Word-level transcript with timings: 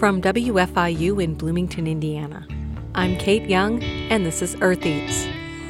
From 0.00 0.22
WFIU 0.22 1.22
in 1.22 1.34
Bloomington, 1.34 1.86
Indiana, 1.86 2.46
I'm 2.94 3.18
Kate 3.18 3.50
Young, 3.50 3.82
and 3.82 4.24
this 4.24 4.40
is 4.40 4.56
Earth 4.62 4.86
Eats. 4.86 5.26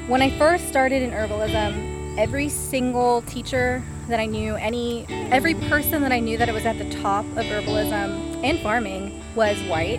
When 0.07 0.23
I 0.23 0.31
first 0.39 0.69
started 0.69 1.03
in 1.03 1.11
herbalism, 1.11 2.17
every 2.17 2.49
single 2.49 3.23
teacher 3.23 3.83
that 4.07 4.21
I 4.21 4.27
knew, 4.27 4.55
any 4.55 5.05
every 5.33 5.55
person 5.55 6.01
that 6.03 6.13
I 6.13 6.21
knew 6.21 6.39
that 6.39 6.49
it 6.49 6.53
was 6.53 6.65
at 6.65 6.79
the 6.79 6.89
top 7.03 7.25
of 7.25 7.45
herbalism 7.45 8.45
and 8.45 8.61
farming 8.61 9.21
was 9.35 9.61
white. 9.65 9.99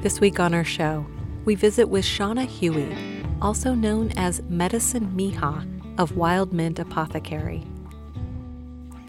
This 0.00 0.20
week 0.20 0.38
on 0.38 0.54
our 0.54 0.62
show, 0.62 1.04
we 1.44 1.56
visit 1.56 1.88
with 1.88 2.04
Shauna 2.04 2.46
Huey, 2.46 2.96
also 3.42 3.74
known 3.74 4.12
as 4.16 4.42
Medicine 4.42 5.12
Mija 5.16 5.66
of 5.98 6.16
Wild 6.16 6.52
Mint 6.52 6.78
Apothecary. 6.78 7.66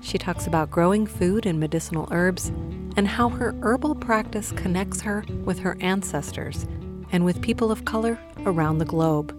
She 0.02 0.18
talks 0.18 0.48
about 0.48 0.72
growing 0.72 1.06
food 1.06 1.46
and 1.46 1.60
medicinal 1.60 2.08
herbs 2.10 2.52
and 2.98 3.08
how 3.08 3.30
her 3.30 3.56
herbal 3.62 3.96
practice 3.96 4.52
connects 4.52 5.00
her 5.02 5.24
with 5.46 5.60
her 5.60 5.78
ancestors 5.80 6.66
and 7.12 7.24
with 7.24 7.42
people 7.42 7.72
of 7.72 7.86
color 7.86 8.20
around 8.40 8.80
the 8.80 8.86
globe. 8.86 9.34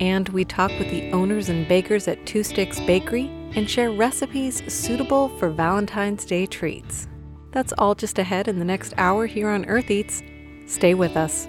And 0.00 0.28
we 0.28 0.44
talk 0.44 0.70
with 0.78 0.90
the 0.90 1.10
owners 1.12 1.48
and 1.48 1.66
bakers 1.66 2.06
at 2.06 2.24
Two 2.26 2.44
Sticks 2.44 2.78
Bakery 2.80 3.26
and 3.54 3.68
share 3.68 3.90
recipes 3.90 4.62
suitable 4.72 5.28
for 5.38 5.50
Valentine's 5.50 6.24
Day 6.24 6.46
treats. 6.46 7.08
That's 7.50 7.72
all 7.76 7.94
just 7.94 8.18
ahead 8.18 8.48
in 8.48 8.58
the 8.58 8.64
next 8.64 8.94
hour 8.96 9.26
here 9.26 9.48
on 9.48 9.64
Earth 9.66 9.90
Eats. 9.90 10.22
Stay 10.66 10.94
with 10.94 11.16
us. 11.16 11.48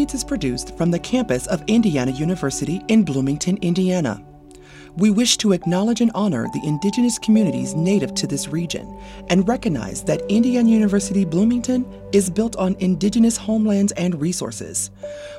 Earth 0.00 0.14
is 0.14 0.24
produced 0.24 0.76
from 0.78 0.90
the 0.90 0.98
campus 0.98 1.46
of 1.48 1.62
Indiana 1.66 2.10
University 2.10 2.82
in 2.88 3.04
Bloomington, 3.04 3.58
Indiana. 3.58 4.24
We 4.96 5.10
wish 5.10 5.36
to 5.38 5.52
acknowledge 5.52 6.00
and 6.00 6.10
honor 6.14 6.46
the 6.54 6.66
indigenous 6.66 7.18
communities 7.18 7.74
native 7.74 8.14
to 8.14 8.26
this 8.26 8.48
region 8.48 8.98
and 9.28 9.46
recognize 9.46 10.02
that 10.04 10.22
Indiana 10.30 10.70
University 10.70 11.26
Bloomington 11.26 11.84
is 12.12 12.30
built 12.30 12.56
on 12.56 12.76
indigenous 12.80 13.36
homelands 13.36 13.92
and 13.92 14.18
resources. 14.18 14.90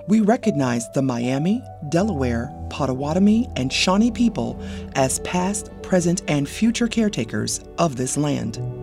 We 0.08 0.22
recognize 0.22 0.90
the 0.92 1.02
Miami, 1.02 1.64
Delaware, 1.90 2.54
Potawatomi, 2.70 3.50
and 3.56 3.74
Shawnee 3.74 4.12
people 4.12 4.62
as 4.94 5.20
past, 5.22 5.72
present, 5.82 6.22
and 6.28 6.48
future 6.48 6.88
caretakers 6.88 7.62
of 7.80 7.96
this 7.96 8.16
land. 8.16 8.81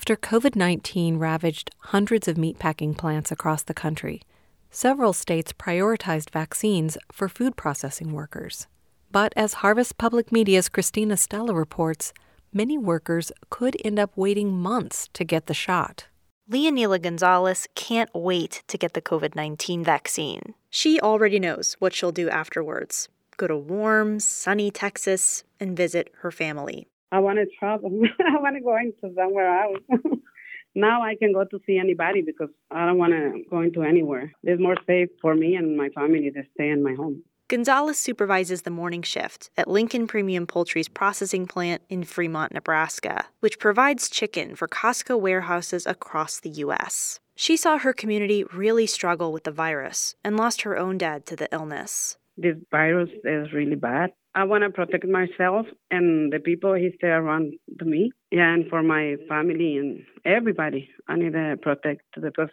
After 0.00 0.16
COVID 0.16 0.56
19 0.56 1.18
ravaged 1.18 1.72
hundreds 1.80 2.26
of 2.26 2.38
meatpacking 2.38 2.96
plants 2.96 3.30
across 3.30 3.62
the 3.62 3.74
country, 3.74 4.22
several 4.70 5.12
states 5.12 5.52
prioritized 5.52 6.30
vaccines 6.30 6.96
for 7.12 7.28
food 7.28 7.54
processing 7.54 8.12
workers. 8.12 8.66
But 9.12 9.34
as 9.36 9.60
Harvest 9.60 9.98
Public 9.98 10.32
Media's 10.32 10.70
Christina 10.70 11.18
Stella 11.18 11.52
reports, 11.52 12.14
many 12.50 12.78
workers 12.78 13.30
could 13.50 13.76
end 13.84 13.98
up 13.98 14.16
waiting 14.16 14.58
months 14.58 15.06
to 15.12 15.22
get 15.22 15.48
the 15.48 15.54
shot. 15.54 16.06
Leonila 16.48 16.98
Gonzalez 16.98 17.68
can't 17.74 18.08
wait 18.14 18.62
to 18.68 18.78
get 18.78 18.94
the 18.94 19.02
COVID 19.02 19.36
19 19.36 19.84
vaccine. 19.84 20.54
She 20.70 20.98
already 20.98 21.38
knows 21.38 21.76
what 21.78 21.92
she'll 21.92 22.10
do 22.10 22.30
afterwards 22.30 23.10
go 23.36 23.46
to 23.46 23.56
warm, 23.56 24.18
sunny 24.18 24.70
Texas 24.70 25.44
and 25.60 25.76
visit 25.76 26.10
her 26.20 26.30
family. 26.30 26.86
I 27.12 27.18
want 27.18 27.38
to 27.38 27.46
travel. 27.58 27.90
I 28.20 28.40
want 28.40 28.56
to 28.56 28.62
go 28.62 28.76
into 28.76 29.14
somewhere 29.14 29.62
else. 29.62 29.78
now 30.74 31.02
I 31.02 31.16
can 31.16 31.32
go 31.32 31.44
to 31.44 31.60
see 31.66 31.78
anybody 31.78 32.22
because 32.22 32.50
I 32.70 32.86
don't 32.86 32.98
want 32.98 33.12
to 33.12 33.42
go 33.50 33.60
into 33.60 33.82
anywhere. 33.82 34.32
It's 34.42 34.60
more 34.60 34.76
safe 34.86 35.08
for 35.20 35.34
me 35.34 35.56
and 35.56 35.76
my 35.76 35.88
family 35.90 36.30
to 36.30 36.42
stay 36.54 36.68
in 36.70 36.82
my 36.82 36.94
home. 36.94 37.22
Gonzalez 37.48 37.98
supervises 37.98 38.62
the 38.62 38.70
morning 38.70 39.02
shift 39.02 39.50
at 39.56 39.66
Lincoln 39.66 40.06
Premium 40.06 40.46
Poultry's 40.46 40.86
processing 40.86 41.48
plant 41.48 41.82
in 41.88 42.04
Fremont, 42.04 42.52
Nebraska, 42.52 43.26
which 43.40 43.58
provides 43.58 44.08
chicken 44.08 44.54
for 44.54 44.68
Costco 44.68 45.18
warehouses 45.18 45.84
across 45.84 46.38
the 46.38 46.50
U.S. 46.50 47.18
She 47.34 47.56
saw 47.56 47.78
her 47.78 47.92
community 47.92 48.44
really 48.44 48.86
struggle 48.86 49.32
with 49.32 49.42
the 49.42 49.50
virus 49.50 50.14
and 50.22 50.36
lost 50.36 50.62
her 50.62 50.76
own 50.78 50.96
dad 50.96 51.26
to 51.26 51.34
the 51.34 51.48
illness. 51.50 52.18
This 52.40 52.56
virus 52.70 53.10
is 53.22 53.52
really 53.52 53.76
bad. 53.76 54.10
I 54.34 54.44
want 54.44 54.64
to 54.64 54.70
protect 54.70 55.04
myself 55.06 55.66
and 55.90 56.32
the 56.32 56.38
people 56.38 56.74
who 56.74 56.88
stay 56.96 57.08
around 57.08 57.52
me. 57.82 58.12
Yeah, 58.30 58.54
and 58.54 58.66
for 58.70 58.82
my 58.82 59.16
family 59.28 59.76
and 59.76 60.04
everybody, 60.24 60.88
I 61.06 61.16
need 61.16 61.34
to 61.34 61.58
protect 61.60 62.02
because 62.14 62.48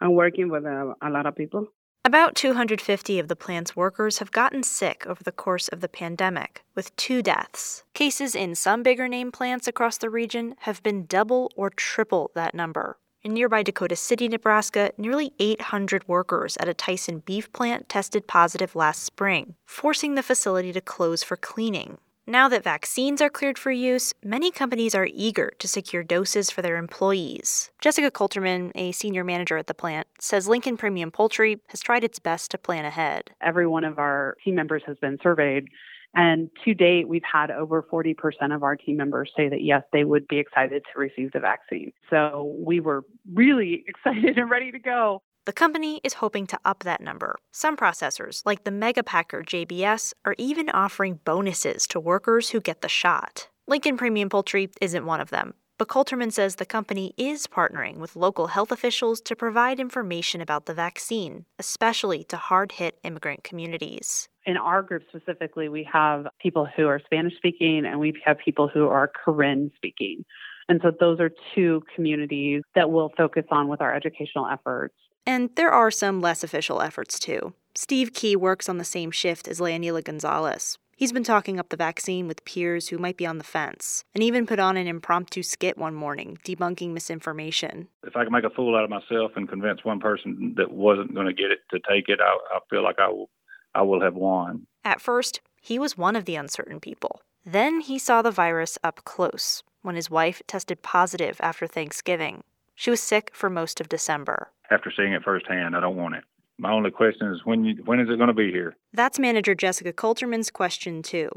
I'm 0.00 0.14
working 0.14 0.48
with 0.48 0.64
a, 0.64 0.94
a 1.02 1.10
lot 1.10 1.26
of 1.26 1.34
people. 1.34 1.66
About 2.04 2.36
250 2.36 3.18
of 3.18 3.28
the 3.28 3.36
plant's 3.36 3.74
workers 3.74 4.18
have 4.18 4.30
gotten 4.30 4.62
sick 4.62 5.06
over 5.06 5.24
the 5.24 5.32
course 5.32 5.68
of 5.68 5.80
the 5.80 5.88
pandemic, 5.88 6.62
with 6.74 6.94
two 6.96 7.22
deaths. 7.22 7.84
Cases 7.94 8.34
in 8.34 8.54
some 8.54 8.82
bigger 8.82 9.08
name 9.08 9.32
plants 9.32 9.66
across 9.66 9.98
the 9.98 10.10
region 10.10 10.54
have 10.60 10.82
been 10.82 11.06
double 11.06 11.50
or 11.56 11.70
triple 11.70 12.30
that 12.34 12.54
number. 12.54 12.98
In 13.24 13.34
nearby 13.34 13.62
Dakota 13.62 13.94
City, 13.94 14.26
Nebraska, 14.26 14.90
nearly 14.98 15.32
800 15.38 16.08
workers 16.08 16.56
at 16.56 16.68
a 16.68 16.74
Tyson 16.74 17.20
beef 17.20 17.52
plant 17.52 17.88
tested 17.88 18.26
positive 18.26 18.74
last 18.74 19.04
spring, 19.04 19.54
forcing 19.64 20.16
the 20.16 20.24
facility 20.24 20.72
to 20.72 20.80
close 20.80 21.22
for 21.22 21.36
cleaning. 21.36 21.98
Now 22.26 22.48
that 22.48 22.64
vaccines 22.64 23.22
are 23.22 23.30
cleared 23.30 23.58
for 23.58 23.70
use, 23.70 24.12
many 24.24 24.50
companies 24.50 24.92
are 24.96 25.08
eager 25.12 25.52
to 25.60 25.68
secure 25.68 26.02
doses 26.02 26.50
for 26.50 26.62
their 26.62 26.76
employees. 26.76 27.70
Jessica 27.80 28.10
Kolterman, 28.10 28.72
a 28.74 28.90
senior 28.90 29.22
manager 29.22 29.56
at 29.56 29.68
the 29.68 29.74
plant, 29.74 30.08
says 30.18 30.48
Lincoln 30.48 30.76
Premium 30.76 31.12
Poultry 31.12 31.60
has 31.68 31.80
tried 31.80 32.02
its 32.02 32.18
best 32.18 32.50
to 32.50 32.58
plan 32.58 32.84
ahead. 32.84 33.30
Every 33.40 33.68
one 33.68 33.84
of 33.84 34.00
our 34.00 34.36
team 34.44 34.56
members 34.56 34.82
has 34.86 34.96
been 34.98 35.18
surveyed 35.22 35.68
and 36.14 36.50
to 36.64 36.74
date, 36.74 37.08
we've 37.08 37.22
had 37.30 37.50
over 37.50 37.82
40% 37.82 38.14
of 38.54 38.62
our 38.62 38.76
team 38.76 38.96
members 38.96 39.30
say 39.36 39.48
that 39.48 39.62
yes, 39.62 39.82
they 39.92 40.04
would 40.04 40.28
be 40.28 40.38
excited 40.38 40.82
to 40.92 41.00
receive 41.00 41.32
the 41.32 41.40
vaccine. 41.40 41.92
So 42.10 42.54
we 42.58 42.80
were 42.80 43.04
really 43.32 43.84
excited 43.88 44.38
and 44.38 44.50
ready 44.50 44.70
to 44.72 44.78
go. 44.78 45.22
The 45.44 45.52
company 45.52 46.00
is 46.04 46.14
hoping 46.14 46.46
to 46.48 46.58
up 46.64 46.84
that 46.84 47.00
number. 47.00 47.36
Some 47.50 47.76
processors, 47.76 48.42
like 48.46 48.62
the 48.62 48.70
Megapacker 48.70 49.44
JBS, 49.44 50.12
are 50.24 50.36
even 50.38 50.70
offering 50.70 51.18
bonuses 51.24 51.86
to 51.88 51.98
workers 51.98 52.50
who 52.50 52.60
get 52.60 52.80
the 52.80 52.88
shot. 52.88 53.48
Lincoln 53.66 53.96
Premium 53.96 54.28
Poultry 54.28 54.70
isn't 54.80 55.06
one 55.06 55.20
of 55.20 55.30
them, 55.30 55.54
but 55.82 55.88
Kolterman 55.88 56.32
says 56.32 56.54
the 56.54 56.64
company 56.64 57.12
is 57.16 57.48
partnering 57.48 57.96
with 57.96 58.14
local 58.14 58.46
health 58.46 58.70
officials 58.70 59.20
to 59.22 59.34
provide 59.34 59.80
information 59.80 60.40
about 60.40 60.66
the 60.66 60.74
vaccine, 60.74 61.44
especially 61.58 62.22
to 62.22 62.36
hard 62.36 62.70
hit 62.70 63.00
immigrant 63.02 63.42
communities 63.42 64.28
in 64.46 64.56
our 64.56 64.82
group 64.82 65.02
specifically, 65.08 65.68
we 65.68 65.88
have 65.92 66.26
people 66.40 66.68
who 66.76 66.86
are 66.86 67.00
Spanish 67.04 67.36
speaking 67.36 67.84
and 67.86 68.00
we 68.00 68.12
have 68.24 68.38
people 68.38 68.68
who 68.68 68.88
are 68.88 69.10
Karen 69.24 69.70
speaking. 69.76 70.24
And 70.68 70.80
so 70.82 70.90
those 70.98 71.20
are 71.20 71.30
two 71.54 71.82
communities 71.94 72.62
that 72.74 72.90
we'll 72.90 73.12
focus 73.16 73.44
on 73.50 73.68
with 73.68 73.80
our 73.80 73.94
educational 73.94 74.48
efforts. 74.48 74.94
And 75.26 75.50
there 75.54 75.70
are 75.70 75.90
some 75.90 76.20
less 76.20 76.42
official 76.42 76.80
efforts 76.80 77.18
too. 77.18 77.54
Steve 77.74 78.12
Key 78.12 78.36
works 78.36 78.68
on 78.68 78.78
the 78.78 78.84
same 78.84 79.10
shift 79.10 79.46
as 79.46 79.60
Leonila 79.60 80.02
Gonzalez. 80.02 80.78
He's 81.02 81.10
been 81.10 81.24
talking 81.24 81.58
up 81.58 81.70
the 81.70 81.76
vaccine 81.76 82.28
with 82.28 82.44
peers 82.44 82.86
who 82.86 82.96
might 82.96 83.16
be 83.16 83.26
on 83.26 83.38
the 83.38 83.42
fence, 83.42 84.04
and 84.14 84.22
even 84.22 84.46
put 84.46 84.60
on 84.60 84.76
an 84.76 84.86
impromptu 84.86 85.42
skit 85.42 85.76
one 85.76 85.96
morning 85.96 86.38
debunking 86.44 86.92
misinformation. 86.92 87.88
If 88.04 88.14
I 88.14 88.22
can 88.22 88.32
make 88.32 88.44
a 88.44 88.50
fool 88.50 88.76
out 88.76 88.84
of 88.84 88.90
myself 88.90 89.32
and 89.34 89.48
convince 89.48 89.84
one 89.84 89.98
person 89.98 90.54
that 90.58 90.70
wasn't 90.70 91.12
going 91.12 91.26
to 91.26 91.32
get 91.32 91.50
it 91.50 91.58
to 91.72 91.80
take 91.90 92.08
it, 92.08 92.20
I, 92.22 92.56
I 92.56 92.60
feel 92.70 92.84
like 92.84 93.00
I 93.00 93.08
will 93.08 93.30
I 93.74 93.82
will 93.82 94.00
have 94.00 94.14
won. 94.14 94.68
At 94.84 95.00
first, 95.00 95.40
he 95.60 95.76
was 95.76 95.98
one 95.98 96.14
of 96.14 96.24
the 96.24 96.36
uncertain 96.36 96.78
people. 96.78 97.20
Then 97.44 97.80
he 97.80 97.98
saw 97.98 98.22
the 98.22 98.30
virus 98.30 98.78
up 98.84 99.02
close 99.04 99.64
when 99.80 99.96
his 99.96 100.08
wife 100.08 100.40
tested 100.46 100.82
positive 100.82 101.36
after 101.40 101.66
Thanksgiving. 101.66 102.44
She 102.76 102.90
was 102.90 103.02
sick 103.02 103.32
for 103.34 103.50
most 103.50 103.80
of 103.80 103.88
December. 103.88 104.52
After 104.70 104.92
seeing 104.96 105.14
it 105.14 105.24
firsthand, 105.24 105.74
I 105.74 105.80
don't 105.80 105.96
want 105.96 106.14
it. 106.14 106.22
My 106.58 106.72
only 106.72 106.90
question 106.90 107.32
is 107.32 107.40
when 107.44 107.64
you, 107.64 107.82
when 107.84 108.00
is 108.00 108.08
it 108.08 108.16
going 108.16 108.28
to 108.28 108.34
be 108.34 108.50
here? 108.50 108.76
That's 108.92 109.18
manager 109.18 109.54
Jessica 109.54 109.92
Kolterman's 109.92 110.50
question 110.50 111.02
too. 111.02 111.30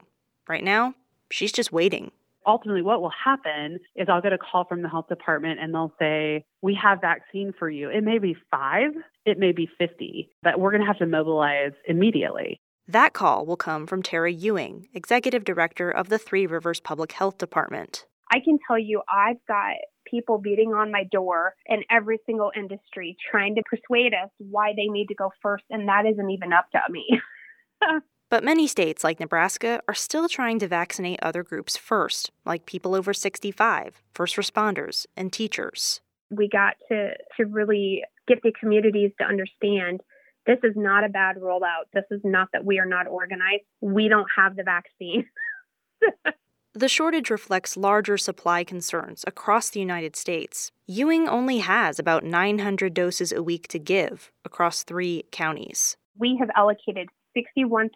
Right 0.48 0.64
now, 0.64 0.94
she's 1.32 1.52
just 1.52 1.72
waiting 1.72 2.12
ultimately 2.46 2.82
what 2.82 3.02
will 3.02 3.12
happen 3.24 3.80
is 3.96 4.08
I'll 4.10 4.22
get 4.22 4.34
a 4.34 4.38
call 4.38 4.66
from 4.66 4.82
the 4.82 4.90
health 4.90 5.08
department 5.08 5.60
and 5.60 5.74
they'll 5.74 5.94
say, 6.00 6.46
We 6.62 6.78
have 6.82 7.02
vaccine 7.02 7.54
for 7.58 7.70
you. 7.70 7.90
It 7.90 8.04
may 8.04 8.20
be 8.20 8.36
five, 8.52 8.92
it 9.26 9.40
may 9.40 9.52
be 9.52 9.70
50, 9.78 10.30
but 10.44 10.60
we're 10.60 10.72
going 10.72 10.82
to 10.82 10.88
have 10.88 11.00
to 11.00 11.06
mobilize 11.06 11.74
immediately. 11.88 12.60
That 12.88 13.14
call 13.14 13.46
will 13.46 13.58
come 13.58 13.88
from 13.88 14.04
Terra 14.04 14.32
Uhing, 14.32 14.86
Executive 14.94 15.44
Director 15.44 15.90
of 15.90 16.10
the 16.10 16.20
Three 16.20 16.46
Rivers 16.46 16.80
Public 16.80 17.14
Health 17.14 17.40
Department. 17.40 18.06
I 18.32 18.40
can 18.40 18.60
tell 18.68 18.78
you 18.78 19.02
I've 19.10 19.44
got 19.48 19.76
people 20.10 20.38
beating 20.38 20.74
on 20.74 20.92
my 20.92 21.04
door 21.12 21.56
in 21.66 21.84
every 21.90 22.20
single 22.26 22.52
industry 22.56 23.18
trying 23.30 23.56
to 23.56 23.64
persuade 23.70 24.14
us 24.14 24.30
why 24.38 24.74
they 24.76 24.88
need 24.88 25.08
to 25.08 25.16
go 25.16 25.32
first, 25.42 25.64
and 25.70 25.88
that 25.88 26.06
isn't 26.06 26.30
even 26.30 26.54
up 26.54 26.66
to 26.72 26.80
me. 26.90 27.22
but 28.30 28.44
many 28.44 28.68
states, 28.68 29.04
like 29.04 29.20
Nebraska, 29.20 29.82
are 29.88 29.94
still 29.94 30.30
trying 30.30 30.60
to 30.60 30.68
vaccinate 30.68 31.20
other 31.22 31.44
groups 31.44 31.78
first, 31.78 32.32
like 32.46 32.66
people 32.66 32.96
over 32.96 33.14
65, 33.14 34.02
first 34.14 34.36
responders, 34.36 35.06
and 35.16 35.32
teachers. 35.32 36.02
We 36.32 36.50
got 36.50 36.76
to, 36.90 37.12
to 37.38 37.46
really 37.46 38.04
get 38.28 38.42
the 38.44 38.54
communities 38.60 39.12
to 39.20 39.26
understand 39.26 40.02
this 40.46 40.60
is 40.64 40.74
not 40.76 41.04
a 41.04 41.10
bad 41.10 41.38
rollout. 41.38 41.90
This 41.94 42.04
is 42.12 42.22
not 42.24 42.50
that 42.54 42.64
we 42.64 42.80
are 42.80 42.86
not 42.86 43.08
organized. 43.08 43.64
We 43.82 44.08
don't 44.08 44.28
have 44.36 44.56
the 44.56 44.64
vaccine. 44.64 45.26
the 46.76 46.90
shortage 46.90 47.30
reflects 47.30 47.78
larger 47.78 48.18
supply 48.18 48.66
concerns 48.66 49.24
across 49.26 49.70
the 49.70 49.80
United 49.80 50.16
States. 50.16 50.72
Uhing 50.90 51.26
only 51.28 51.60
has 51.60 51.98
about 52.00 52.26
900 52.26 52.94
doses 52.94 53.32
a 53.32 53.42
week 53.42 53.70
to 53.70 53.80
give 53.80 54.30
across 54.44 54.84
three 54.84 55.24
counties. 55.32 55.96
We 56.20 56.38
have 56.40 56.50
allocated 56.56 57.08
61% 57.36 57.90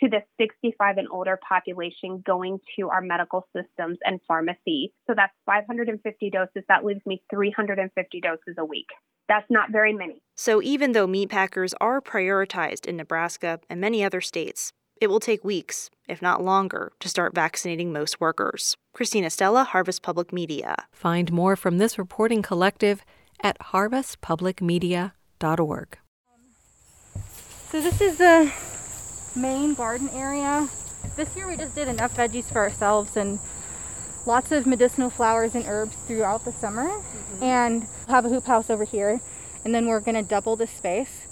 to 0.00 0.08
the 0.08 0.22
65 0.40 0.98
and 0.98 1.08
older 1.10 1.38
population 1.48 2.22
going 2.26 2.58
to 2.76 2.88
our 2.88 3.00
medical 3.00 3.46
systems 3.54 3.98
and 4.04 4.20
pharmacy. 4.26 4.92
So 5.06 5.14
that's 5.16 5.32
550 5.46 6.30
doses. 6.30 6.64
That 6.68 6.84
leaves 6.84 7.00
me 7.06 7.22
350 7.30 8.20
doses 8.20 8.56
a 8.58 8.64
week. 8.64 8.88
That's 9.28 9.46
not 9.50 9.70
very 9.70 9.92
many. 9.92 10.20
So 10.36 10.60
even 10.62 10.92
though 10.92 11.06
meatpackers 11.06 11.74
are 11.80 12.00
prioritized 12.00 12.86
in 12.86 12.96
Nebraska 12.96 13.60
and 13.70 13.80
many 13.80 14.04
other 14.04 14.20
states, 14.20 14.72
it 15.00 15.08
will 15.08 15.20
take 15.20 15.44
weeks, 15.44 15.90
if 16.08 16.20
not 16.22 16.42
longer, 16.42 16.92
to 17.00 17.08
start 17.08 17.34
vaccinating 17.34 17.92
most 17.92 18.20
workers. 18.20 18.76
Christina 18.92 19.30
Stella, 19.30 19.64
Harvest 19.64 20.02
Public 20.02 20.32
Media. 20.32 20.86
Find 20.92 21.32
more 21.32 21.56
from 21.56 21.78
this 21.78 21.98
reporting 21.98 22.42
collective 22.42 23.04
at 23.40 23.58
harvestpublicmedia.org. 23.58 25.98
So 27.70 27.80
this 27.80 28.00
is 28.00 28.18
the 28.18 28.52
main 29.34 29.74
garden 29.74 30.08
area. 30.10 30.68
This 31.16 31.34
year 31.36 31.48
we 31.48 31.56
just 31.56 31.74
did 31.74 31.88
enough 31.88 32.16
veggies 32.16 32.44
for 32.44 32.58
ourselves 32.58 33.16
and 33.16 33.40
lots 34.26 34.52
of 34.52 34.66
medicinal 34.66 35.10
flowers 35.10 35.54
and 35.54 35.64
herbs 35.66 35.96
throughout 36.06 36.44
the 36.44 36.52
summer. 36.52 36.88
Mm-hmm. 36.88 37.42
And 37.42 37.86
have 38.08 38.24
a 38.24 38.28
hoop 38.28 38.44
house 38.44 38.70
over 38.70 38.84
here. 38.84 39.20
And 39.64 39.74
then 39.74 39.86
we're 39.86 40.00
going 40.00 40.14
to 40.14 40.22
double 40.22 40.56
the 40.56 40.66
space 40.66 41.26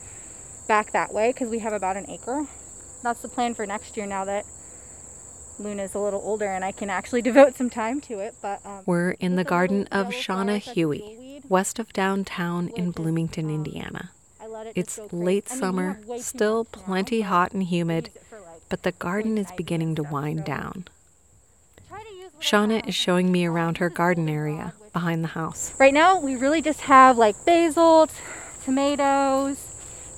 back 0.67 0.93
that 0.93 1.13
way 1.13 1.33
because 1.33 1.49
we 1.49 1.61
have 1.61 1.73
about 1.73 1.97
an 1.97 2.09
acre. 2.09 2.47
That's 3.03 3.23
the 3.23 3.29
plan 3.29 3.55
for 3.55 3.67
next 3.67 3.97
year 3.97 4.07
now 4.07 4.25
that 4.25 4.47
Luna's 5.59 5.95
a 5.95 5.99
little 5.99 6.21
older 6.25 6.47
and 6.47 6.65
I 6.65 6.73
can 6.73 6.91
actually 6.91 7.23
devote 7.31 7.57
some 7.57 7.71
time 7.71 8.01
to 8.03 8.21
it. 8.21 8.35
But 8.41 8.65
um, 8.65 8.83
we're 8.87 9.13
in 9.13 9.37
the 9.37 9.45
garden 9.45 9.89
of 9.91 10.09
Shauna 10.09 10.59
Huey, 10.59 11.43
west 11.49 11.79
of 11.79 11.93
downtown 11.93 12.69
in 12.69 12.91
Bloomington, 12.91 13.51
Indiana. 13.51 14.11
It's 14.75 14.99
late 15.11 15.49
summer, 15.49 15.99
still 16.19 16.65
plenty 16.65 17.23
hot 17.23 17.53
and 17.53 17.63
humid, 17.63 18.11
but 18.69 18.83
the 18.83 18.93
garden 18.93 19.39
is 19.39 19.51
beginning 19.57 19.95
to 19.97 20.03
wind 20.03 20.45
down. 20.45 20.87
Shauna 22.41 22.87
is 22.87 22.95
showing 22.95 23.31
me 23.31 23.47
around 23.47 23.79
her 23.79 23.89
garden 23.89 24.29
area 24.29 24.75
behind 24.93 25.23
the 25.23 25.29
house. 25.29 25.73
Right 25.79 25.95
now, 25.95 26.19
we 26.19 26.35
really 26.35 26.61
just 26.61 26.83
have 26.83 27.17
like 27.17 27.37
basil, 27.45 28.09
tomatoes, 28.65 29.59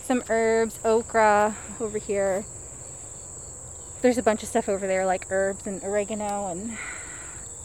some 0.02 0.22
herbs, 0.30 0.80
okra 0.84 1.54
over 1.80 1.98
here. 1.98 2.44
There's 4.04 4.18
a 4.18 4.22
bunch 4.22 4.42
of 4.42 4.50
stuff 4.50 4.68
over 4.68 4.86
there 4.86 5.06
like 5.06 5.28
herbs 5.30 5.66
and 5.66 5.82
oregano 5.82 6.50
and 6.50 6.76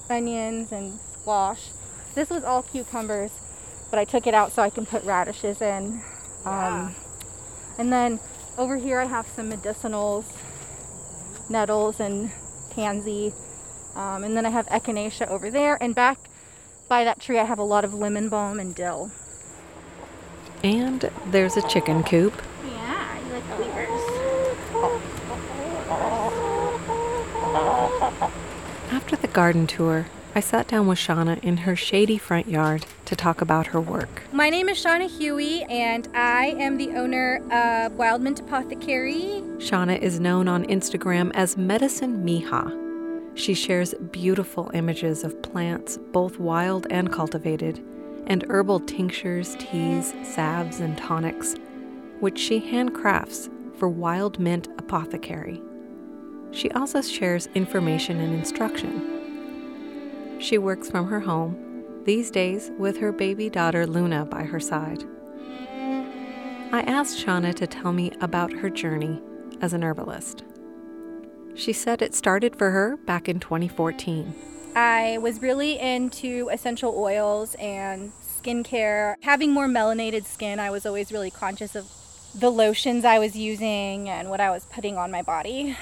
onions 0.09 0.71
and 0.71 0.97
squash. 1.12 1.68
This 2.15 2.30
was 2.30 2.45
all 2.45 2.63
cucumbers, 2.63 3.31
but 3.89 4.00
I 4.00 4.06
took 4.06 4.25
it 4.25 4.33
out 4.33 4.53
so 4.53 4.62
I 4.62 4.69
can 4.69 4.86
put 4.86 5.03
radishes 5.03 5.62
in. 5.62 6.01
Um, 6.45 6.95
and 7.77 7.91
then 7.91 8.21
over 8.57 8.77
here 8.77 9.01
I 9.01 9.06
have 9.06 9.27
some 9.27 9.51
medicinals, 9.51 10.33
nettles 11.50 12.00
and 12.00 12.31
pansy. 12.69 13.33
Um, 13.95 14.24
and 14.24 14.38
then 14.38 14.45
I 14.45 14.50
have 14.50 14.65
echinacea 14.68 15.27
over 15.27 15.51
there. 15.51 15.77
And 15.83 15.94
back 15.94 16.19
by 16.88 17.03
that 17.03 17.19
tree 17.19 17.38
I 17.38 17.44
have 17.44 17.59
a 17.59 17.63
lot 17.63 17.83
of 17.83 17.94
lemon 17.94 18.30
balm 18.30 18.62
and 18.62 18.74
dill. 18.74 19.12
And 20.63 21.12
there's 21.25 21.57
a 21.57 21.68
chicken 21.68 22.01
coop. 22.01 22.41
Yeah, 22.65 23.25
you 23.25 23.33
like 23.33 23.57
beavers. 23.57 23.99
After 28.92 29.16
the 29.16 29.28
garden 29.28 29.68
tour, 29.68 30.08
I 30.36 30.42
sat 30.42 30.68
down 30.68 30.88
with 30.88 31.00
Shauna 31.00 31.44
in 31.44 31.58
her 31.58 31.76
shady 31.76 32.18
front 32.18 32.48
yard 32.48 32.86
to 33.06 33.16
talk 33.16 33.42
about 33.42 33.68
her 33.68 33.82
work. 33.82 34.24
My 34.32 34.50
name 34.50 34.70
is 34.70 34.84
Shauna 34.84 35.10
Huey, 35.10 35.64
and 35.64 36.08
I 36.14 36.56
am 36.60 36.78
the 36.78 36.92
owner 36.92 37.42
of 37.52 37.94
Wild 37.94 38.22
Mint 38.22 38.40
Apothecary. 38.40 39.44
Shauna 39.58 39.98
is 40.00 40.20
known 40.20 40.48
on 40.48 40.66
Instagram 40.66 41.32
as 41.34 41.58
Medicine 41.58 42.24
Mija. 42.24 42.72
She 43.36 43.54
shares 43.54 43.94
beautiful 44.12 44.70
images 44.74 45.24
of 45.24 45.42
plants, 45.42 45.98
both 46.12 46.40
wild 46.40 46.86
and 46.90 47.12
cultivated, 47.12 47.84
and 48.28 48.44
herbal 48.50 48.82
tinctures, 48.82 49.56
teas, 49.60 50.14
salves, 50.24 50.80
and 50.80 50.98
tonics, 50.98 51.56
which 52.20 52.38
she 52.38 52.60
handcrafts 52.60 53.50
for 53.78 53.90
Wild 53.90 54.40
Mint 54.40 54.68
Apothecary. 54.78 55.62
She 56.51 56.72
also 56.72 57.01
shares 57.01 57.48
information 57.56 58.19
and 58.19 58.34
instruction 58.34 59.19
she 60.40 60.57
works 60.57 60.90
from 60.90 61.07
her 61.07 61.19
home, 61.19 61.84
these 62.06 62.31
days 62.31 62.72
with 62.78 62.98
her 62.98 63.12
baby 63.12 63.50
daughter 63.50 63.86
Luna 63.86 64.25
by 64.25 64.44
her 64.44 64.60
side. 64.60 65.04
I 66.72 66.81
asked 66.88 67.24
Shauna 67.24 67.54
to 67.56 67.68
tell 67.68 67.92
me 67.92 68.12
about 68.22 68.54
her 68.54 68.69
journey 68.69 69.22
as 69.62 69.74
an 69.74 69.84
herbalist. 69.84 70.44
She 71.56 71.74
said 71.74 72.01
it 72.01 72.16
started 72.16 72.56
for 72.56 72.72
her 72.72 72.96
back 72.96 73.28
in 73.28 73.40
2014. 73.40 74.34
I 74.75 75.18
was 75.18 75.42
really 75.42 75.78
into 75.78 76.48
essential 76.50 76.94
oils 76.96 77.56
and 77.56 78.13
skincare. 78.22 79.16
Having 79.22 79.51
more 79.51 79.68
melanated 79.68 80.25
skin, 80.25 80.60
I 80.60 80.69
was 80.69 80.86
always 80.86 81.12
really 81.12 81.31
conscious 81.31 81.75
of 81.75 81.92
the 82.34 82.51
lotions 82.51 83.04
I 83.04 83.19
was 83.19 83.36
using 83.36 84.07
and 84.07 84.30
what 84.30 84.40
I 84.40 84.51
was 84.51 84.66
putting 84.66 84.98
on 84.98 85.12
my 85.12 85.24
body 85.24 85.75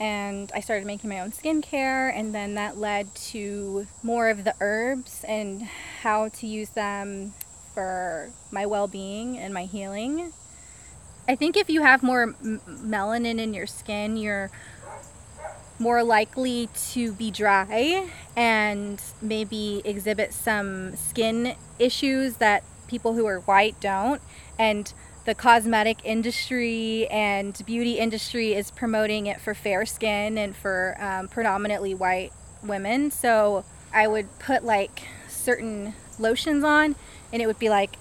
and 0.00 0.50
I 0.54 0.60
started 0.60 0.86
making 0.86 1.10
my 1.10 1.20
own 1.20 1.30
skincare, 1.32 2.12
and 2.14 2.34
then 2.34 2.54
that 2.54 2.76
led 2.76 3.14
to 3.16 3.86
more 4.02 4.28
of 4.28 4.44
the 4.44 4.54
herbs 4.60 5.24
and 5.26 5.62
how 6.02 6.28
to 6.28 6.46
use 6.46 6.70
them 6.70 7.32
for 7.74 8.30
my 8.50 8.66
well 8.66 8.86
being 8.88 9.38
and 9.38 9.52
my 9.52 9.64
healing. 9.64 10.32
I 11.28 11.36
think 11.36 11.56
if 11.56 11.70
you 11.70 11.82
have 11.82 12.02
more 12.02 12.22
m- 12.22 12.60
melanin 12.66 13.38
in 13.38 13.54
your 13.54 13.66
skin, 13.66 14.16
you're 14.16 14.50
more 15.78 16.02
likely 16.02 16.68
to 16.92 17.12
be 17.12 17.30
dry 17.30 18.08
and 18.36 19.02
maybe 19.20 19.82
exhibit 19.84 20.32
some 20.32 20.94
skin 20.96 21.56
issues 21.78 22.36
that 22.36 22.62
people 22.86 23.14
who 23.14 23.26
are 23.26 23.40
white 23.40 23.78
don't. 23.80 24.20
And 24.58 24.92
the 25.24 25.34
cosmetic 25.34 25.98
industry 26.04 27.06
and 27.08 27.60
beauty 27.64 27.98
industry 27.98 28.54
is 28.54 28.70
promoting 28.70 29.26
it 29.26 29.40
for 29.40 29.54
fair 29.54 29.86
skin 29.86 30.36
and 30.36 30.54
for 30.54 30.96
um, 31.00 31.28
predominantly 31.28 31.94
white 31.94 32.32
women. 32.62 33.10
So 33.10 33.64
I 33.92 34.06
would 34.06 34.38
put 34.38 34.64
like 34.64 35.04
certain 35.28 35.94
lotions 36.18 36.64
on, 36.64 36.94
and 37.32 37.40
it 37.40 37.46
would 37.46 37.58
be 37.58 37.70
like, 37.70 37.96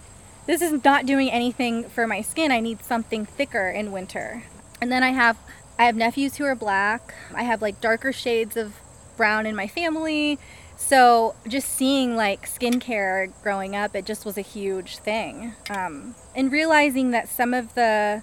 this 0.45 0.61
is 0.61 0.83
not 0.83 1.05
doing 1.05 1.29
anything 1.29 1.85
for 1.85 2.05
my 2.05 2.21
skin. 2.21 2.51
I 2.51 2.59
need 2.59 2.83
something 2.83 3.25
thicker 3.25 3.69
in 3.69 3.91
winter. 3.91 4.43
And 4.81 4.91
then 4.91 5.03
I 5.03 5.11
have 5.11 5.37
I 5.79 5.85
have 5.85 5.95
nephews 5.95 6.35
who 6.35 6.43
are 6.43 6.55
black. 6.55 7.13
I 7.33 7.43
have 7.43 7.61
like 7.61 7.79
darker 7.79 8.11
shades 8.11 8.57
of 8.57 8.73
brown 9.15 9.45
in 9.45 9.55
my 9.55 9.67
family. 9.67 10.39
So 10.85 11.33
just 11.47 11.69
seeing 11.69 12.17
like 12.17 12.45
skincare 12.45 13.31
growing 13.41 13.73
up, 13.73 13.95
it 13.95 14.05
just 14.05 14.25
was 14.25 14.37
a 14.37 14.41
huge 14.41 14.97
thing. 14.97 15.53
Um, 15.69 16.13
and 16.35 16.51
realizing 16.51 17.11
that 17.11 17.29
some 17.29 17.53
of 17.53 17.73
the 17.73 18.21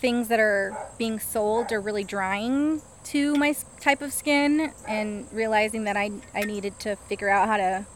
things 0.00 0.28
that 0.28 0.40
are 0.40 0.76
being 0.98 1.20
sold 1.20 1.70
are 1.70 1.80
really 1.80 2.02
drying 2.02 2.82
to 3.04 3.34
my 3.36 3.54
type 3.80 4.02
of 4.02 4.12
skin, 4.12 4.72
and 4.88 5.26
realizing 5.32 5.84
that 5.84 5.96
I 5.96 6.10
I 6.34 6.42
needed 6.42 6.78
to 6.80 6.96
figure 6.96 7.30
out 7.30 7.48
how 7.48 7.56
to 7.56 7.86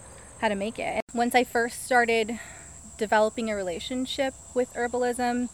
how 0.41 0.49
to 0.49 0.55
make 0.55 0.79
it. 0.79 1.03
Once 1.13 1.35
I 1.35 1.43
first 1.43 1.85
started 1.85 2.39
developing 2.97 3.51
a 3.51 3.57
relationship 3.57 4.33
with 4.55 4.73
herbalism, 4.75 5.49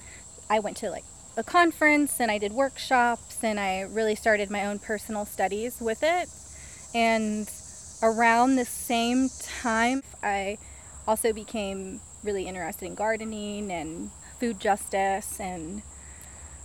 I 0.51 0.59
went 0.61 0.77
to 0.79 0.91
like 0.91 1.05
a 1.37 1.43
conference 1.43 2.21
and 2.21 2.31
I 2.31 2.37
did 2.37 2.53
workshops 2.53 3.43
and 3.43 3.59
I 3.59 3.81
really 3.81 4.15
started 4.15 4.51
my 4.51 4.67
own 4.67 4.79
personal 4.79 5.25
studies 5.25 5.81
with 5.81 6.03
it. 6.03 6.29
And 6.95 7.51
around 8.03 8.57
the 8.57 8.65
same 8.65 9.29
time, 9.29 10.03
I 10.23 10.59
also 11.07 11.33
became 11.33 12.01
really 12.23 12.47
interested 12.47 12.87
in 12.87 12.95
gardening 12.95 13.71
and 13.71 14.11
food 14.39 14.61
justice 14.61 15.41
and 15.41 15.83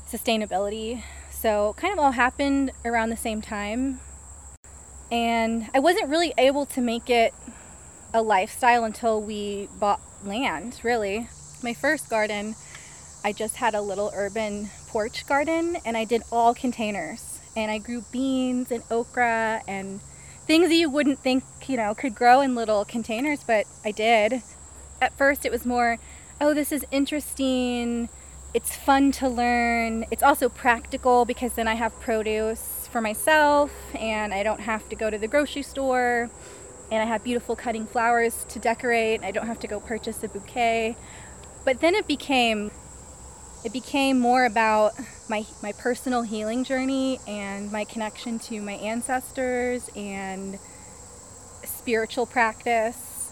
sustainability. 0.09 1.01
So, 1.31 1.75
kind 1.77 1.93
of 1.93 1.99
all 1.99 2.11
happened 2.11 2.71
around 2.83 3.09
the 3.09 3.17
same 3.17 3.41
time. 3.41 3.99
And 5.11 5.69
I 5.73 5.79
wasn't 5.79 6.09
really 6.09 6.33
able 6.37 6.65
to 6.67 6.81
make 6.81 7.09
it 7.09 7.33
a 8.13 8.21
lifestyle 8.21 8.83
until 8.83 9.21
we 9.21 9.69
bought 9.79 10.01
land, 10.23 10.79
really. 10.83 11.27
My 11.61 11.73
first 11.73 12.09
garden, 12.09 12.55
I 13.23 13.31
just 13.31 13.57
had 13.57 13.75
a 13.75 13.81
little 13.81 14.11
urban 14.15 14.69
porch 14.87 15.27
garden 15.27 15.77
and 15.85 15.97
I 15.97 16.05
did 16.05 16.23
all 16.31 16.53
containers. 16.53 17.39
And 17.55 17.71
I 17.71 17.77
grew 17.77 18.03
beans 18.11 18.71
and 18.71 18.83
okra 18.89 19.61
and 19.67 19.99
things 20.45 20.69
that 20.69 20.75
you 20.75 20.89
wouldn't 20.89 21.19
think, 21.19 21.43
you 21.67 21.77
know, 21.77 21.93
could 21.95 22.15
grow 22.15 22.41
in 22.41 22.55
little 22.55 22.85
containers, 22.85 23.43
but 23.43 23.65
I 23.83 23.91
did. 23.91 24.41
At 25.01 25.17
first, 25.17 25.45
it 25.45 25.51
was 25.51 25.65
more, 25.65 25.97
oh, 26.39 26.53
this 26.53 26.71
is 26.71 26.85
interesting. 26.91 28.09
It's 28.53 28.75
fun 28.75 29.11
to 29.13 29.27
learn. 29.27 30.05
It's 30.11 30.23
also 30.23 30.47
practical 30.47 31.25
because 31.25 31.53
then 31.53 31.67
I 31.67 31.73
have 31.73 31.99
produce 31.99 32.87
for 32.91 33.01
myself 33.01 33.71
and 33.95 34.33
I 34.33 34.43
don't 34.43 34.61
have 34.61 34.87
to 34.89 34.95
go 34.95 35.09
to 35.09 35.17
the 35.17 35.27
grocery 35.27 35.63
store 35.63 36.29
and 36.91 37.01
I 37.01 37.05
have 37.05 37.23
beautiful 37.23 37.55
cutting 37.55 37.87
flowers 37.87 38.45
to 38.49 38.59
decorate. 38.59 39.23
I 39.23 39.31
don't 39.31 39.47
have 39.47 39.59
to 39.61 39.67
go 39.67 39.79
purchase 39.79 40.23
a 40.23 40.27
bouquet. 40.27 40.95
But 41.65 41.81
then 41.81 41.95
it 41.95 42.07
became 42.07 42.71
it 43.65 43.73
became 43.73 44.19
more 44.19 44.45
about 44.45 44.93
my 45.27 45.43
my 45.63 45.71
personal 45.73 46.21
healing 46.21 46.63
journey 46.63 47.19
and 47.27 47.71
my 47.71 47.83
connection 47.83 48.37
to 48.37 48.61
my 48.61 48.73
ancestors 48.73 49.89
and 49.95 50.59
spiritual 51.63 52.27
practice, 52.27 53.31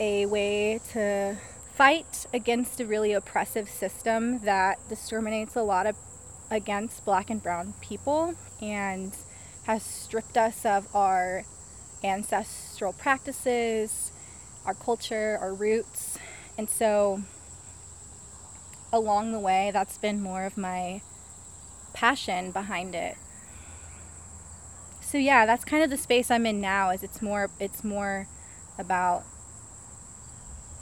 a 0.00 0.26
way 0.26 0.80
to 0.92 1.36
fight 1.74 2.26
against 2.34 2.80
a 2.80 2.86
really 2.86 3.12
oppressive 3.12 3.68
system 3.68 4.40
that 4.40 4.78
discriminates 4.88 5.54
a 5.54 5.62
lot 5.62 5.86
of, 5.86 5.96
against 6.50 7.04
black 7.04 7.30
and 7.30 7.40
brown 7.40 7.72
people 7.80 8.34
and 8.60 9.16
has 9.62 9.84
stripped 9.84 10.36
us 10.36 10.66
of 10.66 10.88
our 10.94 11.44
ancestral 12.02 12.92
practices, 12.92 14.10
our 14.66 14.74
culture, 14.74 15.38
our 15.40 15.54
roots. 15.54 16.18
And 16.56 16.68
so 16.68 17.22
along 18.92 19.32
the 19.32 19.38
way, 19.38 19.70
that's 19.72 19.98
been 19.98 20.22
more 20.22 20.44
of 20.44 20.56
my 20.56 21.02
passion 21.92 22.50
behind 22.50 22.94
it. 22.94 23.16
So 25.00 25.18
yeah, 25.18 25.46
that's 25.46 25.64
kind 25.64 25.82
of 25.82 25.90
the 25.90 25.96
space 25.96 26.30
I'm 26.30 26.46
in 26.46 26.60
now 26.60 26.90
is 26.90 27.02
it's 27.02 27.22
more 27.22 27.50
it's 27.58 27.82
more 27.82 28.28
about 28.78 29.24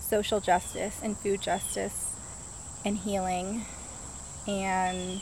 social 0.01 0.41
justice 0.41 1.01
and 1.03 1.17
food 1.17 1.41
justice 1.41 2.15
and 2.85 2.97
healing 2.99 3.65
and 4.47 5.21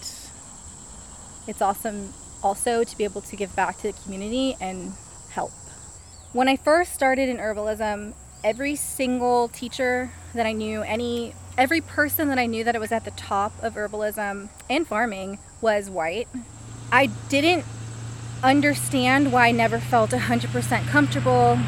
it's 1.46 1.62
awesome 1.62 2.12
also 2.42 2.84
to 2.84 2.98
be 2.98 3.04
able 3.04 3.20
to 3.22 3.36
give 3.36 3.54
back 3.56 3.76
to 3.78 3.92
the 3.92 3.98
community 4.04 4.56
and 4.60 4.92
help. 5.30 5.52
When 6.32 6.48
I 6.48 6.56
first 6.56 6.94
started 6.94 7.28
in 7.28 7.38
herbalism, 7.38 8.14
every 8.42 8.76
single 8.76 9.48
teacher 9.48 10.10
that 10.34 10.46
I 10.46 10.52
knew, 10.52 10.82
any 10.82 11.34
every 11.56 11.80
person 11.80 12.28
that 12.28 12.38
I 12.38 12.46
knew 12.46 12.64
that 12.64 12.74
it 12.74 12.80
was 12.80 12.92
at 12.92 13.04
the 13.04 13.10
top 13.12 13.52
of 13.62 13.74
herbalism 13.74 14.48
and 14.68 14.86
farming 14.86 15.38
was 15.60 15.88
white. 15.88 16.28
I 16.90 17.06
didn't 17.28 17.64
understand 18.42 19.32
why 19.32 19.48
I 19.48 19.50
never 19.52 19.78
felt 19.78 20.10
100% 20.10 20.86
comfortable 20.88 21.58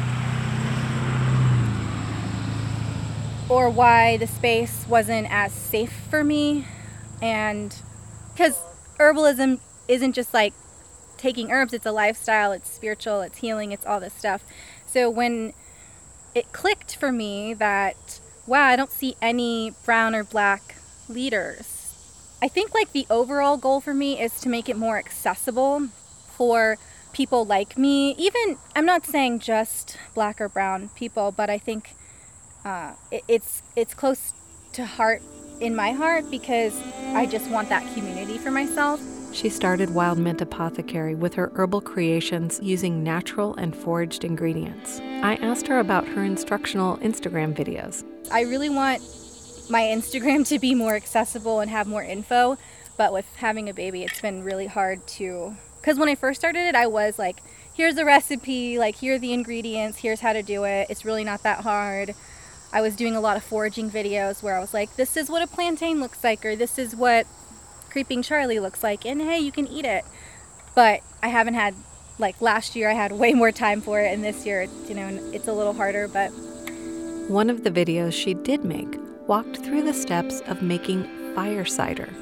or 3.49 3.69
why 3.69 4.17
the 4.17 4.27
space 4.27 4.85
wasn't 4.87 5.27
as 5.31 5.53
safe 5.53 5.93
for 6.09 6.23
me. 6.23 6.65
And 7.21 7.75
because 8.33 8.59
herbalism 8.99 9.59
isn't 9.87 10.13
just 10.13 10.33
like 10.33 10.53
taking 11.17 11.51
herbs, 11.51 11.73
it's 11.73 11.85
a 11.85 11.91
lifestyle, 11.91 12.51
it's 12.51 12.69
spiritual, 12.69 13.21
it's 13.21 13.37
healing, 13.39 13.71
it's 13.71 13.85
all 13.85 13.99
this 13.99 14.13
stuff. 14.13 14.43
So 14.85 15.09
when 15.09 15.53
it 16.35 16.51
clicked 16.51 16.95
for 16.95 17.11
me 17.11 17.53
that 17.55 18.19
wow, 18.47 18.65
I 18.65 18.75
don't 18.75 18.91
see 18.91 19.15
any 19.21 19.73
brown 19.85 20.15
or 20.15 20.23
black 20.23 20.75
leaders. 21.09 21.73
I 22.41 22.47
think 22.47 22.73
like 22.73 22.91
the 22.93 23.05
overall 23.09 23.57
goal 23.57 23.81
for 23.81 23.93
me 23.93 24.21
is 24.21 24.39
to 24.41 24.49
make 24.49 24.69
it 24.69 24.77
more 24.77 24.97
accessible 24.97 25.87
for 26.27 26.77
people 27.11 27.45
like 27.45 27.77
me. 27.77 28.11
Even 28.17 28.57
I'm 28.75 28.85
not 28.85 29.05
saying 29.05 29.39
just 29.39 29.97
black 30.13 30.39
or 30.39 30.47
brown 30.47 30.89
people, 30.95 31.31
but 31.31 31.49
I 31.49 31.57
think 31.57 31.95
uh, 32.63 32.93
it, 33.11 33.23
it's 33.27 33.63
it's 33.75 33.93
close 33.93 34.33
to 34.73 34.85
heart 34.85 35.21
in 35.59 35.75
my 35.75 35.91
heart 35.91 36.29
because 36.29 36.79
I 37.13 37.25
just 37.25 37.49
want 37.49 37.69
that 37.69 37.91
community 37.95 38.37
for 38.37 38.51
myself. 38.51 39.01
She 39.37 39.49
started 39.49 39.93
Wild 39.93 40.17
Mint 40.17 40.41
Apothecary 40.41 41.13
with 41.13 41.35
her 41.35 41.51
herbal 41.53 41.81
creations 41.81 42.59
using 42.63 43.03
natural 43.03 43.53
and 43.53 43.75
foraged 43.75 44.23
ingredients. 44.23 44.99
I 45.21 45.35
asked 45.35 45.67
her 45.67 45.77
about 45.77 46.07
her 46.07 46.23
instructional 46.23 46.97
Instagram 46.97 47.55
videos. 47.55 48.03
I 48.31 48.41
really 48.41 48.69
want 48.69 48.99
my 49.69 49.83
Instagram 49.83 50.47
to 50.47 50.57
be 50.57 50.73
more 50.73 50.95
accessible 50.95 51.59
and 51.59 51.69
have 51.69 51.85
more 51.85 52.01
info, 52.01 52.57
but 52.97 53.13
with 53.13 53.27
having 53.35 53.69
a 53.69 53.75
baby, 53.75 54.01
it's 54.01 54.21
been 54.21 54.43
really 54.43 54.65
hard 54.65 55.05
to. 55.05 55.55
Because 55.79 55.99
when 55.99 56.09
I 56.09 56.15
first 56.15 56.39
started 56.39 56.61
it, 56.61 56.73
I 56.73 56.87
was 56.87 57.19
like, 57.19 57.43
here's 57.75 57.93
the 57.93 58.05
recipe, 58.05 58.79
like, 58.79 58.95
here 58.95 59.17
are 59.17 59.19
the 59.19 59.33
ingredients, 59.33 59.99
here's 59.99 60.21
how 60.21 60.33
to 60.33 60.41
do 60.41 60.63
it. 60.63 60.87
It's 60.89 61.05
really 61.05 61.23
not 61.23 61.43
that 61.43 61.59
hard. 61.59 62.15
I 62.73 62.81
was 62.81 62.95
doing 62.95 63.15
a 63.15 63.21
lot 63.21 63.37
of 63.37 63.43
foraging 63.43 63.91
videos 63.91 64.41
where 64.41 64.57
I 64.57 64.59
was 64.59 64.73
like, 64.73 64.95
this 64.95 65.15
is 65.15 65.29
what 65.29 65.43
a 65.43 65.47
plantain 65.47 65.99
looks 65.99 66.23
like, 66.23 66.43
or 66.43 66.55
this 66.55 66.79
is 66.79 66.95
what 66.95 67.27
creeping 67.97 68.21
Charlie 68.21 68.59
looks 68.59 68.83
like, 68.83 69.07
and 69.07 69.19
hey, 69.19 69.39
you 69.39 69.51
can 69.51 69.65
eat 69.65 69.83
it. 69.83 70.05
But 70.75 71.01
I 71.23 71.29
haven't 71.29 71.55
had, 71.55 71.73
like, 72.19 72.39
last 72.41 72.75
year 72.75 72.91
I 72.91 72.93
had 72.93 73.11
way 73.11 73.33
more 73.33 73.51
time 73.51 73.81
for 73.81 73.99
it, 73.99 74.13
and 74.13 74.23
this 74.23 74.45
year, 74.45 74.67
you 74.87 74.93
know, 74.93 75.07
it's 75.33 75.47
a 75.47 75.51
little 75.51 75.73
harder, 75.73 76.07
but 76.07 76.27
one 77.27 77.49
of 77.49 77.63
the 77.63 77.71
videos 77.71 78.13
she 78.13 78.35
did 78.35 78.63
make 78.63 78.99
walked 79.25 79.65
through 79.65 79.81
the 79.81 79.95
steps 79.95 80.41
of 80.41 80.61
making 80.61 81.05
fire 81.33 81.65
cider. 81.65 82.13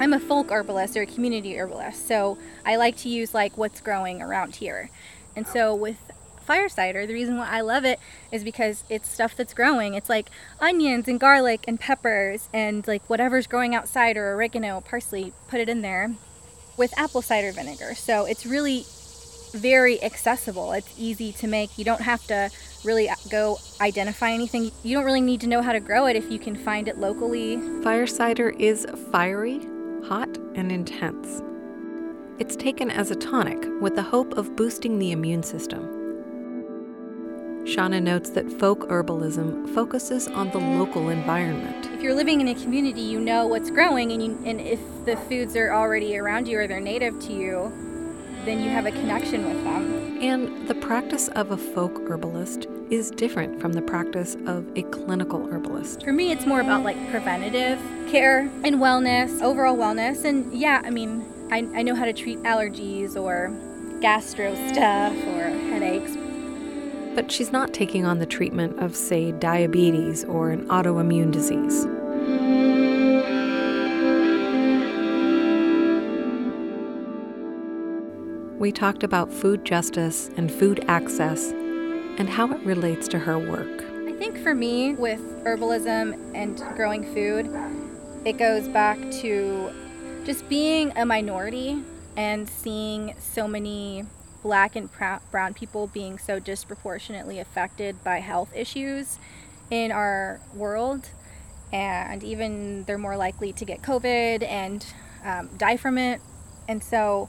I'm 0.00 0.14
a 0.14 0.18
folk 0.18 0.50
herbalist 0.50 0.96
or 0.96 1.02
a 1.02 1.06
community 1.06 1.58
herbalist, 1.58 2.08
so 2.08 2.38
I 2.64 2.76
like 2.76 2.96
to 2.98 3.10
use 3.10 3.34
like 3.34 3.58
what's 3.58 3.82
growing 3.82 4.22
around 4.22 4.56
here. 4.56 4.88
And 5.36 5.46
so 5.46 5.74
with 5.74 6.07
fire 6.48 6.70
cider, 6.70 7.06
the 7.06 7.12
reason 7.12 7.36
why 7.36 7.46
I 7.46 7.60
love 7.60 7.84
it 7.84 8.00
is 8.32 8.42
because 8.42 8.82
it's 8.88 9.06
stuff 9.06 9.36
that's 9.36 9.52
growing. 9.52 9.92
It's 9.92 10.08
like 10.08 10.30
onions 10.60 11.06
and 11.06 11.20
garlic 11.20 11.66
and 11.68 11.78
peppers 11.78 12.48
and 12.54 12.88
like 12.88 13.02
whatever's 13.06 13.46
growing 13.46 13.74
outside 13.74 14.16
or 14.16 14.32
oregano, 14.32 14.80
parsley, 14.80 15.34
put 15.48 15.60
it 15.60 15.68
in 15.68 15.82
there 15.82 16.14
with 16.78 16.98
apple 16.98 17.20
cider 17.20 17.52
vinegar. 17.52 17.94
So 17.94 18.24
it's 18.24 18.46
really 18.46 18.86
very 19.52 20.02
accessible. 20.02 20.72
It's 20.72 20.88
easy 20.98 21.32
to 21.32 21.46
make. 21.46 21.76
You 21.76 21.84
don't 21.84 22.00
have 22.00 22.26
to 22.28 22.48
really 22.82 23.10
uh, 23.10 23.16
go 23.30 23.58
identify 23.82 24.30
anything. 24.30 24.70
You 24.82 24.96
don't 24.96 25.04
really 25.04 25.20
need 25.20 25.42
to 25.42 25.48
know 25.48 25.60
how 25.60 25.72
to 25.72 25.80
grow 25.80 26.06
it 26.06 26.16
if 26.16 26.32
you 26.32 26.38
can 26.38 26.56
find 26.56 26.88
it 26.88 26.96
locally. 26.96 27.58
Fire 27.82 28.06
cider 28.06 28.54
is 28.58 28.86
fiery, 29.12 29.60
hot, 30.04 30.34
and 30.54 30.72
intense. 30.72 31.42
It's 32.38 32.56
taken 32.56 32.90
as 32.90 33.10
a 33.10 33.16
tonic 33.16 33.58
with 33.82 33.96
the 33.96 34.02
hope 34.02 34.32
of 34.38 34.56
boosting 34.56 34.98
the 34.98 35.12
immune 35.12 35.42
system. 35.42 35.97
Shauna 37.64 38.02
notes 38.02 38.30
that 38.30 38.50
folk 38.50 38.88
herbalism 38.88 39.74
focuses 39.74 40.26
on 40.28 40.50
the 40.50 40.58
local 40.58 41.10
environment. 41.10 41.86
If 41.92 42.02
you're 42.02 42.14
living 42.14 42.40
in 42.40 42.48
a 42.48 42.54
community, 42.54 43.02
you 43.02 43.20
know 43.20 43.46
what's 43.46 43.70
growing, 43.70 44.12
and, 44.12 44.22
you, 44.22 44.38
and 44.44 44.60
if 44.60 44.80
the 45.04 45.16
foods 45.16 45.54
are 45.56 45.72
already 45.72 46.16
around 46.16 46.48
you 46.48 46.58
or 46.58 46.66
they're 46.66 46.80
native 46.80 47.18
to 47.20 47.32
you, 47.32 47.72
then 48.44 48.60
you 48.60 48.70
have 48.70 48.86
a 48.86 48.90
connection 48.90 49.46
with 49.46 49.62
them. 49.64 50.18
And 50.22 50.66
the 50.66 50.74
practice 50.74 51.28
of 51.28 51.50
a 51.50 51.56
folk 51.56 51.98
herbalist 52.08 52.66
is 52.90 53.10
different 53.10 53.60
from 53.60 53.74
the 53.74 53.82
practice 53.82 54.36
of 54.46 54.66
a 54.76 54.82
clinical 54.84 55.46
herbalist. 55.48 56.02
For 56.02 56.12
me, 56.12 56.32
it's 56.32 56.46
more 56.46 56.60
about 56.60 56.82
like 56.82 56.96
preventative 57.10 57.78
care 58.10 58.40
and 58.64 58.76
wellness, 58.76 59.42
overall 59.42 59.76
wellness. 59.76 60.24
And 60.24 60.52
yeah, 60.58 60.80
I 60.84 60.90
mean, 60.90 61.26
I, 61.50 61.58
I 61.74 61.82
know 61.82 61.94
how 61.94 62.06
to 62.06 62.12
treat 62.12 62.38
allergies 62.44 63.16
or 63.16 63.52
gastro 64.00 64.54
stuff 64.70 65.12
or 65.12 65.50
headaches. 65.70 66.16
But 67.18 67.32
she's 67.32 67.50
not 67.50 67.74
taking 67.74 68.04
on 68.04 68.20
the 68.20 68.26
treatment 68.26 68.78
of, 68.78 68.94
say, 68.94 69.32
diabetes 69.32 70.22
or 70.26 70.50
an 70.50 70.68
autoimmune 70.68 71.32
disease. 71.32 71.84
we 78.60 78.70
talked 78.70 79.02
about 79.02 79.32
food 79.32 79.64
justice 79.64 80.30
and 80.36 80.52
food 80.52 80.84
access 80.86 81.50
and 82.18 82.28
how 82.28 82.52
it 82.52 82.60
relates 82.60 83.08
to 83.08 83.18
her 83.18 83.36
work. 83.36 83.84
I 84.06 84.12
think 84.12 84.38
for 84.38 84.54
me, 84.54 84.94
with 84.94 85.20
herbalism 85.44 86.34
and 86.36 86.56
growing 86.76 87.02
food, 87.14 87.50
it 88.24 88.34
goes 88.34 88.68
back 88.68 88.96
to 89.22 89.72
just 90.24 90.48
being 90.48 90.92
a 90.96 91.04
minority 91.04 91.82
and 92.16 92.48
seeing 92.48 93.16
so 93.18 93.48
many 93.48 94.04
black 94.42 94.76
and 94.76 94.88
brown 95.30 95.54
people 95.54 95.86
being 95.86 96.18
so 96.18 96.38
disproportionately 96.38 97.38
affected 97.38 98.02
by 98.04 98.18
health 98.18 98.52
issues 98.54 99.18
in 99.70 99.92
our 99.92 100.40
world. 100.54 101.10
And 101.72 102.24
even 102.24 102.84
they're 102.84 102.98
more 102.98 103.16
likely 103.16 103.52
to 103.52 103.64
get 103.64 103.82
COVID 103.82 104.42
and 104.42 104.86
um, 105.24 105.50
die 105.58 105.76
from 105.76 105.98
it. 105.98 106.20
And 106.66 106.82
so 106.82 107.28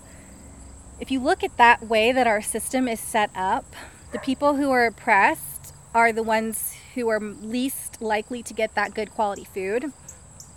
if 0.99 1.11
you 1.11 1.19
look 1.19 1.43
at 1.43 1.55
that 1.57 1.83
way 1.87 2.11
that 2.11 2.27
our 2.27 2.41
system 2.41 2.87
is 2.87 2.99
set 2.99 3.31
up, 3.35 3.65
the 4.11 4.19
people 4.19 4.55
who 4.55 4.71
are 4.71 4.85
oppressed 4.85 5.73
are 5.93 6.11
the 6.11 6.23
ones 6.23 6.75
who 6.95 7.07
are 7.09 7.19
least 7.19 8.01
likely 8.01 8.43
to 8.43 8.53
get 8.53 8.75
that 8.75 8.93
good 8.93 9.11
quality 9.11 9.43
food. 9.43 9.91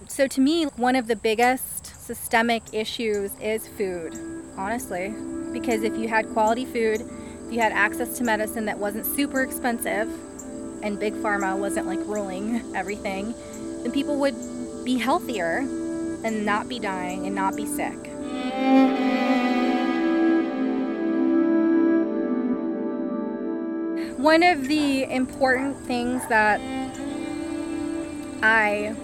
So, 0.08 0.26
to 0.26 0.40
me, 0.40 0.64
one 0.64 0.96
of 0.96 1.06
the 1.06 1.16
biggest 1.16 1.86
systemic 1.86 2.62
issues 2.72 3.32
is 3.40 3.68
food, 3.68 4.18
honestly. 4.56 5.14
Because 5.52 5.82
if 5.82 5.96
you 5.96 6.08
had 6.08 6.28
quality 6.32 6.64
food, 6.64 7.02
if 7.46 7.52
you 7.52 7.60
had 7.60 7.72
access 7.72 8.16
to 8.18 8.24
medicine 8.24 8.64
that 8.64 8.78
wasn't 8.78 9.06
super 9.06 9.42
expensive, 9.42 10.08
and 10.82 10.98
big 10.98 11.14
pharma 11.14 11.56
wasn't 11.56 11.86
like 11.86 12.00
ruling 12.00 12.62
everything, 12.74 13.34
then 13.82 13.92
people 13.92 14.16
would 14.18 14.34
be 14.84 14.98
healthier 14.98 15.58
and 16.24 16.44
not 16.44 16.68
be 16.68 16.78
dying 16.78 17.26
and 17.26 17.34
not 17.34 17.56
be 17.56 17.66
sick. 17.66 17.96
One 24.18 24.42
of 24.42 24.68
the 24.68 25.04
important 25.04 25.76
things 25.78 26.26
that 26.28 26.60
I 28.42 28.94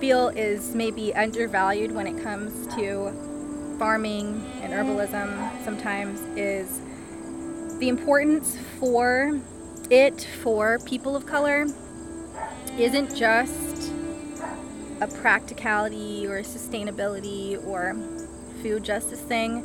feel 0.00 0.28
is 0.28 0.74
maybe 0.74 1.14
undervalued 1.14 1.92
when 1.92 2.06
it 2.06 2.22
comes 2.22 2.66
to 2.74 3.12
farming 3.82 4.48
and 4.62 4.72
herbalism 4.72 5.64
sometimes 5.64 6.20
is 6.36 6.80
the 7.80 7.88
importance 7.88 8.56
for 8.78 9.40
it 9.90 10.22
for 10.40 10.78
people 10.86 11.16
of 11.16 11.26
color 11.26 11.66
isn't 12.78 13.12
just 13.16 13.92
a 15.00 15.08
practicality 15.20 16.24
or 16.28 16.36
a 16.38 16.42
sustainability 16.42 17.60
or 17.66 17.96
food 18.62 18.84
justice 18.84 19.20
thing, 19.20 19.64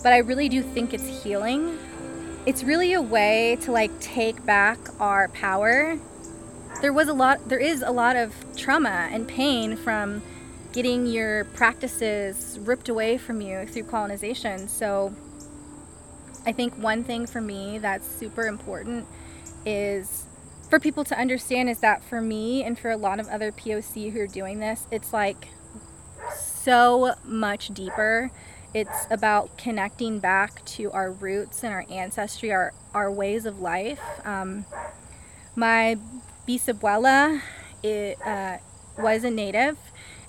but 0.00 0.12
I 0.12 0.18
really 0.18 0.48
do 0.48 0.62
think 0.62 0.94
it's 0.94 1.24
healing. 1.24 1.76
It's 2.46 2.62
really 2.62 2.92
a 2.92 3.02
way 3.02 3.58
to 3.62 3.72
like 3.72 3.90
take 3.98 4.46
back 4.46 4.78
our 5.00 5.26
power. 5.30 5.98
There 6.82 6.92
was 6.92 7.08
a 7.08 7.14
lot 7.14 7.48
there 7.48 7.58
is 7.58 7.82
a 7.82 7.90
lot 7.90 8.14
of 8.14 8.32
trauma 8.56 9.08
and 9.10 9.26
pain 9.26 9.74
from 9.74 10.22
getting 10.76 11.06
your 11.06 11.46
practices 11.46 12.58
ripped 12.60 12.90
away 12.90 13.16
from 13.16 13.40
you 13.40 13.64
through 13.64 13.82
colonization. 13.84 14.68
So 14.68 15.14
I 16.44 16.52
think 16.52 16.76
one 16.76 17.02
thing 17.02 17.26
for 17.26 17.40
me 17.40 17.78
that's 17.78 18.06
super 18.06 18.42
important 18.42 19.06
is 19.64 20.26
for 20.68 20.78
people 20.78 21.02
to 21.04 21.18
understand 21.18 21.70
is 21.70 21.80
that 21.80 22.04
for 22.04 22.20
me 22.20 22.62
and 22.62 22.78
for 22.78 22.90
a 22.90 22.96
lot 22.98 23.18
of 23.18 23.26
other 23.28 23.52
POC 23.52 24.12
who 24.12 24.20
are 24.20 24.26
doing 24.26 24.60
this, 24.60 24.86
it's 24.90 25.14
like 25.14 25.48
so 26.38 27.14
much 27.24 27.68
deeper. 27.68 28.30
It's 28.74 29.06
about 29.10 29.56
connecting 29.56 30.18
back 30.18 30.62
to 30.66 30.92
our 30.92 31.10
roots 31.10 31.64
and 31.64 31.72
our 31.72 31.86
ancestry, 31.88 32.52
our, 32.52 32.74
our 32.92 33.10
ways 33.10 33.46
of 33.46 33.60
life. 33.60 34.02
Um, 34.26 34.66
my 35.54 35.96
bisabuela 36.46 37.40
it, 37.82 38.20
uh, 38.20 38.58
was 38.98 39.24
a 39.24 39.30
native, 39.30 39.78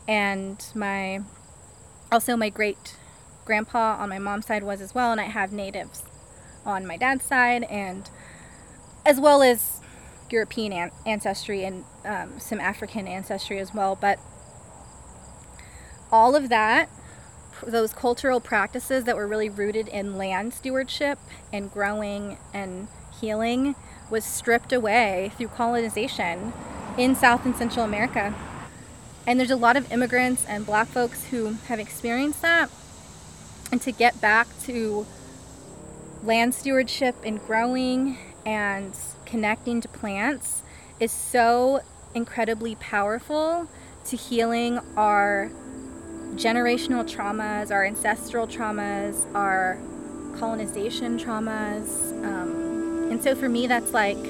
and 0.08 0.64
my 0.74 1.22
also 2.12 2.38
my 2.38 2.50
great 2.50 2.96
grandpa 3.46 3.98
on 4.00 4.10
my 4.10 4.20
mom's 4.20 4.46
side 4.46 4.64
was 4.64 4.82
as 4.82 4.94
well, 4.96 5.12
and 5.12 5.22
I 5.22 5.26
have 5.26 5.52
natives 5.52 6.04
on 6.66 6.86
my 6.86 6.98
dad's 6.98 7.26
side, 7.26 7.64
and 7.64 8.10
as 9.06 9.20
well 9.20 9.42
as 9.42 9.82
European 10.30 10.74
an- 10.74 10.92
ancestry 11.06 11.64
and 11.64 11.86
um, 12.06 12.40
some 12.40 12.60
African 12.60 13.08
ancestry 13.08 13.60
as 13.60 13.74
well. 13.74 13.96
But 13.96 14.20
all 16.12 16.36
of 16.36 16.50
that, 16.50 16.90
those 17.66 17.94
cultural 17.94 18.40
practices 18.40 19.06
that 19.06 19.16
were 19.16 19.28
really 19.28 19.50
rooted 19.50 19.88
in 19.88 20.18
land 20.18 20.54
stewardship 20.54 21.20
and 21.52 21.72
growing 21.72 22.38
and 22.54 22.88
healing, 23.20 23.76
was 24.10 24.24
stripped 24.24 24.72
away 24.72 25.32
through 25.38 25.50
colonization 25.50 26.54
in 26.98 27.16
South 27.16 27.46
and 27.46 27.56
Central 27.56 27.84
America. 27.84 28.34
And 29.28 29.38
there's 29.38 29.52
a 29.52 29.58
lot 29.58 29.76
of 29.76 29.92
immigrants 29.92 30.46
and 30.46 30.66
black 30.66 30.88
folks 30.88 31.26
who 31.26 31.58
have 31.68 31.80
experienced 31.80 32.42
that. 32.42 32.70
And 33.74 33.82
to 33.82 33.92
get 33.92 34.22
back 34.22 34.48
to 34.64 35.06
land 36.24 36.56
stewardship 36.56 37.16
and 37.26 37.46
growing 37.46 38.18
and 38.46 38.96
connecting 39.26 39.82
to 39.82 39.90
plants 39.90 40.64
is 41.02 41.12
so 41.12 41.82
incredibly 42.16 42.76
powerful 42.76 43.68
to 44.06 44.16
healing 44.16 44.80
our 44.96 45.52
generational 46.36 47.04
traumas, 47.04 47.70
our 47.70 47.84
ancestral 47.84 48.48
traumas, 48.48 49.26
our 49.36 49.78
colonization 50.40 51.20
traumas. 51.20 52.12
Um, 52.24 53.12
and 53.12 53.22
so 53.22 53.36
for 53.36 53.50
me, 53.50 53.68
that's 53.68 53.92
like, 53.92 54.22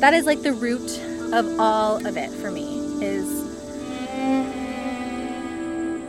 that 0.00 0.14
is 0.14 0.24
like 0.24 0.40
the 0.40 0.54
root 0.54 0.98
of 1.34 1.60
all 1.60 2.06
of 2.06 2.16
it 2.16 2.30
for 2.30 2.50
me 2.50 3.04
is 3.04 3.55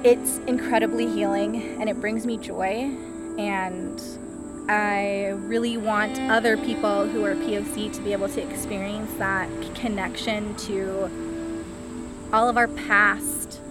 it's 0.03 0.37
incredibly 0.47 1.05
healing 1.07 1.79
and 1.79 1.89
it 1.89 1.99
brings 1.99 2.25
me 2.25 2.37
joy 2.37 2.89
and 3.37 4.01
I 4.69 5.27
really 5.35 5.77
want 5.77 6.19
other 6.29 6.57
people 6.57 7.07
who 7.07 7.23
are 7.23 7.35
POC 7.35 7.93
to 7.93 8.01
be 8.01 8.11
able 8.11 8.27
to 8.29 8.41
experience 8.41 9.13
that 9.13 9.49
connection 9.75 10.55
to 10.55 11.09
all 12.33 12.49
of 12.49 12.57
our 12.57 12.67
past. 12.67 13.61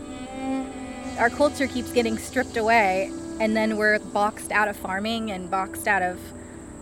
Our 1.18 1.28
culture 1.28 1.66
keeps 1.66 1.92
getting 1.92 2.16
stripped 2.16 2.56
away, 2.56 3.10
and 3.40 3.54
then 3.54 3.76
we're 3.76 3.98
boxed 3.98 4.52
out 4.52 4.68
of 4.68 4.76
farming 4.76 5.30
and 5.30 5.50
boxed 5.50 5.86
out 5.86 6.02
of 6.02 6.18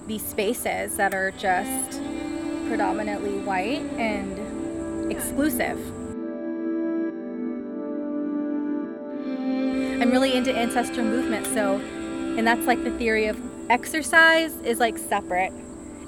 these 0.06 0.24
spaces 0.24 0.96
that 0.96 1.12
are 1.12 1.32
just 1.32 2.00
predominantly 2.68 3.38
white 3.40 3.82
and 3.98 5.10
exclusive. 5.10 6.03
I'm 10.00 10.10
really 10.10 10.34
into 10.34 10.54
ancestral 10.54 11.06
movement, 11.06 11.46
so, 11.46 11.76
and 11.76 12.46
that's 12.46 12.66
like 12.66 12.82
the 12.82 12.90
theory 12.98 13.26
of 13.26 13.40
exercise 13.70 14.54
is 14.56 14.80
like 14.80 14.98
separate. 14.98 15.52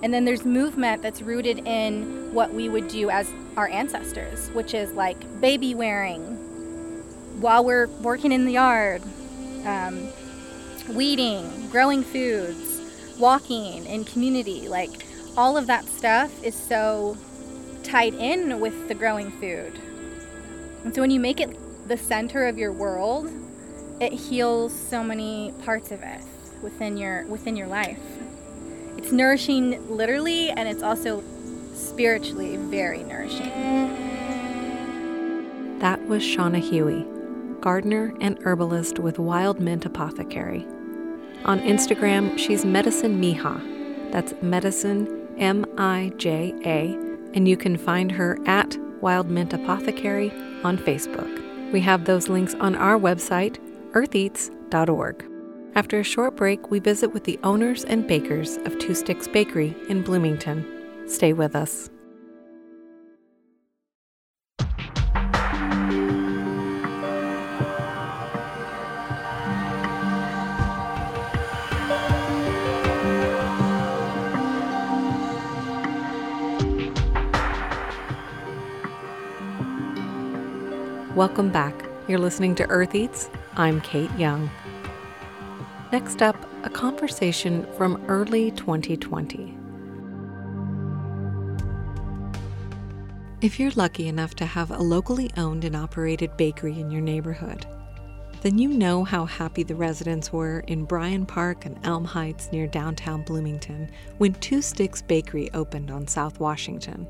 And 0.03 0.13
then 0.13 0.25
there's 0.25 0.45
movement 0.45 1.03
that's 1.03 1.23
rooted 1.23 1.67
in 1.67 2.35
what 2.35 2.53
we 2.53 2.69
would 2.69 2.89
do 2.89 3.11
as 3.11 3.33
our 3.57 3.69
ancestors, 3.69 4.51
which 4.51 4.75
is 4.75 4.93
like 4.93 5.41
baby 5.41 5.75
wearing 5.75 6.37
while 7.41 7.65
we're 7.65 7.87
working 8.03 8.33
in 8.33 8.45
the 8.45 8.53
yard, 8.53 9.03
um, 9.65 10.09
weeding, 10.91 11.69
growing 11.71 12.03
foods, 12.03 12.81
walking 13.19 13.87
in 13.87 14.05
community. 14.05 14.69
Like 14.69 15.07
all 15.37 15.57
of 15.57 15.67
that 15.69 15.85
stuff 15.87 16.43
is 16.43 16.55
so 16.55 17.17
tied 17.83 18.15
in 18.15 18.61
with 18.61 18.89
the 18.89 18.95
growing 18.95 19.31
food. 19.31 19.79
And 20.85 20.95
so 20.95 21.01
when 21.01 21.11
you 21.11 21.21
make 21.21 21.41
it 21.41 21.57
the 21.89 21.97
center 21.97 22.47
of 22.47 22.59
your 22.59 22.73
world, 22.73 23.31
it 24.01 24.13
heals 24.13 24.73
so 24.75 25.03
many 25.03 25.53
parts 25.65 25.91
of 25.91 26.03
it 26.03 26.21
within 26.63 26.97
your 26.97 27.25
within 27.27 27.57
your 27.57 27.67
life. 27.67 28.01
It's 28.97 29.13
nourishing 29.13 29.95
literally 29.95 30.51
and 30.51 30.69
it's 30.69 30.83
also 30.83 31.23
spiritually 31.75 32.57
very 32.57 33.03
nourishing. 33.05 33.51
That 35.79 36.07
was 36.09 36.23
Shauna 36.23 36.59
Huey, 36.59 37.07
gardener 37.61 38.15
and 38.21 38.39
herbalist 38.45 38.99
with 38.99 39.19
Wild 39.19 39.61
Mint 39.61 39.85
Apothecary. 39.85 40.67
On 41.45 41.61
Instagram, 41.61 42.39
she's 42.39 42.65
Medicine 42.65 43.21
Mija. 43.21 43.61
That's 44.11 44.35
medicine 44.41 45.29
M 45.39 45.67
I 45.77 46.13
J 46.17 46.55
A, 46.65 46.95
and 47.35 47.47
you 47.47 47.57
can 47.57 47.77
find 47.77 48.11
her 48.13 48.39
at 48.47 48.77
Wild 49.03 49.29
Mint 49.31 49.53
Apothecary 49.53 50.31
on 50.65 50.79
Facebook. 50.79 51.43
We 51.73 51.81
have 51.83 52.07
those 52.07 52.29
links 52.29 52.55
on 52.55 52.75
our 52.75 52.99
website, 52.99 53.59
eartheats.org. 53.97 55.25
After 55.75 56.01
a 56.01 56.05
short 56.05 56.37
break, 56.37 56.71
we 56.71 56.81
visit 56.81 57.15
with 57.15 57.25
the 57.25 57.39
owners 57.43 57.83
and 57.85 58.07
bakers 58.07 58.59
of 58.59 58.79
Two 58.79 58.95
Sticks 58.95 59.27
Bakery 59.27 59.75
in 59.89 60.03
Bloomington. 60.03 61.09
Stay 61.09 61.33
with 61.33 61.57
us. 61.57 61.89
Welcome 81.15 81.49
back. 81.51 81.75
You're 82.09 82.19
listening 82.19 82.55
to 82.57 82.69
Earth 82.69 82.95
Eats. 82.95 83.31
I'm 83.59 83.81
Kate 83.81 84.13
Young. 84.19 84.51
Next 85.91 86.21
up, 86.21 86.37
a 86.63 86.69
conversation 86.69 87.67
from 87.73 88.05
early 88.07 88.51
2020. 88.51 89.57
If 93.41 93.59
you're 93.59 93.71
lucky 93.71 94.09
enough 94.09 94.35
to 94.35 94.45
have 94.45 94.71
a 94.71 94.77
locally 94.77 95.31
owned 95.39 95.65
and 95.65 95.75
operated 95.75 96.37
bakery 96.37 96.79
in 96.79 96.91
your 96.91 97.01
neighborhood, 97.01 97.65
then 98.43 98.59
you 98.59 98.69
know 98.69 99.05
how 99.05 99.25
happy 99.25 99.63
the 99.63 99.75
residents 99.75 100.31
were 100.31 100.61
in 100.67 100.85
Bryan 100.85 101.25
Park 101.25 101.65
and 101.65 101.79
Elm 101.83 102.05
Heights 102.05 102.53
near 102.53 102.67
downtown 102.67 103.23
Bloomington 103.23 103.91
when 104.19 104.35
Two 104.35 104.61
Sticks 104.61 105.01
Bakery 105.01 105.51
opened 105.55 105.91
on 105.91 106.07
South 106.07 106.39
Washington. 106.41 107.07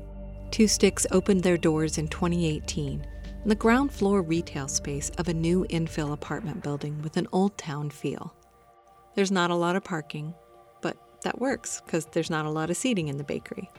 Two 0.51 0.69
Sticks 0.69 1.05
opened 1.11 1.43
their 1.43 1.57
doors 1.57 1.97
in 1.97 2.07
2018 2.07 3.05
in 3.16 3.16
the 3.45 3.55
ground 3.55 3.91
floor 3.91 4.21
retail 4.21 4.67
space 4.67 5.09
of 5.17 5.27
a 5.27 5.33
new 5.33 5.65
infill 5.69 6.11
apartment 6.11 6.63
building 6.63 7.01
with 7.01 7.17
an 7.17 7.27
old 7.31 7.57
town 7.57 7.89
feel. 7.89 8.35
There's 9.15 9.31
not 9.31 9.51
a 9.51 9.55
lot 9.55 9.75
of 9.75 9.83
parking, 9.83 10.33
but 10.81 10.97
that 11.23 11.39
works 11.39 11.81
because 11.85 12.05
there's 12.07 12.29
not 12.29 12.45
a 12.45 12.49
lot 12.49 12.69
of 12.69 12.77
seating 12.77 13.07
in 13.07 13.17
the 13.17 13.23
bakery. 13.23 13.69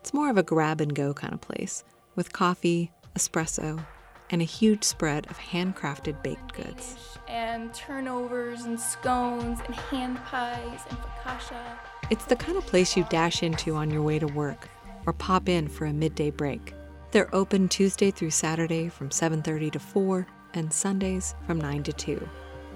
It's 0.00 0.14
more 0.14 0.30
of 0.30 0.38
a 0.38 0.42
grab 0.42 0.80
and 0.80 0.94
go 0.94 1.14
kind 1.14 1.32
of 1.32 1.40
place 1.40 1.84
with 2.14 2.32
coffee, 2.32 2.92
espresso, 3.16 3.84
and 4.30 4.40
a 4.40 4.44
huge 4.44 4.84
spread 4.84 5.28
of 5.30 5.38
handcrafted 5.38 6.22
baked 6.22 6.52
goods. 6.52 7.18
And 7.28 7.72
turnovers 7.74 8.62
and 8.62 8.78
scones 8.78 9.58
and 9.66 9.74
hand 9.74 10.18
pies 10.24 10.80
and 10.88 10.98
focaccia. 10.98 11.78
It's 12.10 12.24
the 12.24 12.36
kind 12.36 12.56
of 12.58 12.66
place 12.66 12.96
you 12.96 13.06
dash 13.08 13.42
into 13.42 13.74
on 13.74 13.90
your 13.90 14.02
way 14.02 14.18
to 14.18 14.26
work 14.26 14.68
or 15.06 15.12
pop 15.12 15.48
in 15.48 15.68
for 15.68 15.86
a 15.86 15.92
midday 15.92 16.30
break. 16.30 16.74
They're 17.12 17.34
open 17.34 17.68
Tuesday 17.68 18.10
through 18.12 18.30
Saturday 18.30 18.88
from 18.88 19.10
7:30 19.10 19.70
to 19.72 19.80
4 19.80 20.26
and 20.54 20.72
Sundays 20.72 21.34
from 21.46 21.60
9 21.60 21.82
to 21.84 21.92
2. 21.92 22.28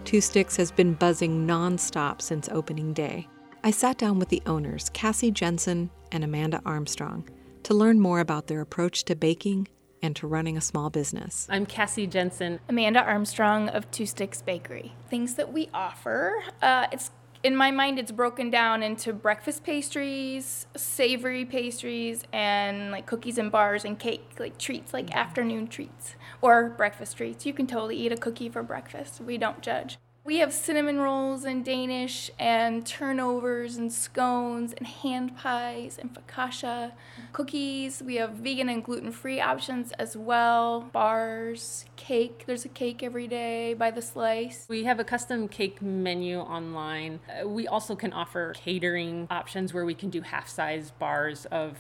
Two 0.05 0.21
Sticks 0.21 0.57
has 0.57 0.73
been 0.73 0.95
buzzing 0.95 1.47
nonstop 1.47 2.21
since 2.21 2.49
opening 2.49 2.93
day. 2.93 3.29
I 3.63 3.71
sat 3.71 3.97
down 3.97 4.19
with 4.19 4.29
the 4.29 4.43
owners, 4.45 4.91
Cassie 4.93 5.31
Jensen 5.31 5.91
and 6.13 6.25
Amanda 6.25 6.61
Armstrong, 6.67 7.29
to 7.63 7.75
learn 7.75 8.01
more 8.01 8.21
about 8.21 8.49
their 8.49 8.61
approach 8.61 9.05
to 9.05 9.17
baking 9.17 9.69
and 10.03 10.15
to 10.17 10.27
running 10.27 10.57
a 10.57 10.61
small 10.61 10.91
business. 10.91 11.47
I'm 11.49 11.65
Cassie 11.65 12.07
Jensen. 12.07 12.61
Amanda 12.69 13.01
Armstrong 13.01 13.69
of 13.71 13.91
Two 13.91 14.05
Sticks 14.05 14.43
Bakery. 14.43 14.95
Things 15.09 15.35
that 15.37 15.53
we 15.53 15.71
offer, 15.73 16.43
uh, 16.61 16.89
it's 16.93 17.11
in 17.45 17.55
my 17.55 17.71
mind, 17.71 17.99
it's 17.99 18.11
broken 18.11 18.49
down 18.49 18.83
into 18.83 19.13
breakfast 19.13 19.65
pastries, 19.65 20.67
savory 20.75 21.45
pastries, 21.45 22.25
and 22.33 22.91
like 22.91 23.05
cookies 23.05 23.37
and 23.37 23.53
bars 23.53 23.85
and 23.85 23.99
cake, 23.99 24.37
like 24.39 24.57
treats, 24.57 24.95
like 24.95 25.07
mm-hmm. 25.07 25.19
afternoon 25.19 25.69
treats 25.69 26.17
or 26.41 26.71
breakfast 26.71 27.19
treats. 27.19 27.45
You 27.45 27.53
can 27.53 27.67
totally 27.67 27.99
eat 27.99 28.13
a 28.13 28.17
cookie 28.17 28.49
for 28.49 28.63
breakfast. 28.63 29.21
We 29.21 29.37
don't 29.37 29.61
judge. 29.61 29.99
We 30.27 30.39
have 30.39 30.55
cinnamon 30.55 31.01
rolls 31.01 31.45
and 31.45 31.63
Danish 31.63 32.31
and 32.39 32.87
turnovers 32.87 33.77
and 33.77 33.93
scones 33.93 34.73
and 34.73 34.87
hand 34.87 35.37
pies 35.37 35.99
and 36.01 36.15
focaccia, 36.15 36.93
cookies. 37.35 38.03
We 38.03 38.15
have 38.15 38.31
vegan 38.31 38.71
and 38.71 38.83
gluten 38.83 39.13
free 39.13 39.39
options 39.39 39.93
as 39.93 40.17
well, 40.17 40.81
bars, 40.81 41.85
cake. 41.97 42.45
There's 42.47 42.65
a 42.65 42.71
cake 42.71 43.03
every 43.03 43.29
day 43.29 43.75
by 43.75 43.91
the 43.91 44.01
slice. 44.01 44.65
We 44.67 44.85
have 44.85 44.99
a 44.99 45.05
custom 45.05 45.47
cake 45.47 45.83
menu 45.83 46.39
online. 46.39 47.21
Uh, 47.29 47.47
we 47.47 47.69
also 47.69 47.95
can 47.95 48.15
offer 48.15 48.55
catering 48.55 49.27
options 49.31 49.75
where 49.75 49.85
we 49.85 49.95
can 49.95 50.09
do 50.09 50.23
half 50.23 50.49
size 50.49 50.91
bars 50.93 51.45
of 51.51 51.77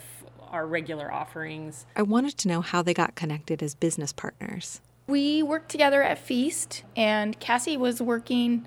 our 0.50 0.66
regular 0.66 1.10
offerings. 1.10 1.86
I 1.96 2.02
wanted 2.02 2.36
to 2.36 2.48
know 2.48 2.60
how 2.60 2.82
they 2.82 2.92
got 2.92 3.14
connected 3.14 3.62
as 3.62 3.74
business 3.74 4.12
partners. 4.12 4.82
We 5.06 5.42
worked 5.42 5.70
together 5.70 6.02
at 6.02 6.18
Feast, 6.18 6.82
and 6.96 7.38
Cassie 7.38 7.76
was 7.76 8.00
working 8.00 8.66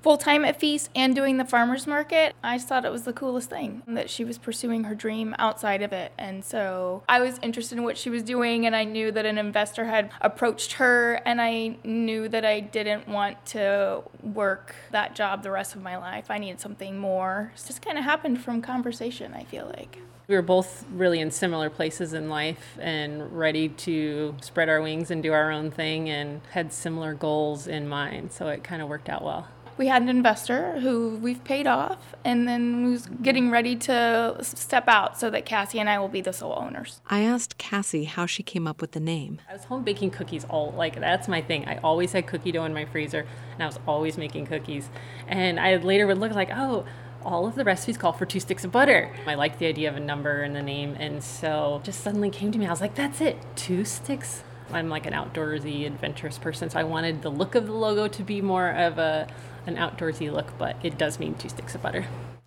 full 0.00 0.16
time 0.16 0.44
at 0.44 0.58
Feast 0.58 0.88
and 0.94 1.14
doing 1.14 1.36
the 1.36 1.44
farmers 1.44 1.86
market. 1.86 2.34
I 2.42 2.56
just 2.56 2.68
thought 2.68 2.84
it 2.84 2.92
was 2.92 3.02
the 3.02 3.12
coolest 3.12 3.50
thing 3.50 3.82
that 3.88 4.08
she 4.08 4.24
was 4.24 4.38
pursuing 4.38 4.84
her 4.84 4.94
dream 4.94 5.34
outside 5.38 5.82
of 5.82 5.92
it. 5.92 6.12
And 6.16 6.44
so 6.44 7.02
I 7.08 7.20
was 7.20 7.38
interested 7.42 7.76
in 7.76 7.84
what 7.84 7.98
she 7.98 8.08
was 8.08 8.22
doing, 8.22 8.64
and 8.64 8.74
I 8.74 8.84
knew 8.84 9.10
that 9.12 9.26
an 9.26 9.36
investor 9.36 9.84
had 9.84 10.10
approached 10.20 10.74
her, 10.74 11.20
and 11.26 11.42
I 11.42 11.76
knew 11.84 12.28
that 12.28 12.44
I 12.44 12.60
didn't 12.60 13.08
want 13.08 13.44
to 13.46 14.02
work 14.22 14.76
that 14.92 15.14
job 15.14 15.42
the 15.42 15.50
rest 15.50 15.74
of 15.74 15.82
my 15.82 15.96
life. 15.98 16.30
I 16.30 16.38
needed 16.38 16.60
something 16.60 16.96
more. 16.96 17.52
It 17.54 17.66
just 17.66 17.82
kind 17.82 17.98
of 17.98 18.04
happened 18.04 18.40
from 18.40 18.62
conversation, 18.62 19.34
I 19.34 19.44
feel 19.44 19.66
like. 19.76 19.98
We 20.28 20.34
were 20.34 20.42
both 20.42 20.84
really 20.90 21.20
in 21.20 21.30
similar 21.30 21.70
places 21.70 22.12
in 22.12 22.28
life 22.28 22.76
and 22.80 23.36
ready 23.36 23.68
to 23.68 24.34
spread 24.40 24.68
our 24.68 24.82
wings 24.82 25.12
and 25.12 25.22
do 25.22 25.32
our 25.32 25.52
own 25.52 25.70
thing 25.70 26.08
and 26.10 26.40
had 26.50 26.72
similar 26.72 27.14
goals 27.14 27.68
in 27.68 27.88
mind. 27.88 28.32
So 28.32 28.48
it 28.48 28.64
kind 28.64 28.82
of 28.82 28.88
worked 28.88 29.08
out 29.08 29.22
well. 29.22 29.46
We 29.78 29.88
had 29.88 30.00
an 30.02 30.08
investor 30.08 30.80
who 30.80 31.18
we've 31.22 31.44
paid 31.44 31.66
off 31.66 32.14
and 32.24 32.48
then 32.48 32.90
was 32.90 33.06
getting 33.22 33.50
ready 33.50 33.76
to 33.76 34.38
step 34.40 34.88
out 34.88 35.20
so 35.20 35.28
that 35.30 35.44
Cassie 35.44 35.78
and 35.78 35.88
I 35.88 35.98
will 35.98 36.08
be 36.08 36.22
the 36.22 36.32
sole 36.32 36.54
owners. 36.58 37.00
I 37.08 37.20
asked 37.20 37.58
Cassie 37.58 38.04
how 38.04 38.24
she 38.24 38.42
came 38.42 38.66
up 38.66 38.80
with 38.80 38.92
the 38.92 39.00
name. 39.00 39.38
I 39.48 39.52
was 39.52 39.64
home 39.64 39.84
baking 39.84 40.12
cookies 40.12 40.44
all 40.46 40.72
like 40.72 40.98
that's 40.98 41.28
my 41.28 41.42
thing. 41.42 41.68
I 41.68 41.76
always 41.84 42.12
had 42.12 42.26
cookie 42.26 42.52
dough 42.52 42.64
in 42.64 42.72
my 42.72 42.86
freezer 42.86 43.26
and 43.52 43.62
I 43.62 43.66
was 43.66 43.78
always 43.86 44.16
making 44.16 44.46
cookies. 44.46 44.88
And 45.28 45.60
I 45.60 45.76
later 45.76 46.06
would 46.06 46.18
look 46.18 46.32
like, 46.32 46.48
"Oh, 46.52 46.86
all 47.26 47.46
of 47.46 47.56
the 47.56 47.64
recipes 47.64 47.98
call 47.98 48.12
for 48.12 48.24
two 48.24 48.38
sticks 48.38 48.64
of 48.64 48.70
butter. 48.70 49.12
I 49.26 49.34
liked 49.34 49.58
the 49.58 49.66
idea 49.66 49.88
of 49.90 49.96
a 49.96 50.00
number 50.00 50.42
and 50.42 50.54
the 50.54 50.62
name, 50.62 50.96
and 50.98 51.22
so 51.22 51.80
just 51.82 52.00
suddenly 52.00 52.30
came 52.30 52.52
to 52.52 52.58
me. 52.58 52.66
I 52.66 52.70
was 52.70 52.80
like, 52.80 52.94
that's 52.94 53.20
it, 53.20 53.36
two 53.56 53.84
sticks. 53.84 54.44
I'm 54.72 54.88
like 54.88 55.06
an 55.06 55.12
outdoorsy, 55.12 55.86
adventurous 55.86 56.38
person, 56.38 56.70
so 56.70 56.78
I 56.78 56.84
wanted 56.84 57.22
the 57.22 57.30
look 57.30 57.54
of 57.54 57.66
the 57.66 57.72
logo 57.72 58.08
to 58.08 58.22
be 58.22 58.40
more 58.40 58.70
of 58.70 58.98
a 58.98 59.26
an 59.66 59.76
outdoorsy 59.76 60.32
look, 60.32 60.56
but 60.58 60.76
it 60.84 60.96
does 60.96 61.18
mean 61.18 61.34
two 61.34 61.48
sticks 61.48 61.74
of 61.74 61.82
butter. 61.82 62.06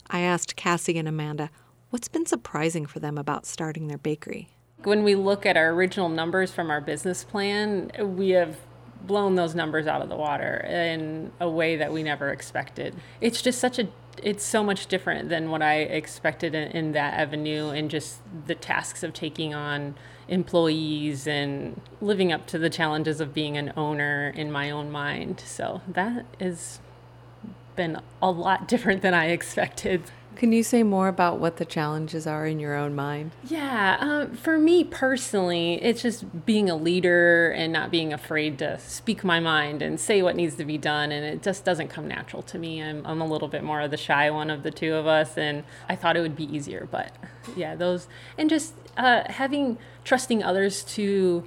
I 0.10 0.22
asked 0.22 0.56
Cassie 0.56 0.98
and 0.98 1.08
Amanda 1.08 1.50
what's 1.90 2.08
been 2.08 2.26
surprising 2.26 2.86
for 2.86 3.00
them 3.00 3.18
about 3.18 3.46
starting 3.46 3.88
their 3.88 3.98
bakery. 3.98 4.48
When 4.84 5.04
we 5.04 5.16
look 5.16 5.46
at 5.46 5.58
our 5.58 5.72
original 5.72 6.08
numbers 6.08 6.52
from 6.52 6.72
our 6.72 6.80
business 6.80 7.26
plan, 7.26 7.92
we 8.16 8.30
have 8.30 8.56
blown 9.02 9.36
those 9.36 9.56
numbers 9.56 9.88
out 9.88 10.02
of 10.02 10.08
the 10.08 10.16
water 10.16 10.66
in 10.70 11.32
a 11.40 11.50
way 11.50 11.76
that 11.76 11.92
we 11.92 12.04
never 12.04 12.30
expected. 12.30 12.96
It's 13.20 13.42
just 13.42 13.60
such 13.60 13.80
a 13.80 13.90
it's 14.24 14.44
so 14.44 14.64
much 14.64 14.88
different 14.88 15.30
than 15.30 15.50
what 15.50 15.62
I 15.62 15.78
expected 15.78 16.56
in, 16.56 16.72
in, 16.72 16.92
that 16.94 17.14
avenue 17.14 17.70
and 17.70 17.90
just 17.90 18.20
the 18.48 18.56
tasks 18.56 19.04
of 19.04 19.14
taking 19.14 19.54
on 19.54 19.96
employees 20.28 21.28
and 21.28 21.82
living 22.02 22.32
up 22.32 22.46
to 22.48 22.58
the 22.58 22.70
challenges 22.70 23.20
of 23.20 23.34
being 23.34 23.58
an 23.58 23.74
owner 23.76 24.32
in 24.36 24.52
my 24.52 24.70
own 24.70 24.92
mind. 24.92 25.42
So 25.46 25.82
that 25.88 26.26
has 26.40 26.80
been 27.76 28.02
a 28.22 28.32
lot 28.32 28.68
different 28.74 29.02
than 29.02 29.14
I 29.14 29.28
expected. 29.28 30.12
Can 30.40 30.54
you 30.54 30.64
say 30.64 30.84
more 30.84 31.10
about 31.10 31.38
what 31.38 31.58
the 31.58 31.66
challenges 31.66 32.26
are 32.26 32.46
in 32.46 32.62
your 32.62 32.74
own 32.74 32.96
mind? 32.96 33.32
Yeah, 33.44 33.98
um, 34.00 34.38
for 34.38 34.58
me 34.58 34.86
personally, 34.86 35.74
it's 35.84 36.02
just 36.02 36.46
being 36.46 36.70
a 36.70 36.78
leader 36.78 37.52
and 37.52 37.74
not 37.74 37.92
being 37.92 38.14
afraid 38.14 38.58
to 38.60 38.80
speak 38.80 39.26
my 39.26 39.42
mind 39.42 39.82
and 39.82 40.00
say 40.00 40.22
what 40.22 40.38
needs 40.38 40.56
to 40.56 40.64
be 40.64 40.78
done. 40.78 41.12
And 41.12 41.26
it 41.26 41.44
just 41.44 41.66
doesn't 41.66 41.90
come 41.90 42.08
natural 42.08 42.42
to 42.44 42.58
me. 42.58 42.82
I'm, 42.82 43.06
I'm 43.06 43.20
a 43.20 43.28
little 43.28 43.50
bit 43.50 43.66
more 43.66 43.82
of 43.82 43.92
the 43.92 43.98
shy 43.98 44.32
one 44.32 44.50
of 44.50 44.64
the 44.64 44.72
two 44.72 44.94
of 44.94 45.08
us. 45.08 45.38
And 45.38 45.66
I 45.90 45.98
thought 45.98 46.16
it 46.16 46.22
would 46.22 46.38
be 46.38 46.46
easier. 46.46 46.88
But 46.90 47.12
yeah, 47.58 47.76
those, 47.76 48.08
and 48.38 48.50
just 48.50 48.76
uh, 48.96 49.24
having, 49.30 49.78
trusting 50.06 50.42
others 50.42 50.86
to 50.86 51.44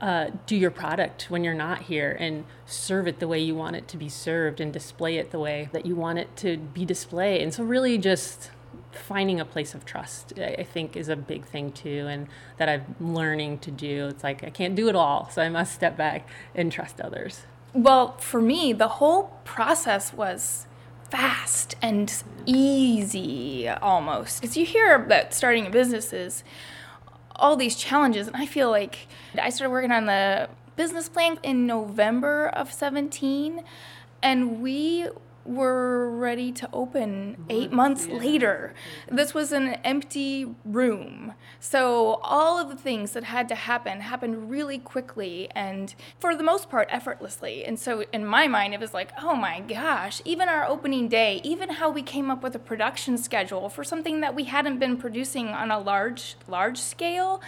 uh, 0.00 0.30
do 0.46 0.56
your 0.56 0.70
product 0.70 1.30
when 1.30 1.44
you're 1.44 1.54
not 1.54 1.82
here 1.82 2.16
and 2.18 2.44
serve 2.66 3.06
it 3.06 3.18
the 3.20 3.28
way 3.28 3.38
you 3.38 3.54
want 3.54 3.76
it 3.76 3.88
to 3.88 3.96
be 3.96 4.08
served 4.08 4.60
and 4.60 4.72
display 4.72 5.16
it 5.16 5.30
the 5.30 5.38
way 5.38 5.68
that 5.72 5.86
you 5.86 5.94
want 5.96 6.18
it 6.18 6.36
to 6.36 6.56
be 6.56 6.84
displayed. 6.84 7.42
And 7.42 7.52
so, 7.52 7.64
really, 7.64 7.98
just 7.98 8.50
finding 8.92 9.40
a 9.40 9.44
place 9.44 9.74
of 9.74 9.84
trust, 9.84 10.38
I 10.38 10.62
think, 10.62 10.96
is 10.96 11.08
a 11.08 11.16
big 11.16 11.44
thing 11.44 11.72
too, 11.72 12.06
and 12.08 12.26
that 12.56 12.68
I'm 12.68 12.96
learning 13.00 13.58
to 13.60 13.70
do. 13.70 14.08
It's 14.08 14.24
like 14.24 14.44
I 14.44 14.50
can't 14.50 14.74
do 14.74 14.88
it 14.88 14.96
all, 14.96 15.28
so 15.30 15.42
I 15.42 15.48
must 15.48 15.74
step 15.74 15.96
back 15.96 16.28
and 16.54 16.70
trust 16.72 17.00
others. 17.00 17.42
Well, 17.74 18.16
for 18.18 18.40
me, 18.40 18.72
the 18.72 18.88
whole 18.88 19.38
process 19.44 20.12
was 20.12 20.66
fast 21.10 21.74
and 21.80 22.22
easy 22.46 23.68
almost. 23.68 24.40
Because 24.40 24.56
you 24.56 24.66
hear 24.66 25.04
that 25.08 25.34
starting 25.34 25.66
a 25.66 25.70
business 25.70 26.12
is 26.12 26.44
all 27.38 27.56
these 27.56 27.76
challenges. 27.76 28.26
And 28.26 28.36
I 28.36 28.46
feel 28.46 28.70
like 28.70 29.06
I 29.40 29.50
started 29.50 29.70
working 29.70 29.92
on 29.92 30.06
the 30.06 30.48
business 30.76 31.08
plan 31.08 31.38
in 31.42 31.66
November 31.66 32.48
of 32.48 32.72
17, 32.72 33.62
and 34.22 34.62
we 34.62 35.08
were 35.48 36.10
ready 36.10 36.52
to 36.52 36.68
open 36.72 37.44
eight 37.48 37.72
months 37.72 38.06
yeah. 38.06 38.16
later. 38.16 38.74
This 39.10 39.32
was 39.32 39.50
an 39.50 39.68
empty 39.82 40.54
room. 40.64 41.32
So 41.58 42.20
all 42.22 42.58
of 42.58 42.68
the 42.68 42.76
things 42.76 43.12
that 43.12 43.24
had 43.24 43.48
to 43.48 43.54
happen 43.54 44.00
happened 44.00 44.50
really 44.50 44.78
quickly 44.78 45.48
and 45.54 45.94
for 46.20 46.36
the 46.36 46.44
most 46.44 46.68
part 46.68 46.88
effortlessly. 46.90 47.64
And 47.64 47.78
so 47.78 48.04
in 48.12 48.26
my 48.26 48.46
mind, 48.46 48.74
it 48.74 48.80
was 48.80 48.92
like, 48.92 49.10
oh 49.22 49.34
my 49.34 49.60
gosh, 49.60 50.20
even 50.24 50.48
our 50.48 50.66
opening 50.66 51.08
day, 51.08 51.40
even 51.42 51.70
how 51.70 51.90
we 51.90 52.02
came 52.02 52.30
up 52.30 52.42
with 52.42 52.54
a 52.54 52.58
production 52.58 53.16
schedule 53.16 53.68
for 53.70 53.82
something 53.82 54.20
that 54.20 54.34
we 54.34 54.44
hadn't 54.44 54.78
been 54.78 54.98
producing 54.98 55.48
on 55.48 55.70
a 55.70 55.78
large, 55.78 56.36
large 56.46 56.78
scale. 56.78 57.40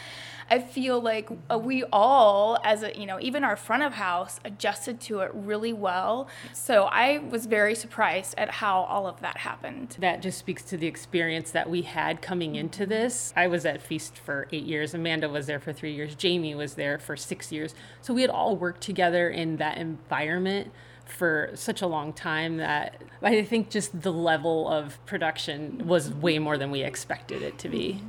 I 0.51 0.59
feel 0.59 1.01
like 1.01 1.29
uh, 1.51 1.59
we 1.59 1.85
all, 1.93 2.59
as 2.65 2.83
a, 2.83 2.97
you 2.99 3.07
know, 3.07 3.19
even 3.21 3.45
our 3.45 3.57
front 3.57 3.83
of 3.83 3.93
house 3.93 4.41
adjusted 4.45 5.01
to 5.03 5.21
it 5.21 5.31
really 5.33 5.73
well. 5.73 6.29
So 6.53 6.85
I 6.85 7.19
was 7.19 7.47
very 7.47 7.75
surprised 7.75 7.91
surprised 8.01 8.35
at 8.39 8.51
how 8.51 8.83
all 8.83 9.07
of 9.07 9.21
that 9.21 9.37
happened. 9.37 9.97
That 9.99 10.23
just 10.23 10.39
speaks 10.39 10.63
to 10.65 10.77
the 10.77 10.87
experience 10.87 11.51
that 11.51 11.69
we 11.69 11.83
had 11.83 12.23
coming 12.23 12.55
into 12.55 12.87
this. 12.87 13.33
I 13.37 13.47
was 13.47 13.67
at 13.67 13.83
Feast 13.83 14.17
for 14.17 14.49
eight 14.53 14.65
years. 14.65 14.95
Amanda 14.95 15.29
was 15.29 15.47
there 15.47 15.61
for 15.61 15.73
three 15.73 15.93
years. 15.93 16.15
Jamie 16.15 16.55
was 16.55 16.75
there 16.75 16.99
for 16.99 17.17
six 17.17 17.53
years. 17.53 17.75
So 18.01 18.15
we 18.15 18.23
had 18.23 18.31
all 18.31 18.57
worked 18.57 18.81
together 18.81 19.29
in 19.29 19.57
that 19.57 19.77
environment 19.79 20.73
for 21.05 21.51
such 21.55 21.83
a 21.83 21.87
long 21.87 22.13
time 22.13 22.57
that 22.57 23.03
I 23.23 23.43
think 23.43 23.71
just 23.71 24.01
the 24.01 24.13
level 24.13 24.69
of 24.69 25.05
production 25.05 25.87
was 25.87 26.13
way 26.13 26.39
more 26.39 26.57
than 26.57 26.71
we 26.71 26.83
expected 26.83 27.43
it 27.43 27.59
to 27.59 27.69
be. 27.69 28.01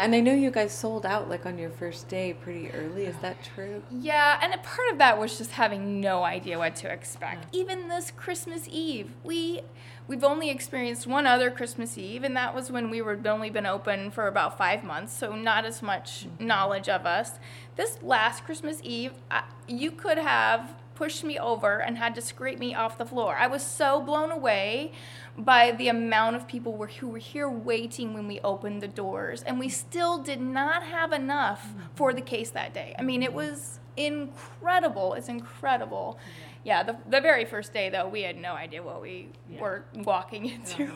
And 0.00 0.14
I 0.14 0.20
know 0.20 0.32
you 0.32 0.50
guys 0.50 0.72
sold 0.72 1.04
out 1.04 1.28
like 1.28 1.44
on 1.44 1.58
your 1.58 1.68
first 1.68 2.08
day 2.08 2.32
pretty 2.32 2.70
early. 2.70 3.04
Is 3.04 3.16
that 3.20 3.36
true? 3.54 3.82
Yeah, 3.90 4.40
and 4.42 4.54
a 4.54 4.58
part 4.58 4.90
of 4.92 4.96
that 4.96 5.18
was 5.18 5.36
just 5.36 5.50
having 5.50 6.00
no 6.00 6.22
idea 6.22 6.56
what 6.56 6.74
to 6.76 6.90
expect. 6.90 7.54
Even 7.54 7.88
this 7.88 8.10
Christmas 8.10 8.66
Eve, 8.70 9.10
we 9.22 9.60
we've 10.08 10.24
only 10.24 10.48
experienced 10.48 11.06
one 11.06 11.26
other 11.26 11.50
Christmas 11.50 11.98
Eve, 11.98 12.24
and 12.24 12.34
that 12.34 12.54
was 12.54 12.72
when 12.72 12.88
we 12.88 13.02
were 13.02 13.18
only 13.26 13.50
been 13.50 13.66
open 13.66 14.10
for 14.10 14.26
about 14.26 14.56
five 14.56 14.82
months, 14.82 15.12
so 15.12 15.36
not 15.36 15.66
as 15.66 15.82
much 15.82 16.26
mm-hmm. 16.26 16.46
knowledge 16.46 16.88
of 16.88 17.04
us. 17.04 17.32
This 17.76 17.98
last 18.02 18.44
Christmas 18.44 18.80
Eve, 18.82 19.12
I, 19.30 19.42
you 19.68 19.90
could 19.90 20.16
have 20.16 20.76
pushed 20.94 21.24
me 21.24 21.38
over 21.38 21.78
and 21.78 21.96
had 21.96 22.14
to 22.14 22.20
scrape 22.20 22.58
me 22.58 22.74
off 22.74 22.98
the 22.98 23.06
floor. 23.06 23.34
I 23.34 23.46
was 23.46 23.62
so 23.62 24.02
blown 24.02 24.30
away 24.30 24.92
by 25.36 25.72
the 25.72 25.88
amount 25.88 26.36
of 26.36 26.46
people 26.46 26.76
were, 26.76 26.88
who 26.88 27.08
were 27.08 27.18
here 27.18 27.48
waiting 27.48 28.14
when 28.14 28.26
we 28.26 28.40
opened 28.40 28.82
the 28.82 28.88
doors, 28.88 29.42
and 29.42 29.58
we 29.58 29.68
still 29.68 30.18
did 30.18 30.40
not 30.40 30.82
have 30.82 31.12
enough 31.12 31.72
for 31.94 32.12
the 32.12 32.20
case 32.20 32.50
that 32.50 32.74
day. 32.74 32.94
I 32.98 33.02
mean, 33.02 33.22
it 33.22 33.32
was 33.32 33.80
incredible. 33.96 35.14
It's 35.14 35.28
incredible. 35.28 36.18
Yeah, 36.62 36.82
the, 36.82 36.96
the 37.08 37.20
very 37.22 37.46
first 37.46 37.72
day, 37.72 37.88
though, 37.88 38.06
we 38.06 38.22
had 38.22 38.36
no 38.36 38.52
idea 38.52 38.82
what 38.82 39.00
we 39.00 39.28
Yeah. 39.48 39.60
were 39.62 39.84
walking 39.94 40.46
into. 40.46 40.92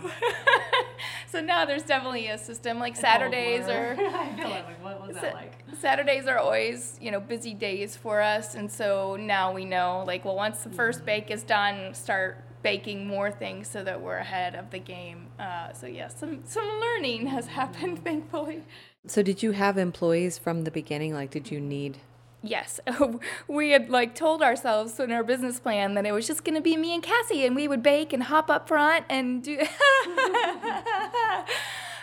so 1.26 1.40
now 1.40 1.64
there's 1.64 1.84
definitely 1.84 2.28
a 2.28 2.36
system. 2.36 2.78
Like 2.78 2.96
Saturdays 2.96 3.66
are. 3.68 3.92
I 3.98 4.30
know, 4.36 4.48
like, 4.50 4.84
what 4.84 5.06
was 5.06 5.16
that 5.16 5.32
like? 5.32 5.54
Saturdays 5.78 6.26
are 6.26 6.38
always, 6.38 6.98
you 7.00 7.10
know, 7.10 7.20
busy 7.20 7.54
days 7.54 7.96
for 7.96 8.20
us, 8.20 8.54
and 8.54 8.70
so 8.70 9.16
now 9.18 9.52
we 9.52 9.64
know, 9.64 10.04
like, 10.06 10.24
well, 10.24 10.36
once 10.36 10.58
the 10.58 10.68
mm-hmm. 10.68 10.76
first 10.76 11.06
bake 11.06 11.30
is 11.30 11.42
done, 11.42 11.94
start 11.94 12.44
baking 12.64 13.06
more 13.06 13.30
things 13.30 13.68
so 13.68 13.84
that 13.84 14.00
we're 14.00 14.16
ahead 14.16 14.56
of 14.56 14.70
the 14.70 14.80
game. 14.80 15.28
Uh, 15.38 15.72
so 15.72 15.86
yes, 15.86 16.18
some 16.18 16.40
some 16.44 16.68
learning 16.80 17.28
has 17.28 17.46
happened, 17.46 18.02
thankfully. 18.04 18.62
So 19.06 19.22
did 19.22 19.42
you 19.42 19.52
have 19.52 19.78
employees 19.78 20.38
from 20.38 20.64
the 20.64 20.72
beginning? 20.72 21.14
Like, 21.14 21.30
did 21.30 21.52
you 21.52 21.60
need? 21.60 21.98
Yes, 22.42 22.80
we 23.48 23.70
had 23.70 23.88
like 23.88 24.14
told 24.14 24.42
ourselves 24.42 24.98
in 24.98 25.12
our 25.12 25.22
business 25.22 25.60
plan 25.60 25.94
that 25.94 26.04
it 26.04 26.12
was 26.12 26.26
just 26.26 26.44
going 26.44 26.56
to 26.56 26.60
be 26.60 26.76
me 26.76 26.92
and 26.92 27.02
Cassie, 27.02 27.46
and 27.46 27.54
we 27.54 27.68
would 27.68 27.82
bake 27.82 28.12
and 28.12 28.24
hop 28.24 28.50
up 28.50 28.66
front 28.66 29.04
and 29.08 29.42
do. 29.42 29.58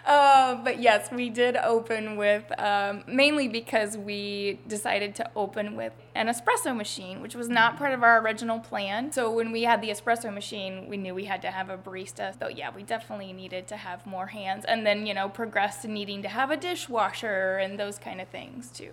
Uh, 0.05 0.55
but 0.63 0.79
yes, 0.79 1.11
we 1.11 1.29
did 1.29 1.55
open 1.57 2.17
with 2.17 2.43
um, 2.59 3.03
mainly 3.07 3.47
because 3.47 3.97
we 3.97 4.59
decided 4.67 5.15
to 5.15 5.29
open 5.35 5.75
with 5.75 5.93
an 6.15 6.27
espresso 6.27 6.75
machine, 6.75 7.21
which 7.21 7.35
was 7.35 7.47
not 7.47 7.77
part 7.77 7.93
of 7.93 8.03
our 8.03 8.19
original 8.21 8.59
plan. 8.59 9.11
So 9.11 9.31
when 9.31 9.51
we 9.51 9.63
had 9.63 9.81
the 9.81 9.89
espresso 9.89 10.33
machine, 10.33 10.87
we 10.89 10.97
knew 10.97 11.13
we 11.13 11.25
had 11.25 11.41
to 11.43 11.51
have 11.51 11.69
a 11.69 11.77
barista. 11.77 12.37
So 12.39 12.47
yeah, 12.47 12.71
we 12.75 12.83
definitely 12.83 13.31
needed 13.33 13.67
to 13.67 13.77
have 13.77 14.05
more 14.05 14.27
hands, 14.27 14.65
and 14.65 14.85
then 14.85 15.05
you 15.05 15.13
know 15.13 15.29
progressed 15.29 15.83
to 15.83 15.87
needing 15.87 16.21
to 16.23 16.29
have 16.29 16.49
a 16.49 16.57
dishwasher 16.57 17.57
and 17.57 17.79
those 17.79 17.99
kind 17.99 18.19
of 18.19 18.27
things 18.29 18.69
too. 18.71 18.91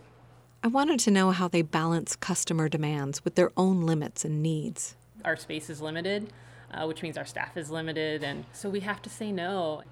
I 0.62 0.68
wanted 0.68 0.98
to 1.00 1.10
know 1.10 1.30
how 1.30 1.48
they 1.48 1.62
balance 1.62 2.16
customer 2.16 2.68
demands 2.68 3.24
with 3.24 3.36
their 3.36 3.52
own 3.56 3.86
limits 3.86 4.24
and 4.24 4.42
needs. 4.42 4.96
Our 5.24 5.36
space 5.36 5.70
is 5.70 5.80
limited, 5.80 6.32
uh, 6.72 6.84
which 6.86 7.02
means 7.02 7.16
our 7.16 7.24
staff 7.24 7.56
is 7.56 7.70
limited, 7.70 8.24
and 8.24 8.44
so 8.52 8.68
we 8.68 8.80
have 8.80 9.00
to 9.02 9.10
say 9.10 9.32
no. 9.32 9.82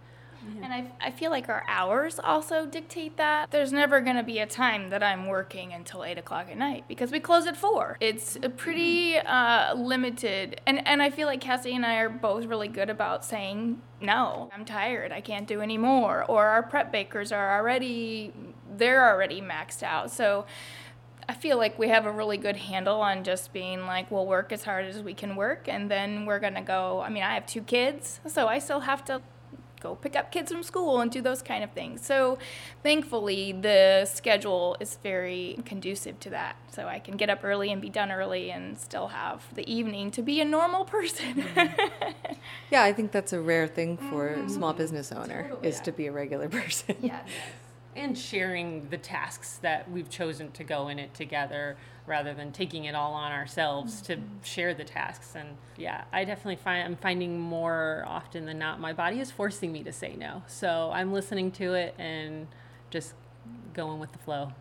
And 0.62 0.72
I, 0.72 0.90
I 1.00 1.10
feel 1.10 1.30
like 1.30 1.48
our 1.48 1.64
hours 1.68 2.18
also 2.18 2.66
dictate 2.66 3.16
that. 3.16 3.50
There's 3.50 3.72
never 3.72 4.00
going 4.00 4.16
to 4.16 4.22
be 4.22 4.38
a 4.38 4.46
time 4.46 4.90
that 4.90 5.02
I'm 5.02 5.26
working 5.26 5.72
until 5.72 6.04
8 6.04 6.18
o'clock 6.18 6.48
at 6.50 6.56
night 6.56 6.84
because 6.88 7.10
we 7.10 7.20
close 7.20 7.46
at 7.46 7.56
4. 7.56 7.96
It's 8.00 8.36
a 8.42 8.48
pretty 8.48 9.18
uh, 9.18 9.74
limited. 9.74 10.60
And, 10.66 10.86
and 10.86 11.02
I 11.02 11.10
feel 11.10 11.26
like 11.26 11.40
Cassie 11.40 11.74
and 11.74 11.84
I 11.84 11.96
are 11.96 12.08
both 12.08 12.46
really 12.46 12.68
good 12.68 12.90
about 12.90 13.24
saying, 13.24 13.80
no, 14.00 14.50
I'm 14.54 14.64
tired. 14.64 15.12
I 15.12 15.20
can't 15.20 15.46
do 15.46 15.60
any 15.60 15.78
more. 15.78 16.24
Or 16.24 16.46
our 16.46 16.62
prep 16.62 16.92
bakers 16.92 17.32
are 17.32 17.58
already, 17.58 18.32
they're 18.76 19.08
already 19.08 19.40
maxed 19.40 19.82
out. 19.82 20.10
So 20.10 20.46
I 21.28 21.34
feel 21.34 21.56
like 21.56 21.78
we 21.78 21.88
have 21.88 22.06
a 22.06 22.12
really 22.12 22.36
good 22.36 22.56
handle 22.56 23.00
on 23.00 23.24
just 23.24 23.52
being 23.52 23.86
like, 23.86 24.10
we'll 24.10 24.26
work 24.26 24.52
as 24.52 24.62
hard 24.62 24.84
as 24.84 25.02
we 25.02 25.12
can 25.12 25.34
work. 25.34 25.68
And 25.68 25.90
then 25.90 26.24
we're 26.24 26.38
going 26.38 26.54
to 26.54 26.60
go. 26.60 27.00
I 27.00 27.08
mean, 27.08 27.24
I 27.24 27.34
have 27.34 27.46
two 27.46 27.62
kids, 27.62 28.20
so 28.26 28.46
I 28.46 28.60
still 28.60 28.80
have 28.80 29.04
to 29.06 29.22
go 29.80 29.94
pick 29.94 30.16
up 30.16 30.32
kids 30.32 30.50
from 30.50 30.62
school 30.62 31.00
and 31.00 31.10
do 31.10 31.20
those 31.20 31.42
kind 31.42 31.62
of 31.62 31.70
things. 31.72 32.04
So 32.04 32.38
thankfully 32.82 33.52
the 33.52 34.04
schedule 34.06 34.76
is 34.80 34.98
very 35.02 35.58
conducive 35.64 36.18
to 36.20 36.30
that. 36.30 36.56
So 36.72 36.86
I 36.86 36.98
can 36.98 37.16
get 37.16 37.30
up 37.30 37.40
early 37.44 37.72
and 37.72 37.80
be 37.80 37.90
done 37.90 38.10
early 38.10 38.50
and 38.50 38.78
still 38.78 39.08
have 39.08 39.42
the 39.54 39.70
evening 39.72 40.10
to 40.12 40.22
be 40.22 40.40
a 40.40 40.44
normal 40.44 40.84
person. 40.84 41.42
Mm-hmm. 41.42 42.12
Yeah, 42.70 42.82
I 42.82 42.92
think 42.92 43.12
that's 43.12 43.32
a 43.32 43.40
rare 43.40 43.66
thing 43.68 43.96
for 43.96 44.28
a 44.28 44.48
small 44.48 44.70
mm-hmm. 44.70 44.78
business 44.78 45.12
owner 45.12 45.52
is 45.62 45.80
to 45.80 45.92
be 45.92 46.06
a 46.06 46.12
regular 46.12 46.48
person. 46.60 46.96
yeah. 47.00 47.20
And 47.96 48.16
sharing 48.16 48.88
the 48.90 48.98
tasks 48.98 49.58
that 49.62 49.90
we've 49.90 50.10
chosen 50.10 50.52
to 50.52 50.64
go 50.64 50.88
in 50.88 50.98
it 50.98 51.14
together 51.14 51.76
rather 52.06 52.34
than 52.34 52.52
taking 52.52 52.84
it 52.84 52.94
all 52.94 53.14
on 53.14 53.32
ourselves 53.32 54.00
to 54.02 54.16
mm-hmm. 54.16 54.42
share 54.42 54.74
the 54.74 54.84
tasks. 54.84 55.34
And 55.34 55.56
yeah 55.76 56.04
i 56.12 56.24
definitely 56.24 56.56
find 56.56 56.84
i'm 56.84 56.96
finding 56.96 57.38
more 57.38 58.04
often 58.06 58.46
than 58.46 58.58
not 58.58 58.80
my 58.80 58.92
body 58.92 59.20
is 59.20 59.30
forcing 59.30 59.72
me 59.72 59.82
to 59.82 59.92
say 59.92 60.14
no. 60.16 60.42
So 60.46 60.90
i'm 60.92 61.12
listening 61.12 61.50
to 61.52 61.74
it 61.74 61.94
and 61.98 62.46
just 62.90 63.14
going 63.74 63.98
with 63.98 64.12
the 64.12 64.18
flow. 64.18 64.52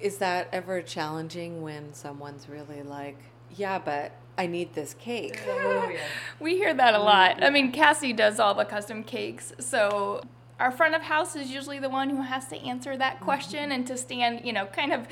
Is 0.00 0.18
that 0.18 0.48
ever 0.52 0.80
challenging 0.82 1.62
when 1.62 1.92
someone's 1.92 2.48
really 2.48 2.82
like, 2.82 3.18
yeah, 3.54 3.78
but 3.78 4.12
I 4.38 4.46
need 4.46 4.72
this 4.72 4.94
cake? 4.94 5.42
Oh, 5.46 5.90
we 6.40 6.56
hear 6.56 6.72
that 6.72 6.94
a 6.94 6.98
lot. 6.98 7.36
Mm-hmm. 7.36 7.44
I 7.44 7.50
mean, 7.50 7.72
Cassie 7.72 8.12
does 8.12 8.40
all 8.40 8.54
the 8.54 8.64
custom 8.64 9.02
cakes, 9.02 9.52
so 9.58 10.22
our 10.60 10.70
front 10.70 10.94
of 10.94 11.02
house 11.02 11.34
is 11.34 11.50
usually 11.50 11.78
the 11.78 11.88
one 11.88 12.10
who 12.10 12.22
has 12.22 12.46
to 12.48 12.56
answer 12.58 12.96
that 12.96 13.16
mm-hmm. 13.16 13.24
question 13.24 13.72
and 13.72 13.86
to 13.86 13.96
stand, 13.96 14.42
you 14.44 14.52
know, 14.52 14.66
kind 14.66 14.92
of 14.92 15.08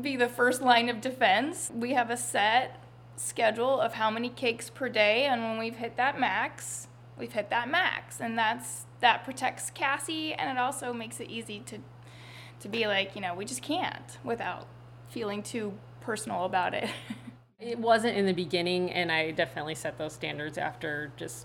be 0.00 0.16
the 0.16 0.28
first 0.28 0.62
line 0.62 0.88
of 0.88 1.00
defense. 1.00 1.70
We 1.74 1.92
have 1.94 2.10
a 2.10 2.16
set 2.16 2.82
schedule 3.16 3.80
of 3.80 3.94
how 3.94 4.10
many 4.10 4.28
cakes 4.28 4.70
per 4.70 4.88
day, 4.88 5.24
and 5.24 5.42
when 5.42 5.58
we've 5.58 5.76
hit 5.76 5.96
that 5.96 6.18
max, 6.18 6.86
we've 7.18 7.32
hit 7.32 7.50
that 7.50 7.68
max, 7.68 8.20
and 8.20 8.38
that's 8.38 8.86
that 9.00 9.24
protects 9.24 9.70
Cassie, 9.70 10.32
and 10.34 10.56
it 10.56 10.60
also 10.60 10.92
makes 10.92 11.20
it 11.20 11.28
easy 11.28 11.60
to 11.66 11.78
to 12.60 12.68
be 12.68 12.86
like, 12.86 13.14
you 13.14 13.20
know, 13.20 13.34
we 13.34 13.44
just 13.44 13.62
can't 13.62 14.18
without 14.24 14.66
feeling 15.08 15.42
too 15.42 15.74
personal 16.00 16.44
about 16.44 16.74
it. 16.74 16.88
It 17.60 17.76
wasn't 17.76 18.16
in 18.16 18.24
the 18.24 18.32
beginning, 18.32 18.92
and 18.92 19.10
I 19.10 19.32
definitely 19.32 19.74
set 19.74 19.98
those 19.98 20.12
standards 20.12 20.58
after 20.58 21.10
just 21.16 21.44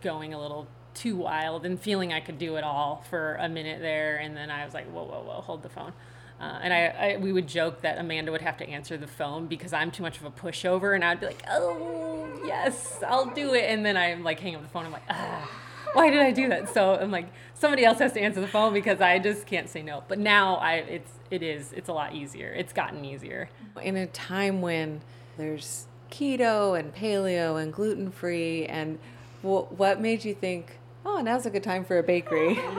going 0.00 0.34
a 0.34 0.40
little 0.40 0.66
too 0.94 1.16
wild 1.16 1.64
and 1.64 1.80
feeling 1.80 2.12
I 2.12 2.20
could 2.20 2.38
do 2.38 2.56
it 2.56 2.64
all 2.64 3.04
for 3.08 3.34
a 3.36 3.48
minute 3.48 3.80
there, 3.80 4.16
and 4.16 4.36
then 4.36 4.50
I 4.50 4.64
was 4.64 4.74
like, 4.74 4.86
whoa, 4.90 5.04
whoa, 5.04 5.22
whoa, 5.22 5.40
hold 5.40 5.62
the 5.62 5.68
phone. 5.68 5.92
Uh, 6.40 6.58
and 6.62 6.72
I, 6.74 6.86
I, 6.86 7.16
we 7.18 7.32
would 7.32 7.46
joke 7.46 7.82
that 7.82 7.98
Amanda 7.98 8.32
would 8.32 8.42
have 8.42 8.56
to 8.56 8.68
answer 8.68 8.96
the 8.96 9.06
phone 9.06 9.46
because 9.46 9.72
I'm 9.72 9.92
too 9.92 10.02
much 10.02 10.18
of 10.18 10.24
a 10.24 10.30
pushover, 10.30 10.94
and 10.94 11.04
I'd 11.04 11.20
be 11.20 11.26
like, 11.26 11.42
oh 11.48 12.28
yes, 12.44 12.98
I'll 13.06 13.30
do 13.30 13.54
it, 13.54 13.64
and 13.70 13.86
then 13.86 13.96
I'm 13.96 14.24
like 14.24 14.40
hang 14.40 14.56
up 14.56 14.62
the 14.62 14.68
phone. 14.68 14.86
I'm 14.86 14.92
like, 14.92 15.02
ah, 15.08 15.48
why 15.92 16.10
did 16.10 16.20
I 16.20 16.32
do 16.32 16.48
that? 16.48 16.72
So 16.74 16.94
I'm 16.94 17.10
like, 17.10 17.26
somebody 17.54 17.84
else 17.84 17.98
has 17.98 18.12
to 18.14 18.20
answer 18.20 18.40
the 18.40 18.48
phone 18.48 18.72
because 18.72 19.00
I 19.00 19.18
just 19.18 19.46
can't 19.46 19.68
say 19.68 19.82
no. 19.82 20.02
But 20.08 20.18
now 20.18 20.56
I, 20.56 20.74
it's, 20.76 21.10
it 21.30 21.42
is, 21.42 21.72
it's 21.72 21.88
a 21.88 21.92
lot 21.92 22.14
easier. 22.14 22.52
It's 22.52 22.72
gotten 22.72 23.04
easier. 23.04 23.48
In 23.80 23.96
a 23.96 24.06
time 24.08 24.62
when 24.62 25.00
there's 25.36 25.86
keto 26.10 26.78
and 26.78 26.94
paleo 26.94 27.62
and 27.62 27.72
gluten 27.72 28.10
free, 28.10 28.66
and 28.66 28.98
wh- 29.42 29.70
what 29.78 30.00
made 30.00 30.24
you 30.24 30.34
think, 30.34 30.78
oh, 31.04 31.20
now's 31.20 31.46
a 31.46 31.50
good 31.50 31.62
time 31.62 31.84
for 31.84 31.98
a 31.98 32.02
bakery? 32.02 32.60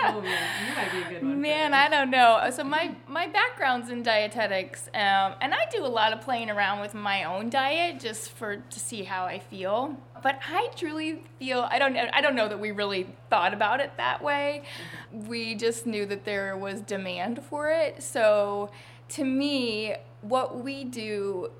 Oh 0.00 0.20
man, 0.20 0.48
you 0.68 0.74
might 0.74 0.92
be 0.92 0.98
a 0.98 1.20
good 1.20 1.26
one. 1.26 1.40
Man, 1.40 1.74
I 1.74 1.88
don't 1.88 2.10
know. 2.10 2.48
So 2.52 2.62
my 2.64 2.94
my 3.08 3.26
background's 3.26 3.90
in 3.90 4.02
dietetics, 4.02 4.88
um, 4.94 5.34
and 5.40 5.52
I 5.52 5.66
do 5.70 5.84
a 5.84 5.88
lot 5.88 6.12
of 6.12 6.20
playing 6.20 6.50
around 6.50 6.80
with 6.80 6.94
my 6.94 7.24
own 7.24 7.50
diet 7.50 8.00
just 8.00 8.30
for 8.30 8.56
to 8.56 8.80
see 8.80 9.02
how 9.02 9.24
I 9.24 9.38
feel. 9.38 9.96
But 10.22 10.40
I 10.48 10.68
truly 10.76 11.24
feel 11.38 11.66
I 11.70 11.78
don't 11.78 11.96
I 11.96 12.20
don't 12.20 12.36
know 12.36 12.48
that 12.48 12.60
we 12.60 12.70
really 12.70 13.14
thought 13.28 13.52
about 13.52 13.80
it 13.80 13.92
that 13.96 14.22
way. 14.22 14.62
We 15.12 15.54
just 15.54 15.86
knew 15.86 16.06
that 16.06 16.24
there 16.24 16.56
was 16.56 16.80
demand 16.80 17.42
for 17.44 17.70
it. 17.70 18.02
So 18.02 18.70
to 19.10 19.24
me, 19.24 19.96
what 20.22 20.62
we 20.62 20.84
do 20.84 21.50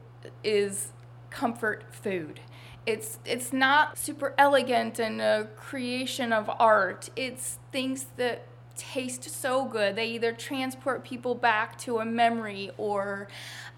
is 0.45 0.93
comfort 1.31 1.85
food. 1.91 2.41
It's 2.89 3.19
it's 3.27 3.53
not 3.53 3.99
super 3.99 4.35
elegant 4.39 4.99
and 4.99 5.21
a 5.21 5.49
creation 5.57 6.33
of 6.33 6.51
art. 6.59 7.11
It's 7.17 7.59
things 7.71 8.07
that 8.17 8.47
taste 8.79 9.29
so 9.29 9.67
good. 9.67 9.95
They 9.95 10.07
either 10.07 10.33
transport 10.33 11.05
people 11.05 11.35
back 11.35 11.77
to 11.81 11.99
a 11.99 12.07
memory 12.07 12.71
or 12.79 13.29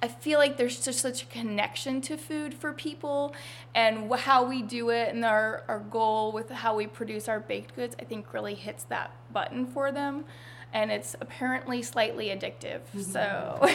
I 0.01 0.07
feel 0.07 0.39
like 0.39 0.59
there's 0.59 0.85
just 0.85 1.01
such 1.01 1.25
a 1.25 1.27
connection 1.27 2.01
to 2.03 2.17
food 2.17 2.55
for 2.55 2.73
people 2.73 3.35
and 3.75 4.13
how 4.15 4.45
we 4.45 4.63
do 4.63 4.91
it 4.91 5.13
and 5.13 5.25
our, 5.25 5.65
our 5.67 5.81
goal 5.81 6.31
with 6.31 6.51
how 6.51 6.77
we 6.77 6.87
produce 6.87 7.29
our 7.29 7.41
baked 7.41 7.75
goods, 7.75 7.97
I 7.99 8.05
think 8.05 8.33
really 8.33 8.55
hits 8.55 8.85
that 8.85 9.11
button 9.33 9.67
for 9.67 9.91
them. 9.91 10.25
And 10.73 10.93
it's 10.93 11.17
apparently 11.21 11.83
slightly 11.83 12.27
addictive. 12.27 12.83
Mm-hmm. 12.95 13.01
So 13.01 13.67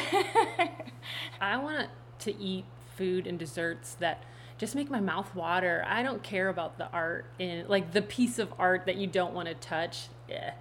I 1.41 1.57
want 1.57 1.89
to 2.19 2.39
eat 2.39 2.63
food 2.95 3.27
and 3.27 3.37
desserts 3.37 3.95
that 3.95 4.23
just 4.57 4.75
make 4.75 4.89
my 4.89 4.99
mouth 4.99 5.33
water. 5.35 5.83
I 5.87 6.03
don't 6.03 6.23
care 6.23 6.49
about 6.49 6.77
the 6.77 6.89
art 6.91 7.25
in 7.39 7.67
like 7.67 7.91
the 7.91 8.01
piece 8.01 8.39
of 8.39 8.53
art 8.57 8.85
that 8.85 8.95
you 8.95 9.07
don't 9.07 9.33
want 9.33 9.47
to 9.47 9.55
touch. 9.55 10.07
Yeah. 10.29 10.51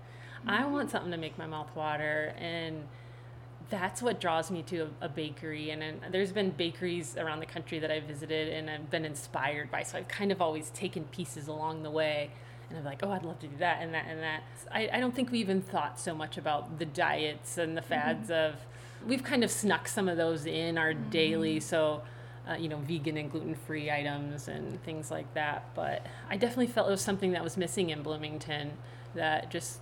Mm-hmm. 0.40 0.50
I 0.50 0.66
want 0.66 0.90
something 0.90 1.12
to 1.12 1.16
make 1.16 1.38
my 1.38 1.46
mouth 1.46 1.74
water 1.74 2.34
and 2.38 2.84
that's 3.70 4.02
what 4.02 4.20
draws 4.20 4.50
me 4.50 4.62
to 4.62 4.80
a, 4.80 5.06
a 5.06 5.08
bakery 5.08 5.70
and, 5.70 5.82
and, 5.82 6.00
there's 6.10 6.32
been 6.32 6.50
bakeries 6.50 7.16
around 7.16 7.40
the 7.40 7.46
country 7.46 7.78
that 7.78 7.90
I've 7.90 8.04
visited 8.04 8.52
and 8.52 8.68
I've 8.68 8.90
been 8.90 9.04
inspired 9.04 9.70
by 9.70 9.82
so 9.82 9.98
I've 9.98 10.08
kind 10.08 10.30
of 10.30 10.42
always 10.42 10.70
taken 10.70 11.04
pieces 11.04 11.48
along 11.48 11.82
the 11.82 11.90
way 11.90 12.30
and 12.68 12.78
I'm 12.78 12.84
like 12.84 13.00
oh 13.02 13.10
I'd 13.10 13.24
love 13.24 13.38
to 13.40 13.46
do 13.46 13.56
that 13.58 13.78
and 13.80 13.94
that 13.94 14.04
and 14.06 14.20
that 14.20 14.42
I, 14.70 14.90
I 14.92 15.00
don't 15.00 15.14
think 15.14 15.30
we 15.30 15.38
even 15.38 15.62
thought 15.62 15.98
so 15.98 16.14
much 16.14 16.36
about 16.36 16.78
the 16.78 16.84
diets 16.84 17.56
and 17.56 17.76
the 17.76 17.82
fads 17.82 18.28
mm-hmm. 18.28 18.54
of 18.54 18.60
we've 19.06 19.24
kind 19.24 19.42
of 19.42 19.50
snuck 19.50 19.88
some 19.88 20.08
of 20.08 20.16
those 20.16 20.46
in 20.46 20.76
our 20.76 20.92
mm-hmm. 20.92 21.10
daily 21.10 21.60
so 21.60 22.02
uh, 22.48 22.54
you 22.54 22.68
know, 22.68 22.78
vegan 22.78 23.16
and 23.16 23.30
gluten 23.30 23.54
free 23.54 23.90
items 23.90 24.48
and 24.48 24.82
things 24.84 25.10
like 25.10 25.32
that. 25.34 25.74
But 25.74 26.06
I 26.28 26.36
definitely 26.36 26.66
felt 26.68 26.88
it 26.88 26.92
was 26.92 27.00
something 27.00 27.32
that 27.32 27.42
was 27.42 27.56
missing 27.56 27.90
in 27.90 28.02
Bloomington 28.02 28.72
that 29.14 29.50
just 29.50 29.80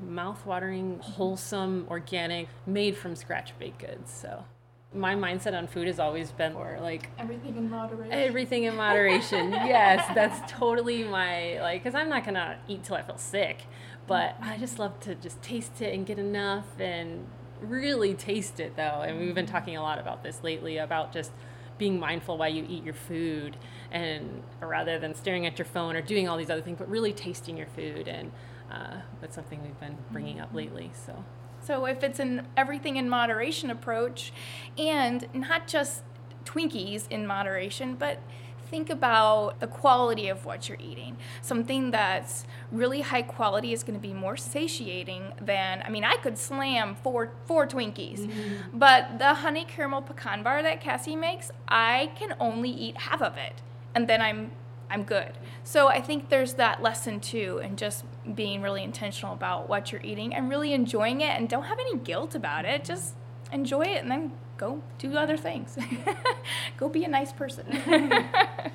mouth-watering, 0.00 0.98
wholesome, 1.00 1.86
organic, 1.88 2.48
made 2.66 2.96
from 2.96 3.16
scratch 3.16 3.58
baked 3.58 3.78
goods. 3.78 4.12
So 4.12 4.44
my 4.92 5.14
mindset 5.14 5.56
on 5.56 5.66
food 5.66 5.86
has 5.86 5.98
always 5.98 6.30
been 6.30 6.52
more 6.52 6.78
like 6.80 7.10
everything 7.18 7.56
in 7.56 7.68
moderation. 7.68 8.12
Everything 8.12 8.64
in 8.64 8.76
moderation. 8.76 9.50
yes, 9.52 10.06
that's 10.14 10.52
totally 10.52 11.04
my 11.04 11.60
like 11.60 11.82
cuz 11.82 11.94
I'm 11.94 12.08
not 12.08 12.24
going 12.24 12.34
to 12.34 12.56
eat 12.68 12.84
till 12.84 12.96
I 12.96 13.02
feel 13.02 13.18
sick, 13.18 13.64
but 14.06 14.36
I 14.40 14.56
just 14.56 14.78
love 14.78 15.00
to 15.00 15.14
just 15.14 15.42
taste 15.42 15.82
it 15.82 15.94
and 15.94 16.06
get 16.06 16.18
enough 16.18 16.78
and 16.78 17.26
really 17.60 18.14
taste 18.14 18.60
it 18.60 18.76
though. 18.76 19.02
And 19.04 19.18
we've 19.18 19.34
been 19.34 19.46
talking 19.46 19.76
a 19.76 19.82
lot 19.82 19.98
about 19.98 20.22
this 20.22 20.42
lately 20.42 20.78
about 20.78 21.12
just 21.12 21.32
being 21.78 21.98
mindful 21.98 22.38
while 22.38 22.48
you 22.48 22.66
eat 22.68 22.84
your 22.84 22.94
food 22.94 23.56
and 23.90 24.42
rather 24.60 24.98
than 24.98 25.14
staring 25.14 25.46
at 25.46 25.58
your 25.58 25.66
phone 25.66 25.96
or 25.96 26.02
doing 26.02 26.28
all 26.28 26.36
these 26.36 26.50
other 26.50 26.62
things 26.62 26.78
but 26.78 26.88
really 26.88 27.12
tasting 27.12 27.56
your 27.56 27.66
food. 27.68 28.08
And 28.08 28.32
uh, 28.70 28.96
that's 29.20 29.34
something 29.34 29.62
we've 29.62 29.78
been 29.80 29.96
bringing 30.10 30.40
up 30.40 30.52
lately 30.54 30.90
so. 31.06 31.24
So 31.60 31.86
if 31.86 32.02
it's 32.02 32.18
an 32.18 32.46
everything 32.56 32.96
in 32.96 33.08
moderation 33.08 33.70
approach 33.70 34.32
and 34.76 35.26
not 35.32 35.66
just 35.66 36.02
twinkies 36.44 37.06
in 37.08 37.26
moderation 37.26 37.94
but 37.94 38.18
think 38.66 38.90
about 38.90 39.60
the 39.60 39.66
quality 39.66 40.28
of 40.28 40.44
what 40.44 40.68
you're 40.68 40.78
eating. 40.80 41.16
Something 41.42 41.90
that's 41.90 42.44
really 42.72 43.02
high 43.02 43.22
quality 43.22 43.72
is 43.72 43.82
going 43.82 43.98
to 43.98 44.02
be 44.02 44.14
more 44.14 44.36
satiating 44.36 45.32
than 45.40 45.82
I 45.84 45.90
mean, 45.90 46.04
I 46.04 46.16
could 46.16 46.38
slam 46.38 46.96
four 46.96 47.32
four 47.46 47.66
Twinkies, 47.66 48.20
mm-hmm. 48.20 48.78
but 48.78 49.18
the 49.18 49.34
honey 49.34 49.64
caramel 49.64 50.02
pecan 50.02 50.42
bar 50.42 50.62
that 50.62 50.80
Cassie 50.80 51.16
makes, 51.16 51.50
I 51.68 52.10
can 52.16 52.34
only 52.40 52.70
eat 52.70 52.96
half 52.98 53.22
of 53.22 53.36
it, 53.36 53.62
and 53.94 54.08
then 54.08 54.20
I'm 54.20 54.52
I'm 54.90 55.04
good. 55.04 55.32
So 55.64 55.88
I 55.88 56.00
think 56.00 56.28
there's 56.28 56.54
that 56.54 56.82
lesson 56.82 57.20
too, 57.20 57.60
and 57.62 57.78
just 57.78 58.04
being 58.34 58.62
really 58.62 58.82
intentional 58.82 59.32
about 59.32 59.68
what 59.68 59.92
you're 59.92 60.02
eating 60.02 60.34
and 60.34 60.48
really 60.48 60.72
enjoying 60.72 61.20
it, 61.20 61.30
and 61.30 61.48
don't 61.48 61.64
have 61.64 61.78
any 61.78 61.96
guilt 61.98 62.34
about 62.34 62.64
it. 62.64 62.84
Just 62.84 63.14
enjoy 63.54 63.82
it, 63.82 64.02
and 64.02 64.10
then 64.10 64.32
go 64.56 64.82
do 64.98 65.16
other 65.16 65.36
things. 65.36 65.78
go 66.76 66.88
be 66.88 67.04
a 67.04 67.08
nice 67.08 67.32
person. 67.32 67.66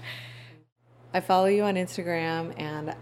I 1.13 1.19
follow 1.21 1.47
you 1.47 1.63
on 1.63 1.75
Instagram 1.75 2.53
and 2.59 2.95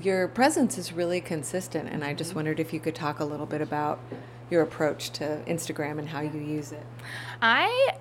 your 0.00 0.28
presence 0.28 0.76
is 0.76 0.92
really 0.92 1.20
consistent 1.20 1.88
and 1.88 2.04
I 2.04 2.12
just 2.12 2.30
mm-hmm. 2.30 2.38
wondered 2.38 2.60
if 2.60 2.72
you 2.72 2.80
could 2.80 2.94
talk 2.94 3.20
a 3.20 3.24
little 3.24 3.46
bit 3.46 3.62
about 3.62 4.00
your 4.50 4.62
approach 4.62 5.10
to 5.10 5.42
Instagram 5.46 5.98
and 5.98 6.08
how 6.08 6.20
you 6.20 6.38
use 6.38 6.72
it. 6.72 6.84
I 7.40 7.92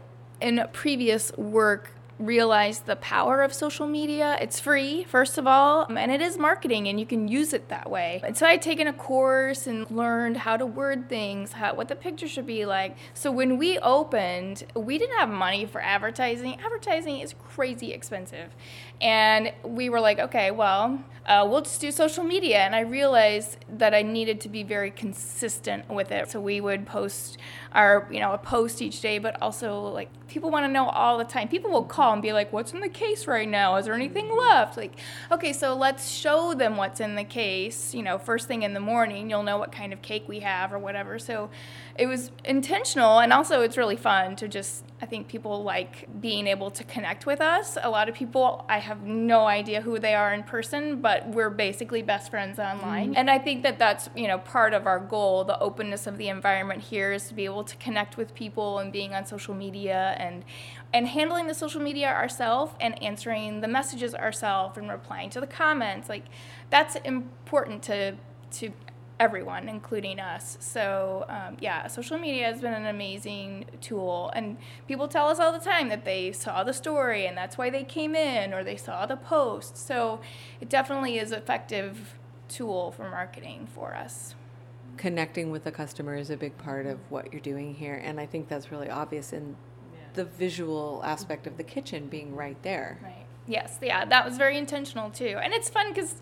in 0.41 0.67
previous 0.73 1.31
work 1.37 1.91
realize 2.19 2.81
the 2.81 2.95
power 2.97 3.41
of 3.41 3.53
social 3.53 3.87
media. 3.87 4.37
It's 4.39 4.59
free, 4.59 5.03
first 5.03 5.37
of 5.37 5.47
all, 5.47 5.85
and 5.85 6.11
it 6.11 6.21
is 6.21 6.37
marketing 6.37 6.87
and 6.87 6.99
you 6.99 7.05
can 7.05 7.27
use 7.27 7.53
it 7.53 7.69
that 7.69 7.89
way. 7.89 8.21
And 8.23 8.37
so 8.37 8.45
I'd 8.45 8.61
taken 8.61 8.87
a 8.87 8.93
course 8.93 9.67
and 9.67 9.89
learned 9.89 10.37
how 10.37 10.57
to 10.57 10.65
word 10.65 11.09
things, 11.09 11.53
how, 11.53 11.73
what 11.73 11.87
the 11.87 11.95
picture 11.95 12.27
should 12.27 12.45
be 12.45 12.65
like. 12.65 12.97
So 13.13 13.31
when 13.31 13.57
we 13.57 13.79
opened, 13.79 14.63
we 14.75 14.97
didn't 14.97 15.17
have 15.17 15.29
money 15.29 15.65
for 15.65 15.81
advertising. 15.81 16.59
Advertising 16.59 17.19
is 17.19 17.33
crazy 17.49 17.91
expensive. 17.93 18.49
And 19.01 19.51
we 19.63 19.89
were 19.89 19.99
like, 19.99 20.19
okay, 20.19 20.51
well, 20.51 21.03
uh, 21.25 21.45
we'll 21.49 21.61
just 21.61 21.81
do 21.81 21.91
social 21.91 22.23
media. 22.23 22.59
And 22.59 22.75
I 22.75 22.81
realized 22.81 23.57
that 23.77 23.93
I 23.93 24.01
needed 24.01 24.41
to 24.41 24.49
be 24.49 24.63
very 24.63 24.91
consistent 24.91 25.89
with 25.89 26.11
it. 26.11 26.29
So 26.31 26.39
we 26.39 26.61
would 26.61 26.85
post 26.85 27.37
our, 27.73 28.07
you 28.11 28.19
know, 28.19 28.33
a 28.33 28.37
post 28.37 28.81
each 28.81 29.01
day, 29.01 29.19
but 29.19 29.41
also 29.41 29.81
like 29.87 30.09
people 30.27 30.51
want 30.51 30.65
to 30.65 30.71
know 30.71 30.87
all 30.89 31.17
the 31.17 31.23
time. 31.23 31.47
People 31.47 31.71
will 31.71 31.83
call 31.83 32.02
and 32.11 32.21
be 32.21 32.33
like, 32.33 32.51
what's 32.51 32.73
in 32.73 32.81
the 32.81 32.89
case 32.89 33.27
right 33.27 33.47
now? 33.47 33.77
Is 33.77 33.85
there 33.85 33.93
anything 33.93 34.35
left? 34.35 34.75
Like, 34.75 34.99
okay, 35.31 35.53
so 35.53 35.75
let's 35.75 36.09
show 36.09 36.53
them 36.53 36.75
what's 36.75 36.99
in 36.99 37.15
the 37.15 37.23
case. 37.23 37.93
You 37.93 38.03
know, 38.03 38.17
first 38.17 38.47
thing 38.47 38.63
in 38.63 38.73
the 38.73 38.79
morning, 38.79 39.29
you'll 39.29 39.43
know 39.43 39.57
what 39.57 39.71
kind 39.71 39.93
of 39.93 40.01
cake 40.01 40.25
we 40.27 40.41
have 40.41 40.73
or 40.73 40.79
whatever. 40.79 41.19
So 41.19 41.49
it 41.95 42.07
was 42.07 42.31
intentional. 42.43 43.19
And 43.19 43.31
also, 43.31 43.61
it's 43.61 43.77
really 43.77 43.95
fun 43.95 44.35
to 44.37 44.47
just, 44.47 44.83
I 45.01 45.05
think 45.05 45.27
people 45.27 45.63
like 45.63 46.09
being 46.19 46.47
able 46.47 46.71
to 46.71 46.83
connect 46.83 47.25
with 47.25 47.39
us. 47.39 47.77
A 47.81 47.89
lot 47.89 48.09
of 48.09 48.15
people, 48.15 48.65
I 48.67 48.79
have 48.79 49.03
no 49.03 49.45
idea 49.45 49.81
who 49.81 49.99
they 49.99 50.15
are 50.15 50.33
in 50.33 50.43
person, 50.43 51.01
but 51.01 51.27
we're 51.29 51.51
basically 51.51 52.01
best 52.01 52.31
friends 52.31 52.57
online. 52.57 53.09
Mm-hmm. 53.09 53.17
And 53.17 53.29
I 53.29 53.37
think 53.37 53.63
that 53.63 53.77
that's, 53.77 54.09
you 54.15 54.27
know, 54.27 54.39
part 54.39 54.73
of 54.73 54.87
our 54.87 54.99
goal. 54.99 55.43
The 55.43 55.59
openness 55.59 56.07
of 56.07 56.17
the 56.17 56.29
environment 56.29 56.81
here 56.81 57.11
is 57.11 57.27
to 57.27 57.35
be 57.35 57.45
able 57.45 57.63
to 57.63 57.75
connect 57.77 58.17
with 58.17 58.33
people 58.33 58.79
and 58.79 58.91
being 58.91 59.13
on 59.13 59.25
social 59.25 59.53
media 59.53 60.15
and 60.17 60.43
and 60.93 61.07
handling 61.07 61.47
the 61.47 61.53
social 61.53 61.81
media 61.81 62.07
ourselves 62.07 62.73
and 62.79 63.01
answering 63.01 63.61
the 63.61 63.67
messages 63.67 64.13
ourselves 64.13 64.77
and 64.77 64.89
replying 64.89 65.29
to 65.31 65.41
the 65.41 65.47
comments. 65.47 66.07
Like 66.07 66.25
that's 66.69 66.95
important 66.97 67.83
to 67.83 68.15
to 68.51 68.71
everyone, 69.19 69.69
including 69.69 70.19
us. 70.19 70.57
So, 70.59 71.25
um, 71.29 71.57
yeah, 71.59 71.87
social 71.87 72.17
media 72.17 72.45
has 72.45 72.61
been 72.61 72.73
an 72.73 72.87
amazing 72.87 73.65
tool. 73.79 74.31
And 74.35 74.57
people 74.87 75.07
tell 75.07 75.27
us 75.27 75.39
all 75.39 75.51
the 75.51 75.63
time 75.63 75.89
that 75.89 76.03
they 76.03 76.31
saw 76.31 76.63
the 76.63 76.73
story 76.73 77.25
and 77.25 77.37
that's 77.37 77.57
why 77.57 77.69
they 77.69 77.83
came 77.83 78.15
in 78.15 78.53
or 78.53 78.63
they 78.63 78.75
saw 78.75 79.05
the 79.05 79.15
post. 79.15 79.77
So, 79.77 80.19
it 80.59 80.69
definitely 80.69 81.17
is 81.17 81.31
effective 81.31 82.15
tool 82.49 82.91
for 82.91 83.09
marketing 83.09 83.67
for 83.73 83.95
us. 83.95 84.35
Connecting 84.97 85.51
with 85.51 85.63
the 85.63 85.71
customer 85.71 86.15
is 86.15 86.29
a 86.29 86.37
big 86.37 86.57
part 86.57 86.85
of 86.85 86.99
what 87.09 87.31
you're 87.31 87.41
doing 87.41 87.73
here. 87.73 87.95
And 87.95 88.19
I 88.19 88.25
think 88.25 88.47
that's 88.47 88.71
really 88.71 88.89
obvious 88.89 89.33
in 89.33 89.55
the 90.13 90.25
visual 90.25 91.01
aspect 91.05 91.47
of 91.47 91.57
the 91.57 91.63
kitchen 91.63 92.07
being 92.07 92.35
right 92.35 92.61
there. 92.63 92.99
Right. 93.03 93.23
Yes, 93.45 93.77
yeah, 93.81 94.05
that 94.05 94.23
was 94.23 94.37
very 94.37 94.57
intentional 94.57 95.09
too. 95.09 95.37
And 95.41 95.53
it's 95.53 95.69
fun 95.69 95.89
because 95.89 96.15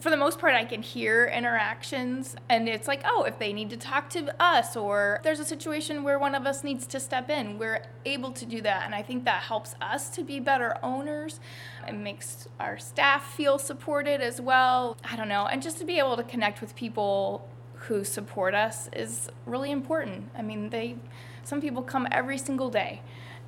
for 0.00 0.08
the 0.08 0.16
most 0.16 0.38
part, 0.38 0.54
I 0.54 0.64
can 0.64 0.80
hear 0.80 1.26
interactions, 1.26 2.34
and 2.48 2.66
it's 2.66 2.88
like, 2.88 3.02
oh, 3.04 3.24
if 3.24 3.38
they 3.38 3.52
need 3.52 3.68
to 3.70 3.76
talk 3.76 4.08
to 4.10 4.34
us, 4.42 4.74
or 4.74 5.20
there's 5.22 5.40
a 5.40 5.44
situation 5.44 6.02
where 6.02 6.18
one 6.18 6.34
of 6.34 6.46
us 6.46 6.64
needs 6.64 6.86
to 6.86 7.00
step 7.00 7.28
in, 7.28 7.58
we're 7.58 7.84
able 8.06 8.32
to 8.32 8.46
do 8.46 8.62
that. 8.62 8.86
And 8.86 8.94
I 8.94 9.02
think 9.02 9.24
that 9.26 9.42
helps 9.42 9.74
us 9.82 10.08
to 10.10 10.22
be 10.22 10.40
better 10.40 10.76
owners. 10.82 11.40
It 11.86 11.92
makes 11.92 12.48
our 12.58 12.78
staff 12.78 13.34
feel 13.34 13.58
supported 13.58 14.22
as 14.22 14.40
well. 14.40 14.96
I 15.04 15.16
don't 15.16 15.28
know. 15.28 15.46
And 15.46 15.60
just 15.60 15.78
to 15.78 15.84
be 15.84 15.98
able 15.98 16.16
to 16.16 16.24
connect 16.24 16.62
with 16.62 16.74
people 16.74 17.46
who 17.74 18.02
support 18.02 18.54
us 18.54 18.88
is 18.94 19.28
really 19.44 19.70
important. 19.70 20.30
I 20.34 20.40
mean, 20.40 20.70
they, 20.70 20.96
some 21.42 21.60
people 21.60 21.82
come 21.82 22.08
every 22.10 22.38
single 22.38 22.70
day 22.70 23.02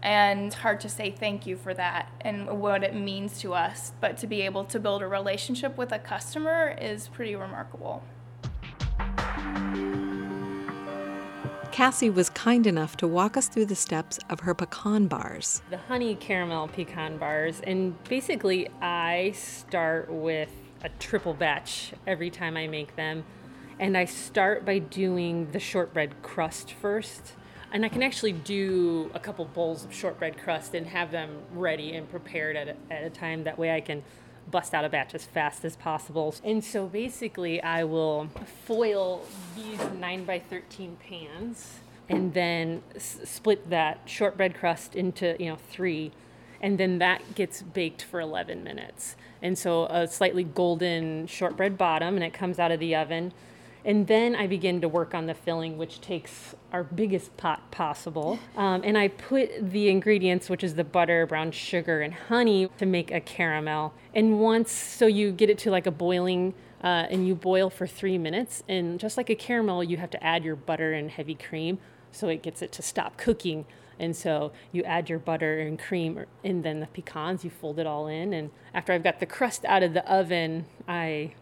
and 0.04 0.52
hard 0.52 0.80
to 0.80 0.88
say 0.88 1.10
thank 1.10 1.46
you 1.46 1.56
for 1.56 1.72
that 1.74 2.12
and 2.20 2.60
what 2.60 2.84
it 2.84 2.94
means 2.94 3.40
to 3.40 3.54
us. 3.54 3.92
But 4.00 4.18
to 4.18 4.26
be 4.26 4.42
able 4.42 4.64
to 4.66 4.78
build 4.78 5.02
a 5.02 5.08
relationship 5.08 5.78
with 5.78 5.92
a 5.92 5.98
customer 5.98 6.76
is 6.80 7.08
pretty 7.08 7.34
remarkable. 7.34 8.04
Cassie 11.72 12.10
was 12.10 12.30
kind 12.30 12.68
enough 12.68 12.96
to 12.98 13.08
walk 13.08 13.36
us 13.36 13.48
through 13.48 13.66
the 13.66 13.74
steps 13.74 14.20
of 14.30 14.40
her 14.40 14.54
pecan 14.54 15.08
bars. 15.08 15.60
The 15.70 15.78
honey 15.78 16.14
caramel 16.14 16.68
pecan 16.68 17.16
bars, 17.16 17.60
and 17.66 18.00
basically, 18.04 18.68
I 18.80 19.32
start 19.32 20.08
with 20.08 20.50
a 20.84 20.88
triple 21.00 21.34
batch 21.34 21.92
every 22.06 22.30
time 22.30 22.56
I 22.56 22.68
make 22.68 22.94
them. 22.94 23.24
And 23.80 23.96
I 23.96 24.04
start 24.04 24.64
by 24.64 24.78
doing 24.78 25.50
the 25.50 25.58
shortbread 25.58 26.22
crust 26.22 26.70
first 26.70 27.32
and 27.74 27.84
I 27.84 27.88
can 27.88 28.04
actually 28.04 28.32
do 28.32 29.10
a 29.14 29.18
couple 29.18 29.44
bowls 29.46 29.84
of 29.84 29.92
shortbread 29.92 30.38
crust 30.38 30.74
and 30.76 30.86
have 30.86 31.10
them 31.10 31.38
ready 31.52 31.96
and 31.96 32.08
prepared 32.08 32.54
at 32.54 32.68
a, 32.68 32.76
at 32.88 33.02
a 33.02 33.10
time. 33.10 33.42
That 33.42 33.58
way 33.58 33.74
I 33.74 33.80
can 33.80 34.04
bust 34.48 34.74
out 34.74 34.84
a 34.84 34.88
batch 34.88 35.12
as 35.12 35.24
fast 35.24 35.64
as 35.64 35.74
possible. 35.74 36.32
And 36.44 36.62
so 36.62 36.86
basically, 36.86 37.60
I 37.60 37.82
will 37.82 38.28
foil 38.64 39.26
these 39.56 39.80
9 39.98 40.24
by 40.24 40.38
13 40.38 40.98
pans 41.04 41.80
and 42.08 42.32
then 42.32 42.80
s- 42.94 43.18
split 43.24 43.68
that 43.70 44.02
shortbread 44.06 44.54
crust 44.54 44.94
into, 44.94 45.34
you 45.40 45.46
know, 45.46 45.58
three. 45.68 46.12
And 46.60 46.78
then 46.78 46.98
that 46.98 47.34
gets 47.34 47.62
baked 47.62 48.02
for 48.02 48.20
11 48.20 48.62
minutes. 48.62 49.16
And 49.42 49.58
so 49.58 49.86
a 49.86 50.06
slightly 50.06 50.44
golden 50.44 51.26
shortbread 51.26 51.76
bottom, 51.76 52.14
and 52.14 52.22
it 52.22 52.32
comes 52.32 52.60
out 52.60 52.70
of 52.70 52.78
the 52.78 52.94
oven. 52.94 53.32
And 53.84 54.06
then 54.06 54.34
I 54.34 54.46
begin 54.46 54.80
to 54.80 54.88
work 54.88 55.14
on 55.14 55.26
the 55.26 55.34
filling, 55.34 55.76
which 55.76 56.00
takes 56.00 56.54
our 56.72 56.82
biggest 56.82 57.36
pot 57.36 57.70
possible. 57.70 58.38
Um, 58.56 58.80
and 58.82 58.96
I 58.96 59.08
put 59.08 59.70
the 59.70 59.88
ingredients, 59.90 60.48
which 60.48 60.64
is 60.64 60.74
the 60.74 60.84
butter, 60.84 61.26
brown 61.26 61.52
sugar, 61.52 62.00
and 62.00 62.14
honey, 62.14 62.70
to 62.78 62.86
make 62.86 63.10
a 63.10 63.20
caramel. 63.20 63.92
And 64.14 64.40
once, 64.40 64.72
so 64.72 65.06
you 65.06 65.32
get 65.32 65.50
it 65.50 65.58
to 65.58 65.70
like 65.70 65.86
a 65.86 65.90
boiling, 65.90 66.54
uh, 66.82 67.06
and 67.10 67.26
you 67.26 67.34
boil 67.34 67.68
for 67.68 67.86
three 67.86 68.16
minutes. 68.16 68.62
And 68.68 68.98
just 68.98 69.16
like 69.18 69.28
a 69.28 69.34
caramel, 69.34 69.84
you 69.84 69.98
have 69.98 70.10
to 70.10 70.24
add 70.24 70.44
your 70.44 70.56
butter 70.56 70.94
and 70.94 71.10
heavy 71.10 71.34
cream 71.34 71.78
so 72.10 72.28
it 72.28 72.42
gets 72.42 72.62
it 72.62 72.72
to 72.72 72.82
stop 72.82 73.18
cooking. 73.18 73.66
And 73.98 74.16
so 74.16 74.52
you 74.72 74.82
add 74.84 75.08
your 75.08 75.18
butter 75.18 75.60
and 75.60 75.78
cream, 75.78 76.24
and 76.42 76.64
then 76.64 76.80
the 76.80 76.86
pecans, 76.86 77.44
you 77.44 77.50
fold 77.50 77.78
it 77.78 77.86
all 77.86 78.08
in. 78.08 78.32
And 78.32 78.50
after 78.72 78.92
I've 78.92 79.04
got 79.04 79.20
the 79.20 79.26
crust 79.26 79.64
out 79.66 79.82
of 79.82 79.94
the 79.94 80.10
oven, 80.10 80.66
I 80.88 81.34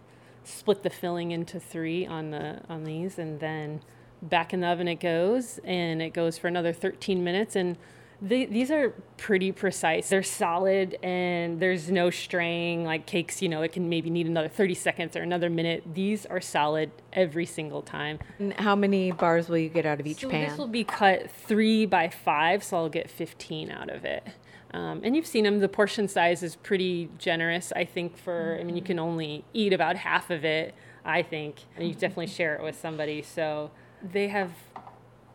split 0.45 0.82
the 0.82 0.90
filling 0.90 1.30
into 1.30 1.59
three 1.61 2.07
on 2.07 2.30
the 2.30 2.61
on 2.68 2.84
these 2.84 3.18
and 3.18 3.40
then 3.40 3.80
back 4.22 4.53
in 4.53 4.61
the 4.61 4.66
oven 4.68 4.88
it 4.88 5.01
goes 5.01 5.59
and 5.64 6.01
it 6.01 6.11
goes 6.12 6.38
for 6.38 6.49
another 6.49 6.72
13 6.72 7.22
minutes 7.24 7.57
and 7.57 7.76
the, 8.24 8.47
these 8.47 8.70
are 8.70 8.90
pretty 9.16 9.51
precise. 9.51 10.09
They're 10.09 10.22
solid 10.22 10.97
and 11.03 11.59
there's 11.59 11.90
no 11.90 12.09
straying 12.09 12.84
like 12.84 13.05
cakes 13.05 13.43
you 13.43 13.49
know 13.49 13.62
it 13.62 13.72
can 13.72 13.88
maybe 13.88 14.11
need 14.11 14.28
another 14.28 14.49
30 14.49 14.74
seconds 14.74 15.16
or 15.16 15.22
another 15.22 15.51
minute. 15.51 15.82
These 15.93 16.24
are 16.26 16.40
solid 16.40 16.93
every 17.12 17.47
single 17.47 17.82
time. 17.82 18.20
And 18.38 18.53
how 18.55 18.76
many 18.76 19.11
bars 19.11 19.49
will 19.49 19.59
you 19.59 19.68
get 19.68 19.86
out 19.86 19.99
of 19.99 20.07
each 20.07 20.20
so 20.20 20.30
pan? 20.30 20.49
this 20.49 20.59
will 20.59 20.68
be 20.68 20.84
cut 20.84 21.30
three 21.32 21.84
by 21.84 22.09
five 22.09 22.62
so 22.62 22.76
i'll 22.76 22.88
get 22.88 23.11
15 23.11 23.70
out 23.70 23.90
of 23.90 24.05
it 24.05 24.24
um, 24.73 25.01
and 25.05 25.14
you've 25.14 25.27
seen 25.27 25.45
them. 25.45 25.61
The 25.61 25.68
portion 25.68 26.09
size 26.09 26.43
is 26.43 26.57
pretty 26.57 27.11
generous, 27.18 27.73
I 27.75 27.85
think. 27.85 28.16
For 28.16 28.57
I 28.61 28.64
mean, 28.64 28.77
you 28.77 28.83
can 28.83 28.99
only 28.99 29.45
eat 29.53 29.73
about 29.73 29.97
half 29.97 30.31
of 30.31 30.45
it, 30.45 30.75
I 31.05 31.23
think, 31.23 31.57
and 31.77 31.87
you 31.87 31.95
definitely 31.95 32.29
share 32.29 32.55
it 32.57 32.62
with 32.62 32.79
somebody. 32.79 33.23
So 33.23 33.70
they 34.03 34.29
have 34.29 34.51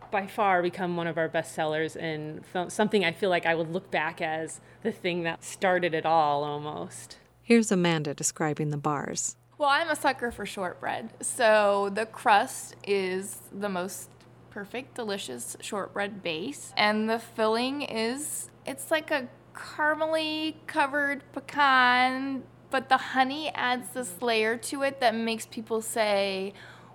by 0.10 0.26
far 0.26 0.62
become 0.62 0.96
one 0.96 1.08
of 1.08 1.18
our 1.18 1.28
best 1.28 1.54
sellers 1.54 1.96
and 1.96 2.44
something 2.70 3.04
I 3.04 3.12
feel 3.12 3.30
like 3.30 3.46
I 3.46 3.56
would 3.56 3.72
look 3.72 3.92
back 3.92 4.22
as 4.22 4.62
the 4.84 4.92
thing 4.92 5.24
that 5.24 5.44
started 5.44 5.94
it 5.94 6.06
all 6.06 6.44
almost. 6.44 7.18
Here's 7.42 7.72
Amanda 7.72 8.14
describing 8.14 8.70
the 8.70 8.78
bars. 8.78 9.36
Well, 9.58 9.70
I'm 9.70 9.90
a 9.90 9.96
sucker 9.96 10.32
for 10.32 10.46
shortbread. 10.46 11.12
So 11.22 11.90
the 11.94 12.06
crust 12.06 12.76
is 12.86 13.40
the 13.52 13.70
most 13.70 14.10
perfect, 14.50 14.96
delicious 14.96 15.58
shortbread 15.62 16.22
base. 16.24 16.74
And 16.78 17.10
the 17.10 17.20
filling 17.20 17.82
is, 17.82 18.50
it's 18.68 18.92
like 18.92 19.12
a 19.12 19.28
caramely 19.56 20.56
covered 20.68 21.24
pecan, 21.32 22.44
but 22.70 22.90
the 22.90 22.98
honey 22.98 23.50
adds 23.56 23.90
this 23.92 24.22
layer 24.22 24.58
to 24.58 24.84
it 24.84 25.00
that 25.00 25.16
makes 25.16 25.46
people 25.46 25.82
say, 25.82 26.54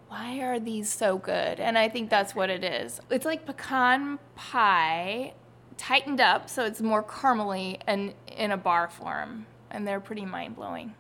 why 0.09 0.41
are 0.41 0.61
these 0.61 0.93
so 0.93 1.17
good? 1.17 1.59
And 1.59 1.79
I 1.79 1.89
think 1.89 2.11
that's 2.11 2.35
what 2.35 2.51
it 2.51 2.63
is. 2.63 3.01
It's 3.11 3.25
like 3.25 3.47
pecan 3.47 4.19
pie 4.35 5.33
tightened 5.79 6.21
up 6.21 6.51
so 6.51 6.65
it's 6.65 6.83
more 6.83 7.03
caramely 7.03 7.81
and 7.87 8.13
in 8.29 8.53
a 8.53 8.59
bar 8.59 8.89
form. 8.89 9.47
And 9.71 9.89
they're 9.89 10.01
pretty 10.01 10.27
mind 10.27 10.55
blowing. 10.55 10.95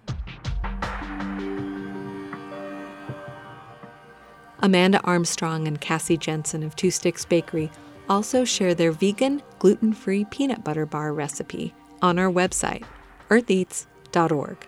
Amanda 4.60 5.00
Armstrong 5.04 5.68
and 5.68 5.78
Cassie 5.78 6.16
Jensen 6.16 6.62
of 6.62 6.74
Two 6.76 6.90
Sticks 6.90 7.26
Bakery 7.26 7.70
also 8.08 8.44
share 8.44 8.74
their 8.74 8.92
vegan, 8.92 9.42
gluten 9.58 9.92
free 9.92 10.24
peanut 10.26 10.64
butter 10.64 10.86
bar 10.86 11.12
recipe 11.12 11.74
on 12.00 12.18
our 12.18 12.30
website, 12.30 12.84
eartheats.org. 13.28 14.66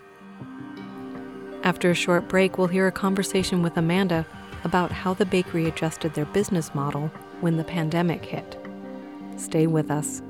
After 1.64 1.91
a 1.91 1.95
short 1.95 2.28
break, 2.28 2.59
we'll 2.59 2.66
hear 2.66 2.87
a 2.87 2.93
conversation 2.93 3.62
with 3.62 3.76
Amanda 3.76 4.26
about 4.64 4.93
how 4.93 5.14
the 5.14 5.26
bakery 5.26 5.66
adjusted 5.66 6.14
their 6.14 6.26
business 6.26 6.74
model 6.74 7.11
when 7.41 7.57
the 7.57 7.64
pandemic 7.64 8.24
hit. 8.24 8.59
Stay 9.37 9.66
with 9.66 9.91
us. 9.91 10.22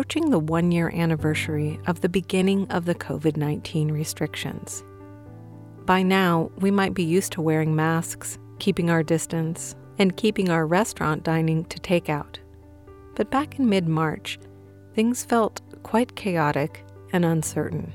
Approaching 0.00 0.30
the 0.30 0.38
one 0.38 0.72
year 0.72 0.90
anniversary 0.94 1.78
of 1.86 2.00
the 2.00 2.08
beginning 2.08 2.66
of 2.70 2.86
the 2.86 2.94
COVID 2.94 3.36
19 3.36 3.92
restrictions. 3.92 4.82
By 5.84 6.02
now, 6.02 6.50
we 6.56 6.70
might 6.70 6.94
be 6.94 7.04
used 7.04 7.32
to 7.32 7.42
wearing 7.42 7.76
masks, 7.76 8.38
keeping 8.60 8.88
our 8.88 9.02
distance, 9.02 9.76
and 9.98 10.16
keeping 10.16 10.48
our 10.48 10.66
restaurant 10.66 11.22
dining 11.22 11.66
to 11.66 11.78
takeout. 11.80 12.36
But 13.14 13.30
back 13.30 13.58
in 13.58 13.68
mid 13.68 13.88
March, 13.88 14.38
things 14.94 15.22
felt 15.22 15.60
quite 15.82 16.16
chaotic 16.16 16.82
and 17.12 17.22
uncertain. 17.22 17.92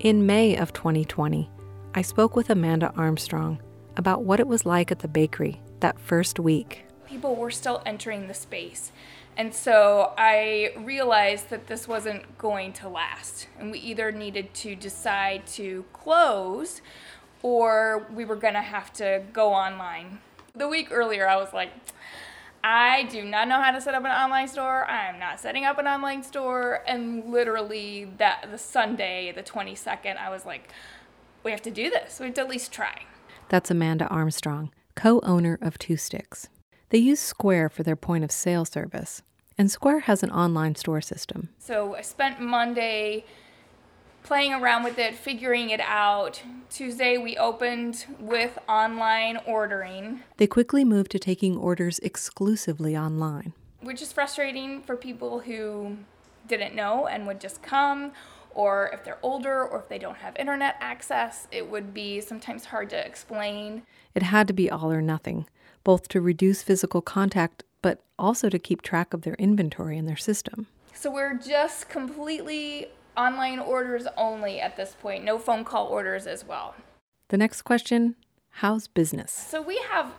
In 0.00 0.26
May 0.26 0.56
of 0.56 0.74
2020, 0.74 1.50
I 1.94 2.02
spoke 2.02 2.36
with 2.36 2.50
Amanda 2.50 2.92
Armstrong 2.98 3.62
about 3.96 4.24
what 4.24 4.40
it 4.40 4.46
was 4.46 4.66
like 4.66 4.92
at 4.92 4.98
the 4.98 5.08
bakery 5.08 5.62
that 5.80 5.98
first 5.98 6.38
week. 6.38 6.84
people 7.08 7.34
were 7.34 7.50
still 7.50 7.80
entering 7.86 8.28
the 8.28 8.34
space. 8.34 8.92
And 9.38 9.54
so 9.54 10.14
I 10.18 10.72
realized 10.76 11.50
that 11.50 11.68
this 11.68 11.86
wasn't 11.86 12.36
going 12.38 12.72
to 12.74 12.88
last. 12.88 13.46
And 13.56 13.70
we 13.70 13.78
either 13.78 14.10
needed 14.10 14.52
to 14.54 14.74
decide 14.74 15.46
to 15.48 15.84
close 15.92 16.82
or 17.42 18.08
we 18.12 18.24
were 18.24 18.34
going 18.34 18.54
to 18.54 18.60
have 18.60 18.92
to 18.94 19.22
go 19.32 19.52
online. 19.52 20.18
The 20.56 20.66
week 20.66 20.88
earlier, 20.90 21.28
I 21.28 21.36
was 21.36 21.52
like, 21.52 21.70
I 22.64 23.04
do 23.04 23.24
not 23.24 23.46
know 23.46 23.62
how 23.62 23.70
to 23.70 23.80
set 23.80 23.94
up 23.94 24.04
an 24.04 24.10
online 24.10 24.48
store. 24.48 24.84
I'm 24.86 25.20
not 25.20 25.38
setting 25.38 25.64
up 25.64 25.78
an 25.78 25.86
online 25.86 26.24
store. 26.24 26.82
And 26.88 27.30
literally 27.30 28.08
that 28.18 28.48
the 28.50 28.58
Sunday, 28.58 29.32
the 29.32 29.44
22nd, 29.44 30.16
I 30.16 30.30
was 30.30 30.44
like, 30.44 30.72
we 31.44 31.52
have 31.52 31.62
to 31.62 31.70
do 31.70 31.90
this. 31.90 32.18
We 32.18 32.26
have 32.26 32.34
to 32.34 32.40
at 32.40 32.48
least 32.48 32.72
try. 32.72 33.04
That's 33.48 33.70
Amanda 33.70 34.08
Armstrong, 34.08 34.72
co 34.96 35.20
owner 35.20 35.60
of 35.62 35.78
Two 35.78 35.96
Sticks. 35.96 36.48
They 36.90 36.98
use 36.98 37.20
Square 37.20 37.68
for 37.68 37.82
their 37.84 37.96
point 37.96 38.24
of 38.24 38.32
sale 38.32 38.64
service, 38.64 39.22
and 39.58 39.70
Square 39.70 40.00
has 40.00 40.22
an 40.22 40.30
online 40.30 40.76
store 40.76 41.00
system. 41.00 41.48
So 41.58 41.96
I 41.96 42.02
spent 42.02 42.40
Monday 42.40 43.24
playing 44.22 44.52
around 44.52 44.84
with 44.84 44.98
it, 44.98 45.14
figuring 45.14 45.70
it 45.70 45.80
out. 45.80 46.42
Tuesday 46.70 47.18
we 47.18 47.36
opened 47.36 48.06
with 48.20 48.58
online 48.68 49.38
ordering, 49.46 50.20
They 50.36 50.46
quickly 50.46 50.84
moved 50.84 51.10
to 51.12 51.18
taking 51.18 51.56
orders 51.56 51.98
exclusively 52.00 52.96
online. 52.96 53.52
which 53.80 54.02
is 54.02 54.12
frustrating 54.12 54.82
for 54.82 54.96
people 54.96 55.40
who 55.40 55.96
didn't 56.46 56.74
know 56.74 57.06
and 57.06 57.26
would 57.26 57.40
just 57.40 57.62
come 57.62 58.12
or 58.54 58.90
if 58.92 59.04
they're 59.04 59.18
older 59.22 59.62
or 59.62 59.78
if 59.78 59.88
they 59.88 59.98
don't 59.98 60.16
have 60.16 60.34
internet 60.36 60.76
access, 60.80 61.46
it 61.52 61.70
would 61.70 61.94
be 61.94 62.20
sometimes 62.20 62.66
hard 62.66 62.90
to 62.90 63.06
explain. 63.06 63.82
It 64.14 64.24
had 64.24 64.48
to 64.48 64.52
be 64.52 64.68
all 64.68 64.90
or 64.92 65.00
nothing, 65.00 65.46
both 65.84 66.08
to 66.08 66.20
reduce 66.20 66.62
physical 66.62 67.00
contact, 67.00 67.62
but 67.82 68.02
also 68.18 68.48
to 68.48 68.58
keep 68.58 68.82
track 68.82 69.14
of 69.14 69.22
their 69.22 69.34
inventory 69.34 69.98
in 69.98 70.06
their 70.06 70.16
system. 70.16 70.66
So 70.94 71.10
we're 71.10 71.34
just 71.34 71.88
completely 71.88 72.88
online 73.16 73.58
orders 73.58 74.06
only 74.16 74.60
at 74.60 74.76
this 74.76 74.96
point, 75.00 75.24
no 75.24 75.38
phone 75.38 75.64
call 75.64 75.86
orders 75.86 76.26
as 76.26 76.44
well. 76.44 76.74
The 77.28 77.36
next 77.36 77.62
question 77.62 78.16
how's 78.50 78.88
business? 78.88 79.30
So 79.30 79.62
we 79.62 79.80
have 79.90 80.12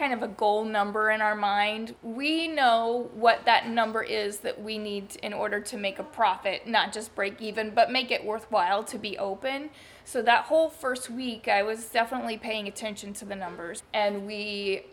kind 0.00 0.12
of 0.14 0.22
a 0.22 0.28
goal 0.28 0.64
number 0.64 1.10
in 1.10 1.20
our 1.20 1.34
mind. 1.34 1.94
We 2.02 2.48
know 2.48 3.10
what 3.12 3.44
that 3.44 3.68
number 3.68 4.02
is 4.02 4.38
that 4.38 4.62
we 4.62 4.78
need 4.78 5.16
in 5.16 5.32
order 5.34 5.60
to 5.60 5.76
make 5.76 5.98
a 5.98 6.02
profit, 6.02 6.66
not 6.66 6.92
just 6.92 7.14
break 7.14 7.42
even, 7.42 7.72
but 7.74 7.90
make 7.90 8.10
it 8.10 8.24
worthwhile 8.24 8.82
to 8.84 8.98
be 8.98 9.18
open. 9.18 9.70
So 10.04 10.22
that 10.22 10.44
whole 10.44 10.70
first 10.70 11.10
week, 11.10 11.48
I 11.48 11.62
was 11.62 11.86
definitely 11.86 12.38
paying 12.38 12.66
attention 12.66 13.12
to 13.14 13.24
the 13.24 13.36
numbers 13.36 13.82
and 13.92 14.26
we 14.26 14.84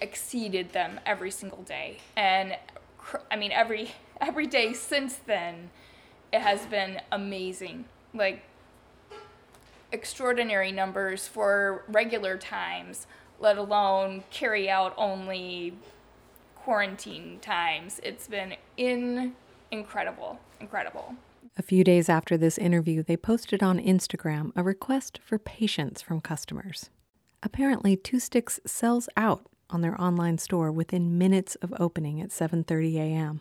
exceeded 0.00 0.72
them 0.72 1.00
every 1.06 1.30
single 1.30 1.62
day. 1.62 1.98
And 2.16 2.56
I 3.30 3.36
mean 3.36 3.52
every 3.52 3.92
every 4.20 4.46
day 4.46 4.72
since 4.72 5.16
then 5.16 5.70
it 6.32 6.40
has 6.40 6.66
been 6.66 7.00
amazing. 7.12 7.84
Like 8.14 8.42
extraordinary 9.92 10.72
numbers 10.72 11.28
for 11.28 11.84
regular 11.88 12.36
times, 12.36 13.06
let 13.38 13.56
alone 13.58 14.24
carry 14.30 14.68
out 14.68 14.94
only 14.96 15.74
quarantine 16.54 17.38
times. 17.40 18.00
It's 18.02 18.26
been 18.26 18.54
in 18.76 19.34
incredible, 19.70 20.40
incredible. 20.60 21.14
A 21.56 21.62
few 21.62 21.84
days 21.84 22.08
after 22.08 22.36
this 22.36 22.58
interview, 22.58 23.02
they 23.02 23.16
posted 23.16 23.62
on 23.62 23.78
Instagram 23.78 24.52
a 24.56 24.62
request 24.62 25.20
for 25.24 25.38
patience 25.38 26.02
from 26.02 26.20
customers. 26.20 26.90
Apparently, 27.42 27.96
Two 27.96 28.18
Sticks 28.18 28.60
sells 28.66 29.08
out 29.16 29.46
on 29.70 29.80
their 29.80 30.00
online 30.00 30.38
store 30.38 30.70
within 30.70 31.18
minutes 31.18 31.54
of 31.56 31.74
opening 31.78 32.20
at 32.20 32.30
7:30 32.30 32.96
a.m. 32.96 33.40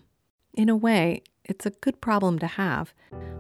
In 0.54 0.70
a 0.70 0.76
way, 0.76 1.22
it's 1.44 1.66
a 1.66 1.72
good 1.72 2.02
problem 2.02 2.40
to 2.40 2.48
have, 2.48 2.94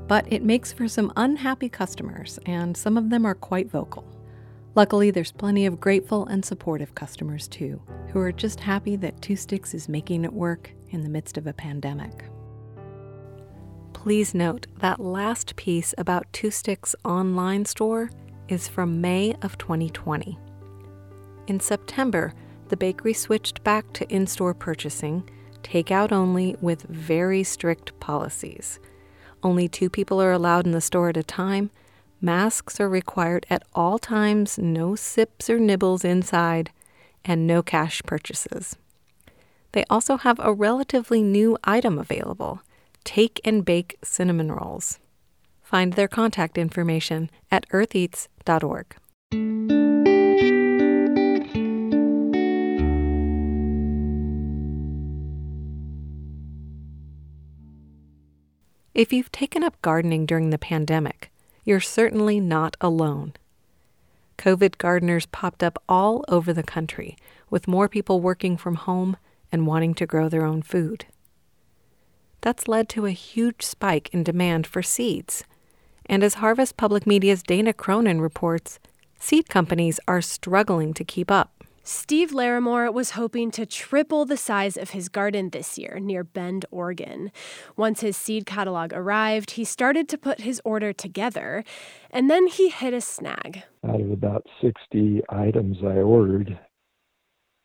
but 0.07 0.31
it 0.31 0.43
makes 0.43 0.73
for 0.73 0.87
some 0.87 1.11
unhappy 1.15 1.69
customers, 1.69 2.39
and 2.45 2.75
some 2.75 2.97
of 2.97 3.09
them 3.09 3.25
are 3.25 3.35
quite 3.35 3.71
vocal. 3.71 4.05
Luckily, 4.75 5.09
there's 5.09 5.31
plenty 5.31 5.65
of 5.65 5.79
grateful 5.79 6.25
and 6.25 6.43
supportive 6.43 6.93
customers 6.95 7.47
too, 7.47 7.81
who 8.09 8.19
are 8.19 8.33
just 8.33 8.59
happy 8.59 8.97
that 8.97 9.21
Two 9.21 9.37
Sticks 9.37 9.73
is 9.73 9.87
making 9.87 10.25
it 10.25 10.33
work 10.33 10.71
in 10.89 11.01
the 11.01 11.09
midst 11.09 11.37
of 11.37 11.47
a 11.47 11.53
pandemic. 11.53 12.25
Please 13.93 14.35
note 14.35 14.67
that 14.79 14.99
last 14.99 15.55
piece 15.55 15.95
about 15.97 16.31
Two 16.33 16.51
Sticks' 16.51 16.95
online 17.05 17.65
store 17.65 18.09
is 18.49 18.67
from 18.67 19.01
May 19.01 19.33
of 19.41 19.57
2020. 19.57 20.37
In 21.47 21.59
September, 21.59 22.33
the 22.75 22.87
bakery 22.87 23.13
switched 23.13 23.63
back 23.63 23.93
to 23.93 24.05
in 24.13 24.27
store 24.27 24.53
purchasing, 24.53 25.23
takeout 25.63 26.11
only, 26.11 26.57
with 26.59 26.81
very 26.81 27.41
strict 27.41 27.97
policies. 28.01 28.81
Only 29.41 29.69
two 29.69 29.89
people 29.89 30.21
are 30.21 30.33
allowed 30.33 30.65
in 30.65 30.73
the 30.73 30.81
store 30.81 31.07
at 31.07 31.15
a 31.15 31.23
time. 31.23 31.71
Masks 32.19 32.81
are 32.81 32.89
required 32.89 33.45
at 33.49 33.63
all 33.73 33.97
times, 33.97 34.57
no 34.57 34.93
sips 34.93 35.49
or 35.49 35.57
nibbles 35.57 36.03
inside, 36.03 36.69
and 37.23 37.47
no 37.47 37.63
cash 37.63 38.01
purchases. 38.05 38.75
They 39.71 39.85
also 39.89 40.17
have 40.17 40.41
a 40.43 40.51
relatively 40.51 41.21
new 41.21 41.57
item 41.63 41.97
available 41.97 42.61
Take 43.05 43.39
and 43.45 43.63
Bake 43.63 43.97
Cinnamon 44.03 44.51
Rolls. 44.51 44.99
Find 45.61 45.93
their 45.93 46.09
contact 46.09 46.57
information 46.57 47.29
at 47.49 47.69
eartheats.org. 47.69 48.97
If 58.95 59.11
you've 59.11 59.31
taken 59.33 59.61
up 59.61 59.81
gardening 59.81 60.25
during 60.25 60.51
the 60.51 60.57
pandemic, 60.57 61.29
you're 61.65 61.81
certainly 61.81 62.39
not 62.39 62.77
alone. 62.79 63.33
COVID 64.37 64.77
gardeners 64.77 65.25
popped 65.25 65.61
up 65.61 65.77
all 65.89 66.23
over 66.29 66.53
the 66.53 66.63
country, 66.63 67.17
with 67.49 67.67
more 67.67 67.89
people 67.89 68.21
working 68.21 68.55
from 68.55 68.75
home 68.75 69.17
and 69.51 69.67
wanting 69.67 69.95
to 69.95 70.05
grow 70.05 70.29
their 70.29 70.45
own 70.45 70.61
food. 70.61 71.05
That's 72.39 72.69
led 72.69 72.87
to 72.89 73.05
a 73.05 73.11
huge 73.11 73.63
spike 73.63 74.09
in 74.13 74.23
demand 74.23 74.65
for 74.65 74.81
seeds. 74.81 75.43
And 76.05 76.23
as 76.23 76.35
Harvest 76.35 76.77
Public 76.77 77.05
Media's 77.05 77.43
Dana 77.43 77.73
Cronin 77.73 78.21
reports, 78.21 78.79
seed 79.19 79.49
companies 79.49 79.99
are 80.07 80.21
struggling 80.21 80.93
to 80.93 81.03
keep 81.03 81.29
up. 81.29 81.54
Steve 81.87 82.31
Larimore 82.31 82.91
was 82.91 83.11
hoping 83.11 83.51
to 83.51 83.63
triple 83.63 84.25
the 84.25 84.37
size 84.37 84.75
of 84.75 84.89
his 84.89 85.07
garden 85.07 85.51
this 85.51 85.77
year 85.77 85.99
near 85.99 86.23
Bend, 86.23 86.65
Oregon. 86.71 87.31
Once 87.77 88.01
his 88.01 88.17
seed 88.17 88.47
catalog 88.47 88.91
arrived, 88.91 89.51
he 89.51 89.63
started 89.63 90.09
to 90.09 90.17
put 90.17 90.41
his 90.41 90.59
order 90.65 90.91
together, 90.91 91.63
and 92.09 92.27
then 92.27 92.47
he 92.47 92.69
hit 92.69 92.95
a 92.95 93.01
snag. 93.01 93.61
Out 93.87 94.01
of 94.01 94.09
about 94.09 94.47
60 94.61 95.21
items 95.29 95.77
I 95.83 95.97
ordered, 95.97 96.57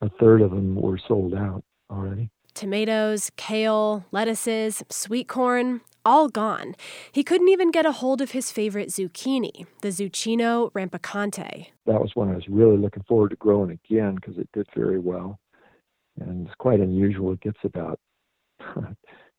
a 0.02 0.10
third 0.20 0.42
of 0.42 0.50
them 0.50 0.74
were 0.74 0.98
sold 1.08 1.32
out 1.32 1.64
already 1.90 2.30
tomatoes, 2.54 3.30
kale, 3.36 4.04
lettuces, 4.10 4.82
sweet 4.90 5.28
corn, 5.28 5.80
all 6.04 6.28
gone. 6.28 6.74
He 7.12 7.22
couldn't 7.22 7.48
even 7.48 7.70
get 7.70 7.86
a 7.86 7.92
hold 7.92 8.20
of 8.20 8.32
his 8.32 8.50
favorite 8.50 8.88
zucchini, 8.88 9.66
the 9.82 9.88
Zucchino 9.88 10.72
rampicante. 10.72 11.66
That 11.86 12.00
was 12.00 12.12
one 12.14 12.30
I 12.30 12.34
was 12.34 12.48
really 12.48 12.76
looking 12.76 13.04
forward 13.04 13.30
to 13.30 13.36
growing 13.36 13.70
again 13.70 14.16
because 14.16 14.38
it 14.38 14.48
did 14.52 14.68
very 14.74 14.98
well. 14.98 15.38
And 16.18 16.46
it's 16.46 16.56
quite 16.58 16.80
unusual. 16.80 17.32
It 17.32 17.40
gets 17.40 17.58
about 17.64 17.98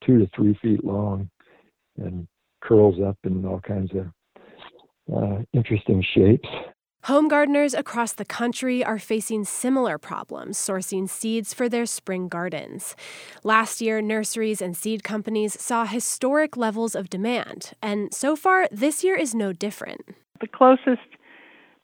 two 0.04 0.18
to 0.18 0.28
three 0.34 0.58
feet 0.60 0.84
long 0.84 1.30
and 1.98 2.26
curls 2.62 2.96
up 3.04 3.18
in 3.24 3.44
all 3.44 3.60
kinds 3.60 3.90
of 3.92 4.06
uh, 5.14 5.42
interesting 5.52 6.04
shapes. 6.14 6.48
Home 7.06 7.26
gardeners 7.26 7.74
across 7.74 8.12
the 8.12 8.24
country 8.24 8.84
are 8.84 8.96
facing 8.96 9.44
similar 9.44 9.98
problems 9.98 10.56
sourcing 10.56 11.08
seeds 11.08 11.52
for 11.52 11.68
their 11.68 11.84
spring 11.84 12.28
gardens. 12.28 12.94
Last 13.42 13.80
year, 13.80 14.00
nurseries 14.00 14.62
and 14.62 14.76
seed 14.76 15.02
companies 15.02 15.60
saw 15.60 15.84
historic 15.84 16.56
levels 16.56 16.94
of 16.94 17.10
demand, 17.10 17.72
and 17.82 18.14
so 18.14 18.36
far, 18.36 18.68
this 18.70 19.02
year 19.02 19.16
is 19.16 19.34
no 19.34 19.52
different. 19.52 20.14
The 20.40 20.46
closest 20.46 21.02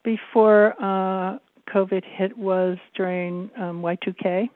before 0.03 0.73
uh, 0.81 1.39
COVID 1.67 2.05
hit 2.05 2.37
was 2.37 2.77
during 2.95 3.51
um, 3.57 3.81
Y2K. 3.81 4.49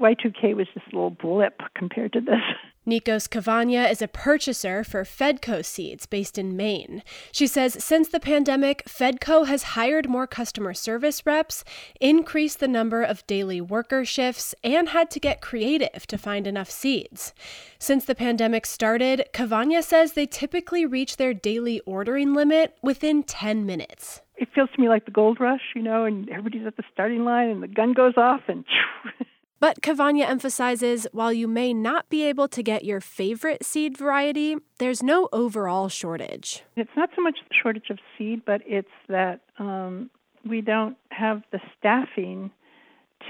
Y2K 0.00 0.56
was 0.56 0.66
just 0.74 0.86
a 0.92 0.96
little 0.96 1.10
blip 1.10 1.60
compared 1.74 2.12
to 2.14 2.20
this. 2.20 2.40
Nikos 2.86 3.28
Cavagna 3.28 3.90
is 3.90 4.00
a 4.00 4.08
purchaser 4.08 4.82
for 4.82 5.04
Fedco 5.04 5.62
Seeds 5.62 6.06
based 6.06 6.38
in 6.38 6.56
Maine. 6.56 7.02
She 7.30 7.46
says 7.46 7.84
since 7.84 8.08
the 8.08 8.18
pandemic, 8.18 8.82
Fedco 8.86 9.46
has 9.46 9.74
hired 9.74 10.08
more 10.08 10.26
customer 10.26 10.72
service 10.72 11.24
reps, 11.26 11.62
increased 12.00 12.58
the 12.58 12.66
number 12.66 13.02
of 13.02 13.26
daily 13.26 13.60
worker 13.60 14.04
shifts, 14.06 14.54
and 14.64 14.88
had 14.88 15.10
to 15.10 15.20
get 15.20 15.42
creative 15.42 16.06
to 16.06 16.16
find 16.16 16.46
enough 16.46 16.70
seeds. 16.70 17.34
Since 17.78 18.06
the 18.06 18.14
pandemic 18.14 18.64
started, 18.64 19.28
Cavagna 19.34 19.82
says 19.84 20.14
they 20.14 20.26
typically 20.26 20.86
reach 20.86 21.18
their 21.18 21.34
daily 21.34 21.80
ordering 21.80 22.32
limit 22.32 22.76
within 22.82 23.22
10 23.22 23.66
minutes. 23.66 24.22
It 24.36 24.48
feels 24.54 24.70
to 24.74 24.80
me 24.80 24.88
like 24.88 25.04
the 25.04 25.10
gold 25.10 25.38
rush, 25.38 25.74
you 25.76 25.82
know, 25.82 26.06
and 26.06 26.30
everybody's 26.30 26.66
at 26.66 26.78
the 26.78 26.84
starting 26.90 27.24
line 27.26 27.50
and 27.50 27.62
the 27.62 27.68
gun 27.68 27.92
goes 27.92 28.14
off 28.16 28.40
and 28.48 28.64
But 29.60 29.82
Cavagna 29.82 30.24
emphasizes 30.24 31.06
while 31.12 31.34
you 31.34 31.46
may 31.46 31.74
not 31.74 32.08
be 32.08 32.24
able 32.24 32.48
to 32.48 32.62
get 32.62 32.82
your 32.82 33.00
favorite 33.00 33.64
seed 33.64 33.96
variety, 33.96 34.56
there's 34.78 35.02
no 35.02 35.28
overall 35.34 35.90
shortage. 35.90 36.62
It's 36.76 36.90
not 36.96 37.10
so 37.14 37.20
much 37.20 37.36
the 37.46 37.54
shortage 37.62 37.90
of 37.90 37.98
seed, 38.16 38.42
but 38.46 38.62
it's 38.66 38.88
that 39.08 39.40
um, 39.58 40.08
we 40.48 40.62
don't 40.62 40.96
have 41.10 41.42
the 41.52 41.60
staffing 41.78 42.50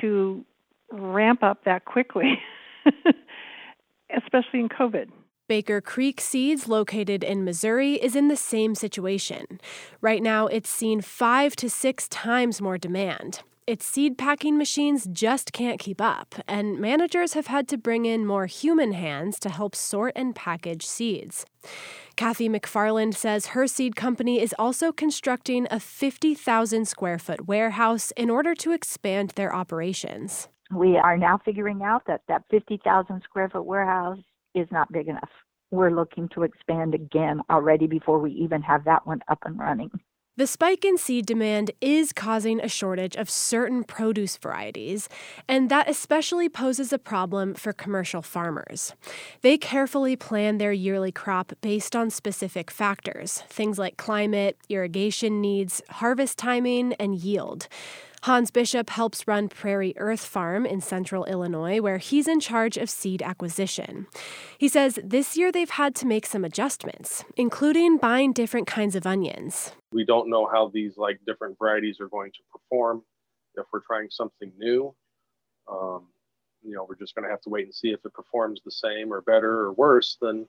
to 0.00 0.44
ramp 0.92 1.42
up 1.42 1.64
that 1.64 1.84
quickly, 1.84 2.38
especially 4.16 4.60
in 4.60 4.68
COVID. 4.68 5.08
Baker 5.48 5.80
Creek 5.80 6.20
Seeds, 6.20 6.68
located 6.68 7.24
in 7.24 7.44
Missouri, 7.44 7.94
is 7.94 8.14
in 8.14 8.28
the 8.28 8.36
same 8.36 8.76
situation. 8.76 9.60
Right 10.00 10.22
now, 10.22 10.46
it's 10.46 10.70
seen 10.70 11.00
five 11.00 11.56
to 11.56 11.68
six 11.68 12.06
times 12.06 12.60
more 12.60 12.78
demand. 12.78 13.40
Its 13.70 13.86
seed 13.86 14.18
packing 14.18 14.58
machines 14.58 15.06
just 15.12 15.52
can't 15.52 15.78
keep 15.78 16.00
up, 16.00 16.34
and 16.48 16.80
managers 16.80 17.34
have 17.34 17.46
had 17.46 17.68
to 17.68 17.78
bring 17.78 18.04
in 18.04 18.26
more 18.26 18.46
human 18.46 18.90
hands 18.90 19.38
to 19.38 19.48
help 19.48 19.76
sort 19.76 20.12
and 20.16 20.34
package 20.34 20.84
seeds. 20.84 21.46
Kathy 22.16 22.48
McFarland 22.48 23.14
says 23.14 23.54
her 23.54 23.68
seed 23.68 23.94
company 23.94 24.40
is 24.40 24.52
also 24.58 24.90
constructing 24.90 25.68
a 25.70 25.78
50,000 25.78 26.84
square 26.88 27.16
foot 27.16 27.46
warehouse 27.46 28.12
in 28.16 28.28
order 28.28 28.56
to 28.56 28.72
expand 28.72 29.34
their 29.36 29.54
operations. 29.54 30.48
We 30.74 30.96
are 30.96 31.16
now 31.16 31.38
figuring 31.44 31.84
out 31.84 32.02
that 32.08 32.22
that 32.26 32.42
50,000 32.50 33.22
square 33.22 33.50
foot 33.50 33.66
warehouse 33.66 34.18
is 34.52 34.66
not 34.72 34.90
big 34.90 35.06
enough. 35.06 35.30
We're 35.70 35.94
looking 35.94 36.28
to 36.30 36.42
expand 36.42 36.96
again 36.96 37.40
already 37.48 37.86
before 37.86 38.18
we 38.18 38.32
even 38.32 38.62
have 38.62 38.82
that 38.86 39.06
one 39.06 39.20
up 39.28 39.38
and 39.44 39.56
running. 39.56 39.92
The 40.40 40.46
spike 40.46 40.86
in 40.86 40.96
seed 40.96 41.26
demand 41.26 41.72
is 41.82 42.14
causing 42.14 42.60
a 42.60 42.68
shortage 42.68 43.14
of 43.14 43.28
certain 43.28 43.84
produce 43.84 44.38
varieties, 44.38 45.06
and 45.46 45.68
that 45.68 45.86
especially 45.86 46.48
poses 46.48 46.94
a 46.94 46.98
problem 46.98 47.52
for 47.52 47.74
commercial 47.74 48.22
farmers. 48.22 48.94
They 49.42 49.58
carefully 49.58 50.16
plan 50.16 50.56
their 50.56 50.72
yearly 50.72 51.12
crop 51.12 51.52
based 51.60 51.94
on 51.94 52.08
specific 52.08 52.70
factors, 52.70 53.42
things 53.50 53.78
like 53.78 53.98
climate, 53.98 54.56
irrigation 54.70 55.42
needs, 55.42 55.82
harvest 55.90 56.38
timing, 56.38 56.94
and 56.94 57.16
yield. 57.16 57.68
Hans 58.24 58.50
Bishop 58.50 58.90
helps 58.90 59.26
run 59.26 59.48
Prairie 59.48 59.94
Earth 59.96 60.26
Farm 60.26 60.66
in 60.66 60.82
central 60.82 61.24
Illinois, 61.24 61.80
where 61.80 61.96
he's 61.96 62.28
in 62.28 62.38
charge 62.38 62.76
of 62.76 62.90
seed 62.90 63.22
acquisition. 63.22 64.06
He 64.58 64.68
says 64.68 64.98
this 65.02 65.38
year 65.38 65.50
they've 65.50 65.70
had 65.70 65.94
to 65.96 66.06
make 66.06 66.26
some 66.26 66.44
adjustments, 66.44 67.24
including 67.38 67.96
buying 67.96 68.34
different 68.34 68.66
kinds 68.66 68.94
of 68.94 69.06
onions. 69.06 69.72
We 69.92 70.04
don't 70.04 70.28
know 70.28 70.46
how 70.46 70.68
these 70.68 70.98
like 70.98 71.18
different 71.26 71.56
varieties 71.58 71.98
are 71.98 72.08
going 72.08 72.32
to 72.32 72.40
perform. 72.52 73.02
If 73.56 73.64
we're 73.72 73.80
trying 73.80 74.10
something 74.10 74.52
new, 74.58 74.94
um, 75.66 76.08
you 76.62 76.74
know, 76.74 76.84
we're 76.86 76.96
just 76.96 77.14
going 77.14 77.24
to 77.24 77.30
have 77.30 77.40
to 77.42 77.48
wait 77.48 77.64
and 77.64 77.74
see 77.74 77.88
if 77.88 78.04
it 78.04 78.12
performs 78.12 78.60
the 78.62 78.70
same 78.70 79.14
or 79.14 79.22
better 79.22 79.60
or 79.60 79.72
worse 79.72 80.18
than 80.20 80.46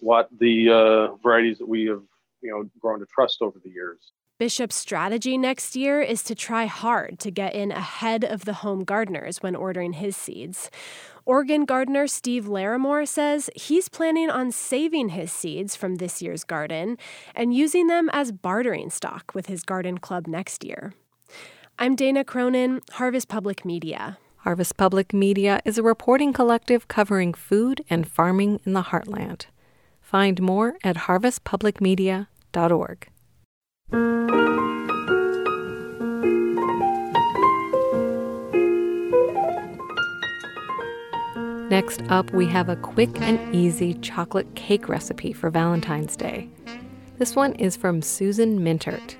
what 0.00 0.28
the 0.38 0.70
uh, 0.70 1.14
varieties 1.22 1.56
that 1.58 1.68
we 1.68 1.86
have, 1.86 2.02
you 2.42 2.50
know, 2.50 2.68
grown 2.78 3.00
to 3.00 3.06
trust 3.06 3.40
over 3.40 3.58
the 3.64 3.70
years. 3.70 4.12
Bishop's 4.38 4.76
strategy 4.76 5.38
next 5.38 5.74
year 5.74 6.02
is 6.02 6.22
to 6.24 6.34
try 6.34 6.66
hard 6.66 7.18
to 7.20 7.30
get 7.30 7.54
in 7.54 7.72
ahead 7.72 8.22
of 8.22 8.44
the 8.44 8.52
home 8.52 8.84
gardeners 8.84 9.42
when 9.42 9.56
ordering 9.56 9.94
his 9.94 10.14
seeds. 10.14 10.70
Oregon 11.24 11.64
gardener 11.64 12.06
Steve 12.06 12.44
Larimore 12.44 13.08
says 13.08 13.48
he's 13.56 13.88
planning 13.88 14.28
on 14.28 14.52
saving 14.52 15.08
his 15.08 15.32
seeds 15.32 15.74
from 15.74 15.94
this 15.94 16.20
year's 16.20 16.44
garden 16.44 16.98
and 17.34 17.54
using 17.54 17.86
them 17.86 18.10
as 18.12 18.30
bartering 18.30 18.90
stock 18.90 19.32
with 19.34 19.46
his 19.46 19.62
garden 19.62 19.96
club 19.96 20.26
next 20.26 20.64
year. 20.64 20.92
I'm 21.78 21.96
Dana 21.96 22.22
Cronin, 22.22 22.82
Harvest 22.92 23.28
Public 23.28 23.64
Media. 23.64 24.18
Harvest 24.40 24.76
Public 24.76 25.14
Media 25.14 25.62
is 25.64 25.78
a 25.78 25.82
reporting 25.82 26.34
collective 26.34 26.88
covering 26.88 27.32
food 27.32 27.82
and 27.88 28.06
farming 28.06 28.60
in 28.66 28.74
the 28.74 28.82
heartland. 28.82 29.46
Find 30.02 30.42
more 30.42 30.76
at 30.84 30.96
harvestpublicmedia.org. 30.96 33.08
Next 41.70 42.00
up, 42.10 42.30
we 42.30 42.46
have 42.46 42.68
a 42.68 42.76
quick 42.76 43.20
and 43.20 43.54
easy 43.54 43.94
chocolate 43.94 44.54
cake 44.54 44.88
recipe 44.88 45.32
for 45.32 45.50
Valentine's 45.50 46.16
Day. 46.16 46.48
This 47.18 47.34
one 47.34 47.54
is 47.54 47.76
from 47.76 48.02
Susan 48.02 48.60
Mintert. 48.60 49.16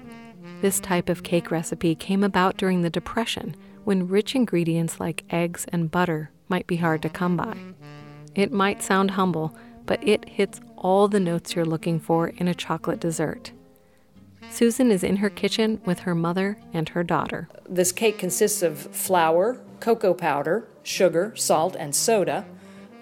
This 0.62 0.78
type 0.78 1.08
of 1.08 1.24
cake 1.24 1.50
recipe 1.50 1.96
came 1.96 2.22
about 2.22 2.56
during 2.56 2.82
the 2.82 2.90
Depression 2.90 3.56
when 3.82 4.06
rich 4.06 4.36
ingredients 4.36 5.00
like 5.00 5.24
eggs 5.28 5.66
and 5.72 5.90
butter 5.90 6.30
might 6.48 6.68
be 6.68 6.76
hard 6.76 7.02
to 7.02 7.08
come 7.08 7.36
by. 7.36 7.56
It 8.36 8.52
might 8.52 8.80
sound 8.80 9.12
humble, 9.12 9.56
but 9.84 10.06
it 10.06 10.28
hits 10.28 10.60
all 10.76 11.08
the 11.08 11.20
notes 11.20 11.56
you're 11.56 11.64
looking 11.64 11.98
for 11.98 12.28
in 12.28 12.46
a 12.46 12.54
chocolate 12.54 13.00
dessert. 13.00 13.50
Susan 14.50 14.90
is 14.90 15.04
in 15.04 15.16
her 15.16 15.30
kitchen 15.30 15.80
with 15.84 16.00
her 16.00 16.14
mother 16.14 16.58
and 16.72 16.88
her 16.90 17.02
daughter. 17.02 17.48
This 17.68 17.92
cake 17.92 18.18
consists 18.18 18.62
of 18.62 18.78
flour, 18.78 19.60
cocoa 19.80 20.14
powder, 20.14 20.66
sugar, 20.82 21.34
salt, 21.36 21.76
and 21.78 21.94
soda 21.94 22.46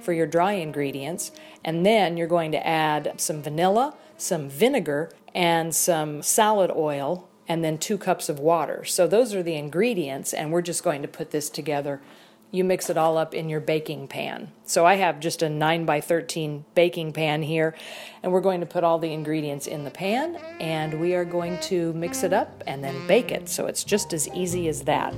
for 0.01 0.13
your 0.13 0.27
dry 0.27 0.53
ingredients. 0.53 1.31
And 1.65 1.87
then 1.87 2.17
you're 2.17 2.27
going 2.27 2.53
to 2.53 2.67
add 2.67 3.15
some 3.19 3.43
vanilla, 3.43 3.95
some 4.17 4.49
vinegar, 4.49 5.11
and 5.35 5.75
some 5.75 6.23
salad 6.23 6.71
oil, 6.75 7.29
and 7.49 7.65
then 7.65 7.79
two 7.79 7.99
cups 7.99 8.29
of 8.29 8.39
water. 8.39 8.85
So 8.85 9.07
those 9.07 9.35
are 9.35 9.43
the 9.43 9.57
ingredients, 9.57 10.33
and 10.33 10.51
we're 10.51 10.63
just 10.63 10.83
going 10.83 11.03
to 11.03 11.09
put 11.09 11.31
this 11.31 11.51
together 11.51 12.01
you 12.55 12.63
mix 12.63 12.89
it 12.89 12.97
all 12.97 13.19
up 13.19 13.35
in 13.35 13.49
your 13.49 13.59
baking 13.59 14.07
pan. 14.07 14.53
So 14.65 14.87
I 14.87 14.95
have 14.95 15.19
just 15.19 15.43
a 15.43 15.49
9 15.49 15.85
by 15.85 16.01
13 16.01 16.65
baking 16.77 17.13
pan 17.13 17.43
here, 17.43 17.75
and 18.23 18.31
we're 18.31 18.41
going 18.41 18.61
to 18.61 18.67
put 18.67 18.85
all 18.85 19.01
the 19.01 19.13
ingredients 19.13 19.67
in 19.67 19.83
the 19.83 19.91
pan, 19.91 20.37
and 20.61 21.01
we 21.01 21.15
are 21.15 21.25
going 21.25 21.59
to 21.63 21.93
mix 21.95 22.23
it 22.23 22.33
up 22.33 22.63
and 22.69 22.85
then 22.85 23.09
bake 23.09 23.33
it. 23.33 23.49
So 23.49 23.67
it's 23.67 23.83
just 23.83 24.13
as 24.13 24.29
easy 24.29 24.69
as 24.69 24.83
that. 24.83 25.13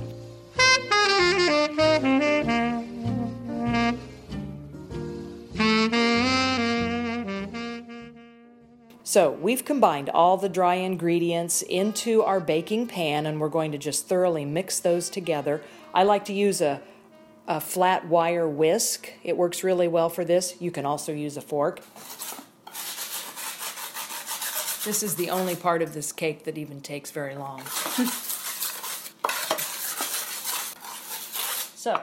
So 9.03 9.31
we've 9.31 9.63
combined 9.63 10.09
all 10.09 10.37
the 10.37 10.49
dry 10.49 10.75
ingredients 10.75 11.61
into 11.61 12.23
our 12.23 12.39
baking 12.39 12.87
pan 12.87 13.25
and 13.25 13.39
we're 13.39 13.47
going 13.47 13.71
to 13.71 13.77
just 13.77 14.07
thoroughly 14.07 14.43
mix 14.43 14.79
those 14.79 15.09
together. 15.09 15.61
I 15.93 16.03
like 16.03 16.25
to 16.25 16.33
use 16.33 16.61
a 16.61 16.81
a 17.47 17.61
flat 17.61 18.07
wire 18.07 18.47
whisk. 18.47 19.13
It 19.23 19.37
works 19.37 19.63
really 19.63 19.87
well 19.87 20.09
for 20.09 20.25
this. 20.25 20.55
You 20.59 20.71
can 20.71 20.85
also 20.85 21.13
use 21.13 21.37
a 21.37 21.41
fork. 21.41 21.81
This 24.83 25.03
is 25.03 25.15
the 25.15 25.29
only 25.29 25.55
part 25.55 25.81
of 25.81 25.93
this 25.93 26.11
cake 26.11 26.43
that 26.45 26.57
even 26.57 26.81
takes 26.81 27.11
very 27.11 27.35
long. 27.35 27.59
so, 31.75 32.01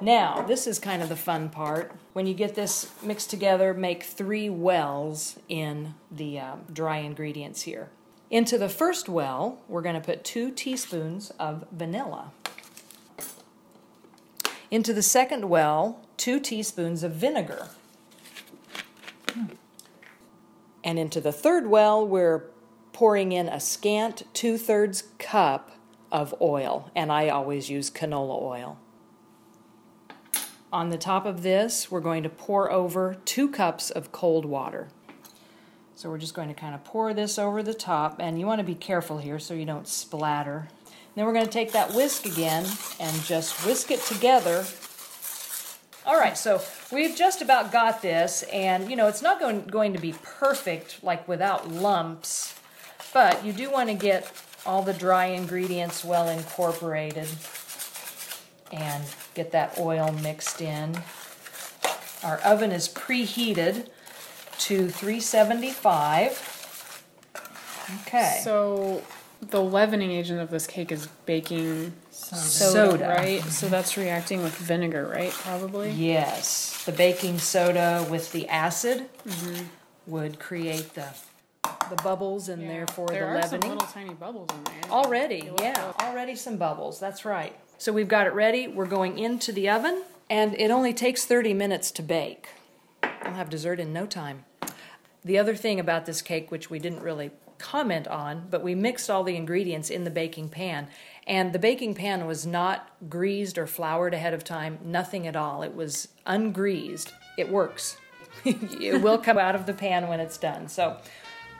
now 0.00 0.42
this 0.42 0.66
is 0.66 0.78
kind 0.78 1.02
of 1.02 1.08
the 1.08 1.16
fun 1.16 1.48
part. 1.48 1.92
When 2.12 2.26
you 2.26 2.34
get 2.34 2.54
this 2.54 2.90
mixed 3.02 3.30
together, 3.30 3.74
make 3.74 4.02
three 4.02 4.48
wells 4.48 5.38
in 5.48 5.94
the 6.10 6.38
uh, 6.38 6.56
dry 6.72 6.98
ingredients 6.98 7.62
here. 7.62 7.88
Into 8.30 8.56
the 8.58 8.68
first 8.68 9.08
well, 9.08 9.58
we're 9.66 9.82
going 9.82 9.96
to 9.96 10.00
put 10.00 10.22
two 10.22 10.52
teaspoons 10.52 11.30
of 11.40 11.64
vanilla. 11.72 12.30
Into 14.70 14.92
the 14.92 15.02
second 15.02 15.48
well, 15.48 16.00
two 16.16 16.38
teaspoons 16.38 17.02
of 17.02 17.12
vinegar. 17.12 17.68
And 20.84 20.98
into 20.98 21.20
the 21.20 21.32
third 21.32 21.66
well, 21.66 22.06
we're 22.06 22.44
pouring 22.92 23.32
in 23.32 23.48
a 23.48 23.58
scant 23.58 24.22
two 24.32 24.56
thirds 24.56 25.04
cup 25.18 25.72
of 26.12 26.34
oil, 26.40 26.90
and 26.94 27.10
I 27.10 27.28
always 27.28 27.68
use 27.68 27.90
canola 27.90 28.40
oil. 28.40 28.78
On 30.72 30.90
the 30.90 30.98
top 30.98 31.26
of 31.26 31.42
this, 31.42 31.90
we're 31.90 32.00
going 32.00 32.22
to 32.22 32.28
pour 32.28 32.70
over 32.70 33.16
two 33.24 33.50
cups 33.50 33.90
of 33.90 34.12
cold 34.12 34.44
water. 34.44 34.88
So 35.96 36.08
we're 36.08 36.18
just 36.18 36.34
going 36.34 36.48
to 36.48 36.54
kind 36.54 36.74
of 36.74 36.84
pour 36.84 37.12
this 37.12 37.38
over 37.38 37.62
the 37.62 37.74
top, 37.74 38.20
and 38.20 38.38
you 38.38 38.46
want 38.46 38.60
to 38.60 38.64
be 38.64 38.76
careful 38.76 39.18
here 39.18 39.38
so 39.38 39.52
you 39.52 39.64
don't 39.64 39.88
splatter. 39.88 40.68
Then 41.20 41.26
we're 41.26 41.34
going 41.34 41.44
to 41.44 41.52
take 41.52 41.72
that 41.72 41.92
whisk 41.92 42.24
again 42.24 42.64
and 42.98 43.22
just 43.24 43.66
whisk 43.66 43.90
it 43.90 44.00
together. 44.00 44.64
All 46.06 46.18
right, 46.18 46.34
so 46.34 46.62
we've 46.90 47.14
just 47.14 47.42
about 47.42 47.70
got 47.70 48.00
this, 48.00 48.42
and 48.44 48.88
you 48.88 48.96
know, 48.96 49.06
it's 49.06 49.20
not 49.20 49.38
going, 49.38 49.66
going 49.66 49.92
to 49.92 49.98
be 49.98 50.14
perfect, 50.22 51.04
like 51.04 51.28
without 51.28 51.70
lumps, 51.70 52.58
but 53.12 53.44
you 53.44 53.52
do 53.52 53.70
want 53.70 53.90
to 53.90 53.94
get 53.94 54.32
all 54.64 54.80
the 54.80 54.94
dry 54.94 55.26
ingredients 55.26 56.02
well 56.02 56.26
incorporated 56.26 57.28
and 58.72 59.04
get 59.34 59.52
that 59.52 59.78
oil 59.78 60.12
mixed 60.22 60.62
in. 60.62 61.02
Our 62.24 62.38
oven 62.38 62.72
is 62.72 62.88
preheated 62.88 63.88
to 64.60 64.88
375. 64.88 66.46
Okay. 68.06 68.40
So 68.42 69.02
the 69.42 69.60
leavening 69.62 70.10
agent 70.10 70.40
of 70.40 70.50
this 70.50 70.66
cake 70.66 70.92
is 70.92 71.06
baking 71.26 71.92
soda, 72.10 72.90
soda. 72.90 73.08
right? 73.08 73.42
So 73.44 73.68
that's 73.68 73.96
reacting 73.96 74.42
with 74.42 74.54
vinegar, 74.54 75.06
right? 75.06 75.30
Probably. 75.32 75.90
Yes, 75.90 76.82
the 76.84 76.92
baking 76.92 77.38
soda 77.38 78.06
with 78.10 78.32
the 78.32 78.48
acid 78.48 79.08
Mhm. 79.26 79.66
would 80.06 80.38
create 80.38 80.94
the 80.94 81.06
the 81.90 81.96
bubbles 82.02 82.48
and 82.48 82.68
therefore 82.68 83.06
There 83.08 83.20
the 83.34 83.38
are 83.38 83.42
some 83.42 83.52
leavening. 83.60 83.72
little 83.72 83.88
tiny 83.88 84.14
bubbles 84.14 84.48
in 84.50 84.64
there. 84.64 84.90
Already, 84.90 85.50
yeah, 85.60 85.92
already 86.00 86.34
some 86.34 86.56
bubbles. 86.56 86.98
That's 86.98 87.24
right. 87.24 87.54
So 87.78 87.92
we've 87.92 88.08
got 88.08 88.26
it 88.26 88.32
ready. 88.32 88.66
We're 88.68 88.86
going 88.86 89.18
into 89.18 89.52
the 89.52 89.68
oven, 89.68 90.02
and 90.28 90.54
it 90.58 90.70
only 90.70 90.92
takes 90.94 91.24
30 91.26 91.52
minutes 91.54 91.90
to 91.92 92.02
bake. 92.02 92.48
We'll 93.24 93.34
have 93.34 93.50
dessert 93.50 93.78
in 93.80 93.92
no 93.92 94.06
time. 94.06 94.44
The 95.24 95.38
other 95.38 95.54
thing 95.54 95.78
about 95.78 96.06
this 96.06 96.22
cake, 96.22 96.50
which 96.50 96.70
we 96.70 96.78
didn't 96.78 97.02
really 97.02 97.30
comment 97.60 98.08
on, 98.08 98.46
but 98.50 98.62
we 98.62 98.74
mixed 98.74 99.10
all 99.10 99.22
the 99.22 99.36
ingredients 99.36 99.90
in 99.90 100.04
the 100.04 100.10
baking 100.10 100.48
pan, 100.48 100.88
and 101.26 101.52
the 101.52 101.58
baking 101.58 101.94
pan 101.94 102.26
was 102.26 102.46
not 102.46 102.90
greased 103.08 103.58
or 103.58 103.66
floured 103.66 104.14
ahead 104.14 104.34
of 104.34 104.42
time, 104.42 104.78
nothing 104.82 105.26
at 105.26 105.36
all. 105.36 105.62
It 105.62 105.74
was 105.74 106.08
ungreased. 106.26 107.12
It 107.36 107.50
works. 107.50 107.98
it 108.44 109.02
will 109.02 109.18
come 109.18 109.38
out 109.38 109.54
of 109.54 109.66
the 109.66 109.74
pan 109.74 110.08
when 110.08 110.20
it's 110.20 110.38
done. 110.38 110.68
So 110.68 110.96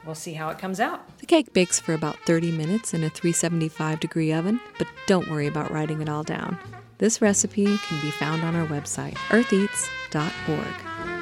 we'll 0.04 0.14
see 0.14 0.32
how 0.32 0.48
it 0.48 0.58
comes 0.58 0.80
out. 0.80 1.18
The 1.18 1.26
cake 1.26 1.52
bakes 1.52 1.78
for 1.78 1.92
about 1.92 2.16
30 2.26 2.50
minutes 2.52 2.94
in 2.94 3.04
a 3.04 3.10
375 3.10 4.00
degree 4.00 4.32
oven, 4.32 4.60
but 4.78 4.88
don't 5.06 5.30
worry 5.30 5.46
about 5.46 5.70
writing 5.70 6.00
it 6.00 6.08
all 6.08 6.22
down. 6.22 6.58
This 6.98 7.22
recipe 7.22 7.64
can 7.78 8.00
be 8.00 8.10
found 8.10 8.42
on 8.42 8.54
our 8.56 8.66
website, 8.66 9.14
eartheats.org. 9.28 11.19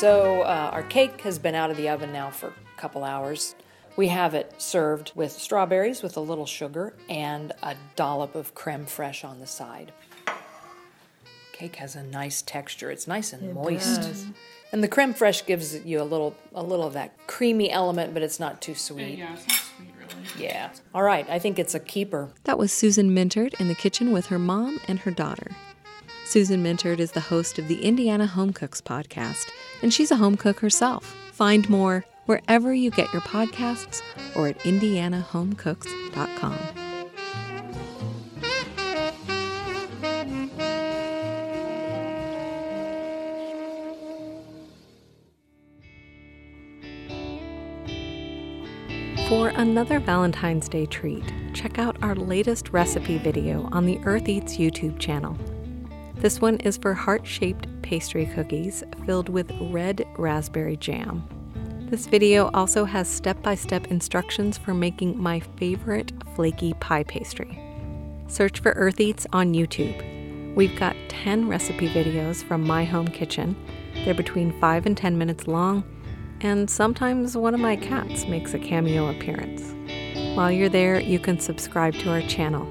So 0.00 0.42
uh, 0.42 0.70
our 0.74 0.82
cake 0.82 1.22
has 1.22 1.38
been 1.38 1.54
out 1.54 1.70
of 1.70 1.78
the 1.78 1.88
oven 1.88 2.12
now 2.12 2.30
for 2.30 2.48
a 2.48 2.80
couple 2.80 3.02
hours. 3.02 3.54
We 3.96 4.08
have 4.08 4.34
it 4.34 4.52
served 4.60 5.12
with 5.14 5.32
strawberries 5.32 6.02
with 6.02 6.18
a 6.18 6.20
little 6.20 6.44
sugar 6.44 6.92
and 7.08 7.52
a 7.62 7.74
dollop 7.96 8.34
of 8.34 8.54
creme 8.54 8.84
fraiche 8.84 9.24
on 9.24 9.40
the 9.40 9.46
side. 9.46 9.92
Cake 11.52 11.76
has 11.76 11.96
a 11.96 12.02
nice 12.02 12.42
texture. 12.42 12.90
It's 12.90 13.06
nice 13.08 13.32
and 13.32 13.42
It 13.42 13.54
moist. 13.54 14.02
does. 14.02 14.26
And 14.70 14.84
the 14.84 14.88
creme 14.88 15.14
fraiche 15.14 15.46
gives 15.46 15.74
you 15.86 16.02
a 16.02 16.04
little 16.04 16.34
a 16.54 16.62
little 16.62 16.84
of 16.86 16.92
that 16.92 17.16
creamy 17.26 17.70
element, 17.70 18.12
but 18.12 18.22
it's 18.22 18.38
not 18.38 18.60
too 18.60 18.74
sweet. 18.74 19.16
Yeah, 19.16 19.32
it's 19.32 19.48
not 19.48 19.56
sweet 19.76 19.88
really. 19.98 20.44
Yeah. 20.44 20.70
All 20.94 21.04
right, 21.04 21.26
I 21.30 21.38
think 21.38 21.58
it's 21.58 21.74
a 21.74 21.80
keeper. 21.80 22.28
That 22.44 22.58
was 22.58 22.70
Susan 22.70 23.14
Mintert 23.14 23.58
in 23.58 23.68
the 23.68 23.74
kitchen 23.74 24.12
with 24.12 24.26
her 24.26 24.38
mom 24.38 24.78
and 24.86 24.98
her 25.00 25.10
daughter. 25.10 25.52
Susan 26.26 26.60
Mintert 26.62 26.98
is 26.98 27.12
the 27.12 27.20
host 27.20 27.56
of 27.56 27.68
the 27.68 27.80
Indiana 27.82 28.26
Home 28.26 28.52
Cooks 28.52 28.80
podcast, 28.80 29.48
and 29.80 29.94
she's 29.94 30.10
a 30.10 30.16
home 30.16 30.36
cook 30.36 30.58
herself. 30.58 31.04
Find 31.30 31.70
more 31.70 32.04
wherever 32.24 32.74
you 32.74 32.90
get 32.90 33.12
your 33.12 33.22
podcasts 33.22 34.02
or 34.34 34.48
at 34.48 34.58
indianahomecooks.com. 34.60 36.58
For 49.28 49.48
another 49.50 50.00
Valentine's 50.00 50.68
Day 50.68 50.86
treat, 50.86 51.22
check 51.54 51.78
out 51.78 51.96
our 52.02 52.16
latest 52.16 52.70
recipe 52.70 53.18
video 53.18 53.68
on 53.70 53.86
the 53.86 54.00
Earth 54.04 54.28
Eats 54.28 54.56
YouTube 54.56 54.98
channel. 54.98 55.38
This 56.18 56.40
one 56.40 56.56
is 56.60 56.78
for 56.78 56.94
heart 56.94 57.26
shaped 57.26 57.66
pastry 57.82 58.24
cookies 58.26 58.82
filled 59.04 59.28
with 59.28 59.52
red 59.60 60.06
raspberry 60.16 60.76
jam. 60.78 61.28
This 61.90 62.06
video 62.06 62.50
also 62.54 62.86
has 62.86 63.06
step 63.06 63.42
by 63.42 63.54
step 63.54 63.88
instructions 63.88 64.56
for 64.56 64.72
making 64.72 65.20
my 65.20 65.40
favorite 65.58 66.12
flaky 66.34 66.72
pie 66.74 67.04
pastry. 67.04 67.60
Search 68.28 68.60
for 68.60 68.72
Earth 68.72 68.98
Eats 68.98 69.26
on 69.32 69.52
YouTube. 69.52 70.54
We've 70.54 70.76
got 70.78 70.96
10 71.08 71.48
recipe 71.48 71.88
videos 71.88 72.42
from 72.42 72.66
my 72.66 72.84
home 72.84 73.08
kitchen. 73.08 73.54
They're 74.04 74.14
between 74.14 74.58
5 74.58 74.86
and 74.86 74.96
10 74.96 75.18
minutes 75.18 75.46
long 75.46 75.84
and 76.40 76.68
sometimes 76.68 77.36
one 77.36 77.54
of 77.54 77.60
my 77.60 77.76
cats 77.76 78.26
makes 78.26 78.54
a 78.54 78.58
cameo 78.58 79.08
appearance. 79.08 79.74
While 80.34 80.50
you're 80.50 80.68
there, 80.68 80.98
you 80.98 81.18
can 81.18 81.38
subscribe 81.38 81.94
to 81.94 82.10
our 82.10 82.22
channel. 82.22 82.66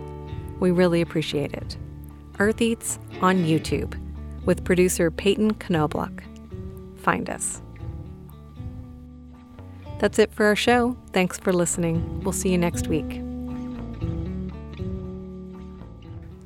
We 0.60 0.72
really 0.72 1.02
appreciate 1.02 1.54
it. 1.54 1.78
Earth 2.40 2.62
Eats 2.62 3.00
on 3.22 3.44
YouTube 3.46 4.00
with 4.46 4.64
producer 4.64 5.10
Peyton 5.10 5.52
Knobloch. 5.52 6.24
Find 6.98 7.30
us. 7.30 7.62
That's 10.00 10.20
it 10.20 10.34
for 10.34 10.46
our 10.46 10.56
show. 10.56 10.98
Thanks 11.14 11.38
for 11.38 11.54
listening. 11.54 12.22
We'll 12.22 12.34
see 12.34 12.50
you 12.50 12.58
next 12.58 12.88
week. 12.88 13.22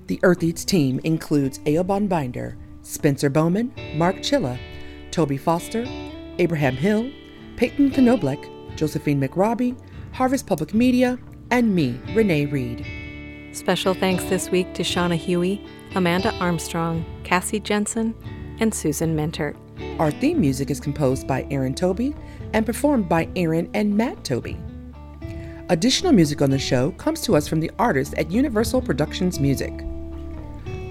The 0.08 0.20
Earth 0.24 0.44
Eats 0.44 0.66
team 0.66 1.00
includes 1.04 1.60
Aobon 1.60 2.08
Binder, 2.08 2.58
Spencer 2.82 3.30
Bowman, 3.30 3.74
Mark 3.96 4.18
Chilla, 4.18 4.58
Toby 5.12 5.38
Foster, 5.38 5.86
Abraham 6.38 6.76
Hill, 6.76 7.12
Peyton 7.58 7.92
Knobloch, 7.92 8.46
Josephine 8.76 9.22
McRobbie, 9.22 9.78
Harvest 10.14 10.48
Public 10.48 10.74
Media, 10.74 11.20
and 11.52 11.76
me, 11.76 12.00
Renee 12.14 12.46
Reed. 12.46 12.86
Special 13.56 13.94
thanks 13.94 14.24
this 14.26 14.50
week 14.50 14.74
to 14.76 14.84
Shauna 14.84 15.16
Huey, 15.16 15.66
Amanda 15.96 16.34
Armstrong, 16.36 17.04
Cassie 17.24 17.60
Jensen, 17.60 18.14
and 18.60 18.74
Susan 18.74 19.16
Mintert. 19.16 19.56
Our 20.00 20.12
theme 20.12 20.40
music 20.40 20.70
is 20.70 20.80
composed 20.80 21.28
by 21.28 21.48
Aaron 21.50 21.74
Toby 21.74 22.16
and 22.54 22.66
performed 22.66 23.10
by 23.10 23.28
Aaron 23.36 23.70
and 23.74 23.96
Matt 23.96 24.24
Toby. 24.24 24.58
Additional 25.70 26.12
music 26.12 26.42
on 26.42 26.50
the 26.50 26.60
show 26.60 26.92
comes 26.92 27.22
to 27.22 27.36
us 27.36 27.48
from 27.48 27.60
the 27.60 27.72
artists 27.80 28.14
at 28.18 28.32
Universal 28.32 28.82
Productions 28.82 29.40
Music. 29.40 29.74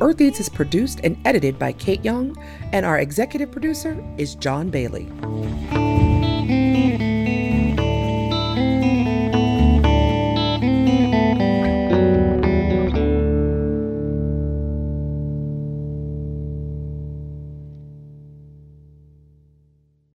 Earth 0.00 0.20
Eats 0.20 0.40
is 0.40 0.48
produced 0.48 1.00
and 1.02 1.18
edited 1.24 1.58
by 1.58 1.72
Kate 1.72 2.04
Young, 2.04 2.36
and 2.72 2.86
our 2.86 2.98
executive 2.98 3.50
producer 3.50 4.02
is 4.16 4.36
John 4.36 4.70
Bailey. 4.70 5.08